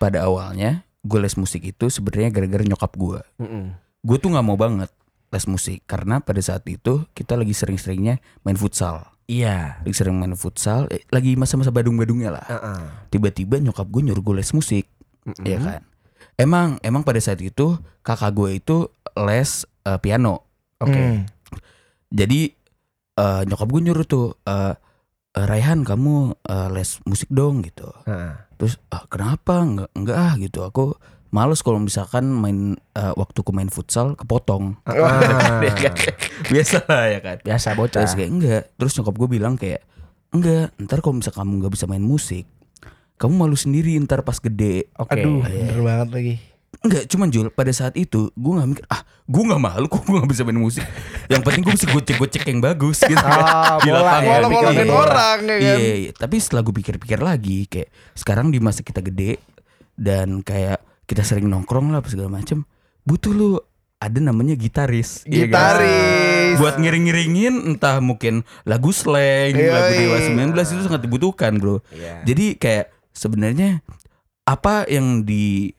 Pada 0.00 0.24
awalnya 0.26 0.82
gue 1.04 1.18
les 1.20 1.36
musik 1.36 1.62
itu 1.62 1.92
sebenarnya 1.92 2.32
gara-gara 2.32 2.64
nyokap 2.64 2.92
gue. 2.96 3.20
Gue 4.02 4.16
tuh 4.18 4.32
nggak 4.32 4.44
mau 4.44 4.56
banget 4.58 4.88
les 5.30 5.44
musik 5.46 5.86
karena 5.86 6.18
pada 6.18 6.42
saat 6.42 6.66
itu 6.66 7.06
kita 7.14 7.38
lagi 7.38 7.54
sering-seringnya 7.54 8.18
main 8.42 8.58
futsal. 8.58 9.06
iya 9.30 9.78
Lagi 9.86 9.94
sering 9.94 10.18
main 10.18 10.34
futsal, 10.34 10.90
eh, 10.90 11.06
lagi 11.14 11.38
masa-masa 11.38 11.70
badung-badungnya 11.70 12.34
lah. 12.34 12.46
Tiba-tiba 13.14 13.62
nyokap 13.62 13.86
gue 13.86 14.10
nyuruh 14.10 14.22
gue 14.26 14.34
les 14.42 14.50
musik, 14.50 14.90
ya 15.46 15.58
kan. 15.62 15.82
Emang 16.34 16.82
emang 16.82 17.06
pada 17.06 17.22
saat 17.22 17.38
itu 17.38 17.78
kakak 18.02 18.34
gue 18.34 18.58
itu 18.58 18.76
les 19.14 19.50
eh, 19.86 19.98
piano. 20.02 20.50
oke 20.82 20.90
Hmm. 20.90 21.28
Jadi 22.10 22.50
eh, 23.14 23.42
nyokap 23.46 23.68
gue 23.70 23.80
nyuruh 23.86 24.06
tuh 24.06 24.34
eh, 24.42 24.74
Raihan 25.30 25.86
kamu 25.86 26.34
eh, 26.42 26.68
les 26.74 26.90
musik 27.06 27.30
dong 27.30 27.62
gitu. 27.62 27.86
Heeh. 28.10 28.34
Terus 28.58 28.82
ah, 28.90 29.06
kenapa 29.06 29.62
enggak 29.62 29.90
enggak 29.94 30.16
ah 30.18 30.32
gitu. 30.42 30.66
Aku 30.66 30.98
males 31.30 31.60
kalau 31.60 31.78
misalkan 31.78 32.26
main 32.26 32.58
eh, 32.92 33.14
waktu 33.14 33.40
ku 33.40 33.50
main 33.50 33.66
futsal 33.66 34.14
kepotong. 34.14 34.74
Ah. 34.84 35.62
Biasa 36.50 36.82
lah 36.84 37.04
ya 37.08 37.20
kan. 37.20 37.36
biasa 37.40 37.68
bocah 37.72 38.02
Terus 38.02 38.14
kayak 38.14 38.30
enggak. 38.30 38.62
Terus 38.74 38.92
nyokap 38.94 39.14
gue 39.16 39.28
bilang 39.30 39.54
kayak 39.54 39.80
enggak. 40.30 40.74
Ntar 40.76 40.98
kalau 40.98 41.16
misal 41.16 41.32
kamu 41.32 41.58
nggak 41.58 41.72
bisa 41.72 41.84
main 41.84 42.02
musik, 42.02 42.46
kamu 43.16 43.34
malu 43.36 43.54
sendiri 43.54 43.94
ntar 44.00 44.20
pas 44.20 44.36
gede. 44.36 44.90
oke 44.92 45.08
Aduh 45.08 45.42
Iya. 45.42 45.70
bener 45.70 45.80
banget 45.80 46.08
lagi 46.10 46.34
Enggak, 46.80 47.04
cuman 47.06 47.28
Jul 47.28 47.50
pada 47.50 47.68
saat 47.70 47.92
itu 47.92 48.30
gue 48.32 48.52
nggak 48.52 48.68
mikir 48.70 48.84
ah 48.88 49.02
gue 49.26 49.42
nggak 49.42 49.60
malu 49.60 49.84
kok 49.84 50.00
gue 50.00 50.16
nggak 50.16 50.30
bisa 50.30 50.42
main 50.42 50.56
musik. 50.56 50.86
Yang 51.26 51.42
penting 51.44 51.60
gue 51.60 51.74
bisa 51.74 51.86
gocek-gocek 51.86 52.42
yang 52.42 52.58
bagus 52.58 52.98
gitu. 53.02 53.20
Ah, 53.20 53.76
Di 53.76 53.86
bola 53.86 54.00
lapangan. 54.00 54.24
ya, 54.24 54.38
ngolongin 54.48 54.86
bola. 54.88 55.02
orang 55.04 55.38
ya 55.38 55.50
kan 55.50 55.60
Iya, 55.60 55.74
iya. 55.76 56.10
tapi 56.10 56.36
setelah 56.36 56.62
gue 56.62 56.74
pikir-pikir 56.74 57.18
lagi 57.20 57.58
kayak 57.66 57.86
sekarang 58.14 58.48
di 58.48 58.58
masa 58.58 58.80
kita 58.80 58.98
gede 59.00 59.36
dan 59.92 60.40
kayak 60.40 60.80
kita 61.10 61.26
sering 61.26 61.50
nongkrong 61.50 61.90
lah 61.90 61.98
apa 61.98 62.06
segala 62.06 62.38
macem 62.38 62.62
butuh 63.02 63.34
lu 63.34 63.50
ada 64.00 64.16
namanya 64.16 64.56
gitaris. 64.56 65.28
Iya 65.28 65.44
kan? 65.44 65.76
Gitaris 65.76 66.56
Buat 66.56 66.80
ngiring-ngiringin 66.80 67.54
entah 67.68 68.00
mungkin 68.00 68.48
lagu 68.64 68.96
slang, 68.96 69.52
Iya, 69.52 69.76
lagu 69.76 69.92
Dewa 69.92 70.16
iya. 70.16 70.56
19 70.56 70.56
itu 70.56 70.82
sangat 70.88 71.02
dibutuhkan, 71.04 71.52
Bro. 71.60 71.84
Iya. 71.92 72.24
Jadi 72.24 72.56
kayak 72.56 72.88
sebenarnya 73.12 73.84
apa 74.48 74.88
yang 74.88 75.28
di 75.28 75.76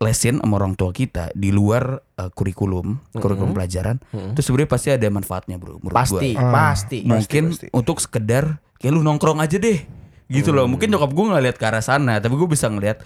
lesin 0.00 0.40
sama 0.40 0.56
orang 0.56 0.80
tua 0.80 0.96
kita 0.96 1.28
di 1.36 1.52
luar 1.52 2.00
uh, 2.16 2.30
kurikulum, 2.32 3.02
kurikulum 3.12 3.52
pelajaran, 3.52 4.00
itu 4.32 4.40
sebenarnya 4.40 4.70
pasti 4.70 4.88
ada 4.88 5.06
manfaatnya, 5.12 5.60
Bro. 5.60 5.82
menurut 5.84 5.92
gua 5.92 6.00
pasti 6.06 6.30
Ah. 6.40 6.48
pasti 6.54 6.98
mungkin 7.04 7.44
pasti. 7.52 7.66
untuk 7.74 8.00
sekedar 8.00 8.64
kayak 8.80 8.94
lu 8.96 9.02
nongkrong 9.04 9.42
aja 9.42 9.58
deh 9.58 9.82
gitu 10.28 10.52
loh 10.52 10.68
mungkin 10.68 10.92
nyokap 10.92 11.08
gue 11.08 11.24
ngeliat 11.24 11.56
ke 11.56 11.64
arah 11.64 11.80
sana 11.80 12.20
tapi 12.20 12.36
gue 12.36 12.44
bisa 12.44 12.68
ngeliat 12.68 13.00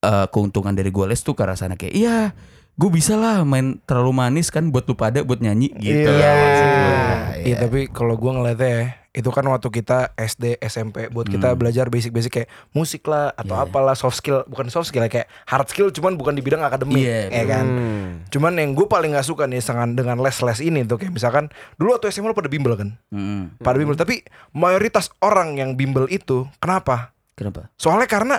eh, 0.00 0.26
keuntungan 0.28 0.72
dari 0.72 0.88
gue 0.88 1.04
les 1.04 1.20
tuh 1.20 1.32
ke 1.32 1.42
arah 1.42 1.54
sana 1.54 1.74
kayak 1.74 1.92
iya 1.92 2.16
gue 2.76 2.90
bisa 2.90 3.16
lah 3.16 3.40
main 3.42 3.80
terlalu 3.84 4.12
manis 4.12 4.52
kan 4.52 4.68
buat 4.68 4.84
lu 4.84 4.92
pada 4.92 5.24
buat 5.24 5.40
nyanyi 5.40 5.72
gitu 5.74 6.12
Iya. 6.12 6.12
gua. 6.12 7.04
Iya 7.40 7.56
tapi 7.58 7.86
kalau 7.86 8.16
gua 8.16 8.34
ngeliatnya 8.34 8.68
ya 8.68 8.84
itu 9.16 9.32
kan 9.32 9.48
waktu 9.48 9.72
kita 9.72 10.12
SD 10.12 10.60
SMP 10.60 11.08
buat 11.08 11.24
kita 11.24 11.56
belajar 11.56 11.88
basic-basic 11.88 12.28
kayak 12.30 12.50
musik 12.70 13.08
lah 13.08 13.32
atau 13.32 13.56
Iya. 13.56 13.64
apalah 13.64 13.96
soft 13.96 14.20
skill 14.20 14.44
bukan 14.44 14.68
soft 14.68 14.92
skill 14.92 15.00
ya, 15.00 15.08
kayak 15.08 15.28
hard 15.46 15.64
skill 15.66 15.88
cuman 15.88 16.20
bukan 16.20 16.36
di 16.36 16.44
bidang 16.44 16.60
akademik 16.60 17.00
Iya, 17.00 17.32
ya 17.32 17.44
kan. 17.48 17.64
Hmm. 17.64 18.08
Cuman 18.28 18.60
yang 18.60 18.76
gue 18.76 18.84
paling 18.84 19.16
nggak 19.16 19.24
suka 19.24 19.48
nih 19.48 19.64
dengan 19.64 19.96
dengan 19.96 20.16
les-les 20.20 20.60
ini 20.60 20.84
tuh 20.84 21.00
kayak 21.00 21.16
misalkan 21.16 21.48
dulu 21.80 21.96
waktu 21.96 22.12
SMA 22.12 22.28
lu 22.28 22.36
pada 22.36 22.52
bimbel 22.52 22.76
kan, 22.76 22.92
Mm-mm. 23.08 23.56
pada 23.56 23.76
bimbel 23.80 23.96
tapi 23.96 24.20
mayoritas 24.52 25.08
orang 25.18 25.56
yang 25.56 25.72
bimbel 25.72 26.04
itu 26.12 26.44
kenapa? 26.60 27.16
kenapa 27.32 27.72
Soalnya 27.76 28.04
karena 28.04 28.36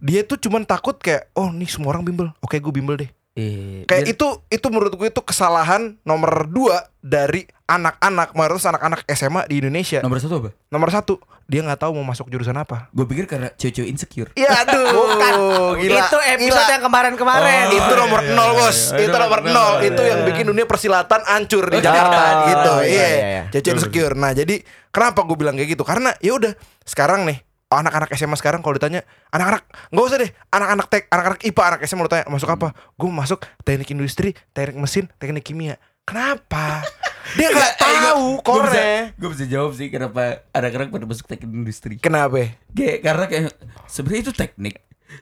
dia 0.00 0.20
tuh 0.22 0.36
cuman 0.36 0.62
takut 0.62 0.96
kayak 0.96 1.28
oh 1.32 1.48
nih 1.48 1.66
semua 1.66 1.92
orang 1.92 2.02
bimbel, 2.02 2.28
oke 2.38 2.54
gue 2.54 2.72
bimbel 2.72 2.96
deh. 2.96 3.10
eh, 3.32 3.84
Kayak 3.84 4.02
biar- 4.02 4.12
itu 4.12 4.26
itu 4.50 4.66
menurut 4.68 4.92
gue 4.92 5.06
itu 5.06 5.20
kesalahan 5.20 5.94
nomor 6.02 6.44
dua 6.44 6.82
dari 6.98 7.46
anak-anak 7.64 8.34
mayoritas 8.34 8.66
anak-anak 8.66 9.06
SMA 9.08 9.46
di 9.46 9.60
Indonesia. 9.60 10.00
nomor 10.00 10.18
satu 10.18 10.34
apa 10.38 10.50
Nomor 10.68 10.88
satu 10.88 11.14
dia 11.44 11.60
nggak 11.60 11.80
tahu 11.80 11.92
mau 11.92 12.04
masuk 12.04 12.26
jurusan 12.26 12.54
apa. 12.54 12.90
gue 12.90 13.02
pikir 13.04 13.26
karena 13.26 13.50
cewek-cewek 13.52 13.86
insecure 13.88 14.30
Iya 14.34 14.50
aduh, 14.60 15.74
gila. 15.80 15.98
itu 16.04 16.18
episode 16.28 16.58
gila. 16.60 16.72
yang 16.72 16.82
kemarin-kemarin 16.82 17.64
Oh, 17.64 17.76
itu 17.76 17.92
nomor 17.94 18.20
iya, 18.20 18.32
nol 18.32 18.48
iya, 18.48 18.56
bos, 18.56 18.78
iya. 18.88 18.96
itu 18.96 19.02
Itu 19.04 19.16
nomor 19.16 19.40
nol, 19.44 19.74
itu 19.80 20.00
iya, 20.00 20.08
yang 20.08 20.20
iya. 20.20 20.26
bikin 20.26 20.44
dunia 20.46 20.64
persilatan 20.64 21.20
hancur 21.24 21.64
di 21.66 21.78
Jakarta 21.78 22.18
Oh, 22.18 22.34
gitu, 22.46 22.72
iya, 22.80 22.86
iya. 22.86 23.06
iya, 23.06 23.28
iya. 23.28 23.42
Cece 23.48 23.70
insecure. 23.72 24.14
Nah 24.14 24.30
jadi 24.32 24.54
kenapa 24.88 25.22
gue 25.22 25.36
bilang 25.36 25.54
kayak 25.54 25.70
gitu? 25.70 25.82
Karena 25.82 26.10
ya 26.16 26.32
udah 26.32 26.52
sekarang 26.82 27.22
nih 27.24 27.38
anak-anak 27.70 28.10
SMA 28.18 28.34
sekarang 28.34 28.60
kalau 28.66 28.74
ditanya 28.74 29.06
anak-anak 29.30 29.62
nggak 29.94 30.04
usah 30.04 30.18
deh. 30.18 30.30
Anak-anak 30.50 30.86
tek 30.90 31.06
anak-anak 31.06 31.40
IPA 31.46 31.62
anak 31.62 31.80
SMA 31.86 32.02
lu 32.02 32.10
tanya 32.10 32.26
masuk 32.26 32.50
apa? 32.50 32.74
Gue 32.98 33.10
masuk 33.14 33.38
teknik 33.62 33.94
industri 33.94 34.34
teknik 34.50 34.82
mesin 34.82 35.06
teknik 35.22 35.46
kimia. 35.46 35.78
Kenapa? 36.02 36.82
Dia 37.38 37.54
nggak 37.54 37.74
tahu 37.78 38.42
gue 38.42 38.62
bisa, 38.66 38.82
core 38.82 39.14
gue 39.14 39.28
bisa 39.30 39.44
jawab 39.46 39.70
sih 39.78 39.86
kenapa 39.86 40.42
anak-anak 40.50 40.90
pada 40.90 41.06
masuk 41.06 41.30
teknik 41.30 41.52
industri. 41.54 41.94
Kenapa? 42.02 42.58
Kayak 42.74 42.98
karena 43.06 43.24
kayak 43.30 43.54
sebenarnya 43.86 44.22
itu 44.26 44.32
teknik 44.34 44.74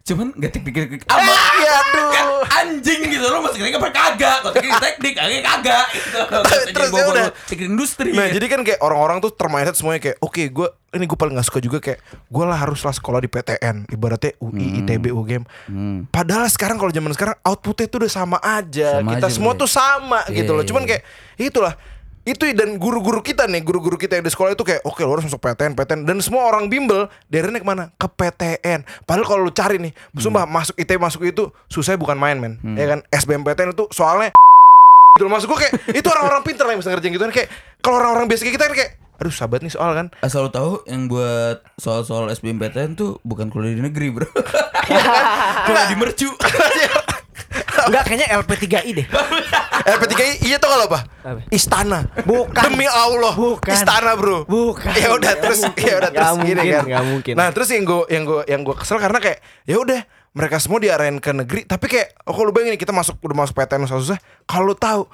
cuman 0.05 0.33
gak 0.37 0.51
teknik 0.53 0.75
teknik 0.75 1.03
amat 1.09 1.39
ya 1.61 1.73
aduh. 1.81 2.11
Kan 2.13 2.27
anjing 2.65 3.01
gitu. 3.09 3.25
Lo 3.25 3.45
teknik 3.49 3.77
apa 3.77 3.89
kagak. 3.93 4.39
Kalau 4.45 4.55
teknik 4.57 4.75
teknik 4.81 5.15
kagak 5.15 5.43
kagak. 5.45 5.85
Gitu. 5.93 6.19
Terus 6.73 6.91
ya 6.93 7.05
udah. 7.09 7.27
teknik 7.49 7.69
industri. 7.73 8.11
Nah 8.13 8.27
jadi 8.29 8.47
kan 8.49 8.61
kayak 8.65 8.81
orang-orang 8.81 9.19
tuh 9.21 9.33
termindset 9.33 9.77
semuanya 9.77 10.01
kayak 10.01 10.17
Oke 10.21 10.49
gue 10.49 10.69
ini 10.97 11.05
gue 11.05 11.19
paling 11.21 11.37
gak 11.37 11.49
suka 11.49 11.61
juga 11.61 11.79
kayak 11.85 12.01
Gue 12.33 12.45
lah 12.49 12.57
haruslah 12.57 12.97
sekolah 12.97 13.21
di 13.21 13.29
PTN 13.29 13.93
Ibaratnya 13.93 14.33
UI, 14.41 14.81
ITB, 14.85 15.13
UGM 15.13 15.45
Hmm. 15.69 16.09
Padahal 16.09 16.49
sekarang 16.49 16.81
kalau 16.81 16.89
zaman 16.89 17.13
sekarang 17.13 17.37
outputnya 17.45 17.87
tuh 17.93 17.99
udah 18.05 18.13
sama 18.13 18.39
aja. 18.41 19.01
Sama 19.01 19.17
Kita 19.17 19.29
aja, 19.29 19.35
semua 19.37 19.53
tuh 19.53 19.69
sama 19.69 20.25
gitu 20.33 20.53
Iya, 20.53 20.57
loh 20.57 20.65
Cuman 20.65 20.83
iya. 20.85 20.89
kayak 20.97 21.03
itulah 21.37 21.75
itu 22.29 22.45
dan 22.53 22.77
guru-guru 22.77 23.25
kita 23.25 23.49
nih 23.49 23.65
guru-guru 23.65 23.97
kita 23.97 24.21
yang 24.21 24.25
di 24.25 24.33
sekolah 24.33 24.53
itu 24.53 24.61
kayak 24.61 24.85
oke 24.85 25.01
lo 25.01 25.17
harus 25.17 25.25
masuk 25.25 25.41
PTN 25.41 25.73
PTN 25.73 26.01
dan 26.05 26.21
semua 26.21 26.45
orang 26.53 26.69
bimbel 26.69 27.09
daerahnya 27.33 27.65
ke 27.65 27.69
mana? 27.69 27.85
Ke 27.97 28.05
PTN 28.05 28.85
padahal 29.09 29.25
kalau 29.25 29.41
lu 29.49 29.53
cari 29.53 29.81
nih 29.81 29.93
sumpah 30.21 30.45
masuk 30.45 30.77
IT 30.77 30.93
masuk 31.01 31.25
itu 31.25 31.49
susah 31.73 31.97
bukan 31.97 32.21
main 32.21 32.37
men. 32.37 32.61
Ya 32.77 32.85
kan? 32.85 33.01
SBMPTN 33.09 33.73
itu 33.73 33.89
soalnya 33.89 34.37
gitu 35.17 35.27
loh. 35.27 35.33
maksud 35.35 35.49
gue 35.49 35.59
kayak 35.59 35.75
itu 35.97 36.07
orang-orang 36.07 36.43
pinter 36.45 36.69
lah 36.69 36.77
yang 36.77 36.81
bisa 36.85 36.93
ngerjain 36.93 37.13
gitu 37.17 37.25
kan. 37.25 37.33
Kayak 37.33 37.49
kalau 37.81 37.97
orang-orang 38.05 38.27
biasa 38.29 38.43
kayak 38.45 38.57
kita 38.61 38.65
kan 38.69 38.77
kayak 38.77 38.93
aduh 39.19 39.35
sahabat 39.35 39.67
nih 39.67 39.73
soal 39.75 39.91
kan. 39.99 40.07
Asal 40.23 40.47
lu 40.47 40.51
tahu 40.55 40.87
yang 40.87 41.11
buat 41.11 41.67
soal-soal 41.75 42.31
SBMPTN 42.31 42.95
tuh 42.95 43.19
bukan 43.27 43.51
kuliah 43.51 43.75
di 43.75 43.83
negeri, 43.83 44.15
Bro. 44.15 44.31
kuliah 45.67 45.87
di 45.91 45.97
mercu. 45.99 46.31
Enggak 47.89 48.03
kayaknya 48.09 48.29
LP3I 48.39 48.91
deh. 48.95 49.07
LP3I 49.97 50.33
iya 50.47 50.57
tuh 50.61 50.69
kalau 50.71 50.85
apa? 50.91 51.01
Istana. 51.49 52.09
Bukan. 52.25 52.63
Demi 52.69 52.87
Allah. 52.89 53.35
Bukan. 53.35 53.73
Istana, 53.73 54.15
Bro. 54.19 54.45
Bukan. 54.45 54.91
Ya 54.95 55.15
udah 55.15 55.33
terus 55.39 55.61
ya 55.77 55.95
udah 56.01 56.11
terus 56.11 56.33
gini 56.43 56.61
mungkin, 56.61 56.93
kan. 56.93 57.05
mungkin. 57.05 57.35
Nah, 57.37 57.49
terus 57.53 57.69
yang 57.73 57.85
gue 57.85 58.03
yang 58.11 58.23
gue 58.25 58.41
yang 58.49 58.61
gue 58.65 58.77
kesel 58.77 58.99
karena 59.01 59.19
kayak 59.21 59.39
ya 59.65 59.77
udah 59.81 60.01
mereka 60.37 60.57
semua 60.63 60.79
diarahin 60.79 61.19
ke 61.19 61.35
negeri 61.35 61.67
tapi 61.67 61.91
kayak 61.91 62.15
oh 62.29 62.37
kalau 62.37 62.51
lu 62.51 62.55
bayangin 62.55 62.79
kita 62.79 62.95
masuk 62.95 63.19
udah 63.25 63.37
masuk 63.43 63.59
PTN 63.59 63.89
susah-susah 63.89 64.19
kalau 64.47 64.77
tahu 64.77 65.09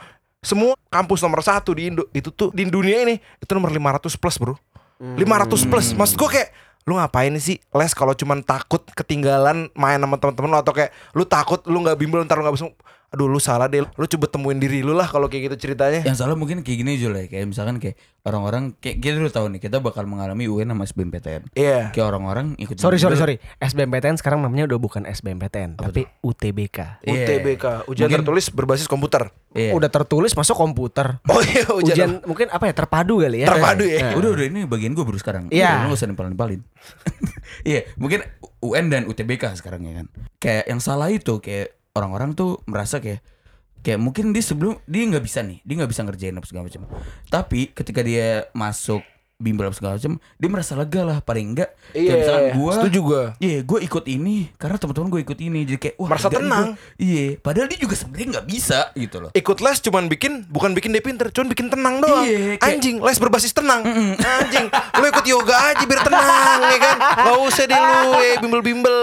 semua 0.44 0.76
kampus 0.92 1.24
nomor 1.24 1.40
satu 1.40 1.72
di 1.72 1.88
Indo 1.88 2.04
itu 2.12 2.28
tuh 2.28 2.52
di 2.52 2.68
dunia 2.68 3.08
ini 3.08 3.16
itu 3.40 3.50
nomor 3.56 3.72
500 3.72 4.20
plus 4.20 4.36
bro 4.36 4.54
500 5.00 5.70
plus 5.70 5.86
maksud 5.96 6.16
gue 6.20 6.28
kayak 6.28 6.48
lu 6.84 7.00
ngapain 7.00 7.32
sih 7.40 7.56
les 7.72 7.92
kalau 7.96 8.12
cuman 8.12 8.44
takut 8.44 8.84
ketinggalan 8.92 9.72
main 9.72 9.96
sama 9.96 10.20
teman-teman 10.20 10.48
lu? 10.52 10.58
Atau 10.60 10.72
kayak 10.76 10.92
lu 11.16 11.24
takut 11.24 11.60
lu 11.64 11.80
nggak 11.80 11.96
bimbel 11.96 12.20
ntar 12.28 12.36
lu 12.36 12.44
nggak 12.44 12.56
bisa 12.60 12.68
aduh 13.14 13.24
lu 13.24 13.38
salah 13.38 13.66
deh 13.66 13.80
lu 13.80 14.04
coba 14.04 14.26
temuin 14.26 14.58
diri 14.58 14.82
lu 14.82 14.90
lah 14.90 15.06
kalau 15.06 15.26
kayak 15.26 15.48
gitu 15.48 15.64
ceritanya 15.64 16.02
Yang 16.02 16.18
salah 16.18 16.34
mungkin 16.34 16.60
kayak 16.60 16.78
gini 16.82 16.92
Jul 16.94 17.14
ya 17.14 17.24
Kayak 17.24 17.46
misalkan 17.46 17.78
kayak 17.78 17.94
orang-orang 18.20 18.74
Kayak 18.76 18.96
kita 18.98 19.14
udah 19.20 19.30
tahu 19.32 19.46
nih 19.48 19.60
Kita 19.60 19.78
bakal 19.78 20.04
mengalami 20.04 20.44
UN 20.44 20.68
sama 20.68 20.82
SBMPTN 20.82 21.54
Iya. 21.54 21.90
Kayak 21.90 22.06
orang-orang 22.08 22.46
ikut 22.56 22.74
Sorry 22.76 22.98
sorry 22.98 23.14
sorry. 23.14 23.36
SBMPTN 23.56 24.18
sekarang 24.18 24.40
namanya 24.40 24.66
udah 24.66 24.76
bukan 24.76 25.02
SBMPTN, 25.04 25.78
tapi 25.78 26.10
UTBK. 26.20 27.00
Iya. 27.00 27.12
UTBK 27.14 27.64
ujian 27.86 28.04
Mungkin- 28.04 28.18
tertulis 28.20 28.46
berbasis 28.50 28.86
komputer 28.86 29.30
Iya. 29.52 29.70
Udah 29.72 29.86
tertulis 29.86 30.34
masuk 30.34 30.58
komputer. 30.58 31.22
oh 31.24 31.38
iya 31.40 31.62
ujian, 31.70 31.78
Ujian 31.78 32.10
mungkin 32.24 32.50
apa 32.50 32.66
ya 32.66 32.74
terpadu 32.74 33.22
kali 33.22 33.38
ya. 33.40 33.48
terpadu 33.48 33.84
ya 33.84 34.18
Udah 34.18 34.30
udah 34.32 34.44
ini 34.44 34.66
bagian 34.66 34.92
gue 34.92 35.04
baru 35.04 35.16
sekarang 35.16 35.46
Iya. 35.48 35.70
Udah, 35.70 35.80
Lu 35.80 35.88
gak 35.88 35.96
usah 35.96 36.08
nempel-nempelin 36.10 36.60
Iya 37.70 37.86
mungkin 37.94 38.26
UN 38.58 38.86
dan 38.88 39.02
UTBK 39.06 39.54
sekarang 39.54 39.84
ya 39.84 40.02
kan 40.02 40.06
Kayak 40.36 40.64
yang 40.66 40.80
salah 40.80 41.08
itu 41.08 41.38
Kayak 41.38 41.76
orang-orang 41.94 42.34
tuh 42.34 42.58
merasa 42.66 42.98
kayak 42.98 43.22
Kayak 43.80 44.00
mungkin 44.00 44.32
dia 44.32 44.40
sebelum 44.40 44.80
Dia 44.82 45.04
nggak 45.06 45.22
bisa 45.22 45.40
nih 45.40 45.60
Dia 45.60 45.74
nggak 45.76 45.90
bisa 45.90 46.02
ngerjain 46.02 46.32
apa 46.32 46.44
segala 46.44 46.64
macam. 46.64 46.82
Tapi 47.26 47.68
ketika 47.70 48.00
dia 48.00 48.48
masuk 48.50 49.04
bimbel 49.36 49.66
apa 49.66 49.76
segala 49.76 49.92
macam 49.94 50.16
Dia 50.34 50.48
merasa 50.48 50.72
lega 50.72 51.04
lah 51.04 51.18
Paling 51.20 51.52
enggak 51.52 51.70
Iya, 51.92 52.00
Kayak 52.00 52.16
misalkan 52.16 52.44
gue 52.50 52.70
setuju 52.72 52.98
gua. 52.98 53.22
Iya 53.38 53.58
gue 53.60 53.78
ikut 53.82 54.04
ini 54.08 54.36
Karena 54.56 54.74
teman-teman 54.74 55.08
gue 55.08 55.20
ikut 55.22 55.38
ini 55.38 55.60
Jadi 55.62 55.78
kayak 55.78 55.96
Wah 56.00 56.08
Merasa 56.08 56.28
tenang. 56.28 56.66
Iya 56.96 57.26
Padahal 57.36 57.68
dia 57.68 57.76
juga 57.76 57.94
sebenarnya 57.94 58.26
nggak 58.32 58.46
bisa 58.48 58.78
gitu 58.94 59.16
loh. 59.20 59.30
Ikut 59.30 59.58
les 59.60 59.78
cuman 59.80 60.04
bikin 60.08 60.32
bukan 60.48 60.72
bikin 60.72 60.90
dia 60.90 61.04
pinter 61.04 61.28
cuman 61.28 61.46
bikin 61.46 61.66
tenang 61.68 62.00
doang. 62.00 62.24
Iya, 62.24 62.56
kayak- 62.56 62.64
anjing 62.64 62.96
les 62.98 63.18
berbasis 63.20 63.52
tenang. 63.52 63.84
Anjing 64.16 64.66
lu 64.72 65.04
ikut 65.04 65.26
yoga 65.28 65.56
aja 65.68 65.84
biar 65.84 66.00
tenang 66.00 66.58
ya 66.64 66.78
kan? 66.80 66.96
Gak 67.20 67.38
usah 67.44 67.64
deh 67.66 67.76
lu 67.76 67.98
eh 68.16 68.34
bimbel-bimbel 68.40 68.96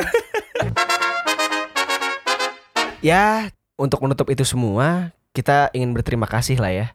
Ya, 3.02 3.50
untuk 3.74 3.98
menutup 4.00 4.30
itu 4.30 4.46
semua, 4.46 5.10
kita 5.34 5.74
ingin 5.74 5.90
berterima 5.90 6.24
kasih 6.24 6.56
lah 6.56 6.70
ya 6.70 6.86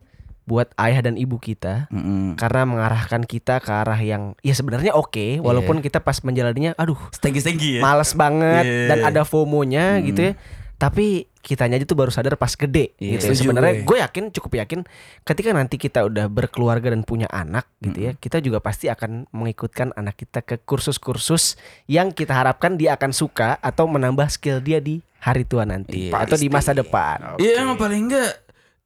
buat 0.48 0.72
ayah 0.80 1.04
dan 1.04 1.20
ibu 1.20 1.36
kita 1.36 1.92
Mm-mm. 1.92 2.40
karena 2.40 2.64
mengarahkan 2.64 3.28
kita 3.28 3.60
ke 3.60 3.68
arah 3.68 4.00
yang 4.00 4.32
ya 4.40 4.56
sebenarnya 4.56 4.96
oke 4.96 5.44
walaupun 5.44 5.84
kita 5.84 6.00
pas 6.00 6.24
menjalaninya 6.24 6.72
aduh 6.80 6.96
Stenggi-stenggi 7.12 7.76
ya 7.76 7.82
males 7.84 8.16
banget 8.16 8.64
Iya. 8.64 8.88
dan 8.88 8.98
ada 9.04 9.22
FOMO-nya 9.28 10.00
gitu 10.08 10.32
ya. 10.32 10.34
Tapi 10.78 11.26
kitanya 11.42 11.76
aja 11.76 11.84
tuh 11.84 11.98
baru 11.98 12.14
sadar 12.14 12.38
pas 12.38 12.54
gede 12.54 12.94
Iya. 12.96 13.18
gitu. 13.18 13.24
ya. 13.28 13.36
Sebenarnya 13.36 13.82
gue. 13.82 13.86
gue 13.88 13.98
yakin 14.00 14.24
cukup 14.30 14.52
yakin 14.58 14.80
ketika 15.24 15.50
nanti 15.50 15.76
kita 15.76 16.06
udah 16.06 16.28
berkeluarga 16.28 16.94
dan 16.94 17.02
punya 17.02 17.26
anak 17.28 17.66
gitu 17.80 17.98
ya, 18.00 18.12
kita 18.14 18.38
juga 18.40 18.60
pasti 18.60 18.86
akan 18.86 19.26
mengikutkan 19.32 19.90
anak 19.94 20.18
kita 20.18 20.42
ke 20.42 20.60
kursus-kursus 20.60 21.58
yang 21.86 22.12
kita 22.12 22.32
harapkan 22.32 22.76
dia 22.76 22.94
akan 22.94 23.10
suka 23.10 23.58
atau 23.58 23.86
menambah 23.86 24.28
skill 24.28 24.60
dia 24.60 24.78
di 24.78 25.02
hari 25.18 25.44
tua 25.44 25.66
nanti 25.66 26.10
Iya. 26.10 26.22
atau 26.22 26.38
di 26.38 26.46
masa 26.48 26.72
depan. 26.72 27.38
Iya 27.38 27.62
emang 27.62 27.76
paling 27.76 28.06
enggak 28.06 28.34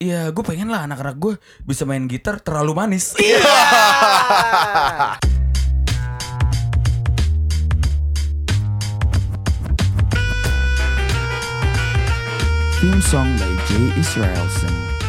Ya 0.01 0.33
gue 0.33 0.41
pengen 0.41 0.65
lah 0.65 0.89
anak-anak 0.89 1.13
gue 1.15 1.33
bisa 1.61 1.85
main 1.85 2.09
gitar 2.09 2.41
terlalu 2.41 2.73
manis 2.73 3.13
Theme 12.81 12.99
song 12.99 13.37
by 13.37 13.55
Jay 13.67 13.91
Israelson 13.93 15.00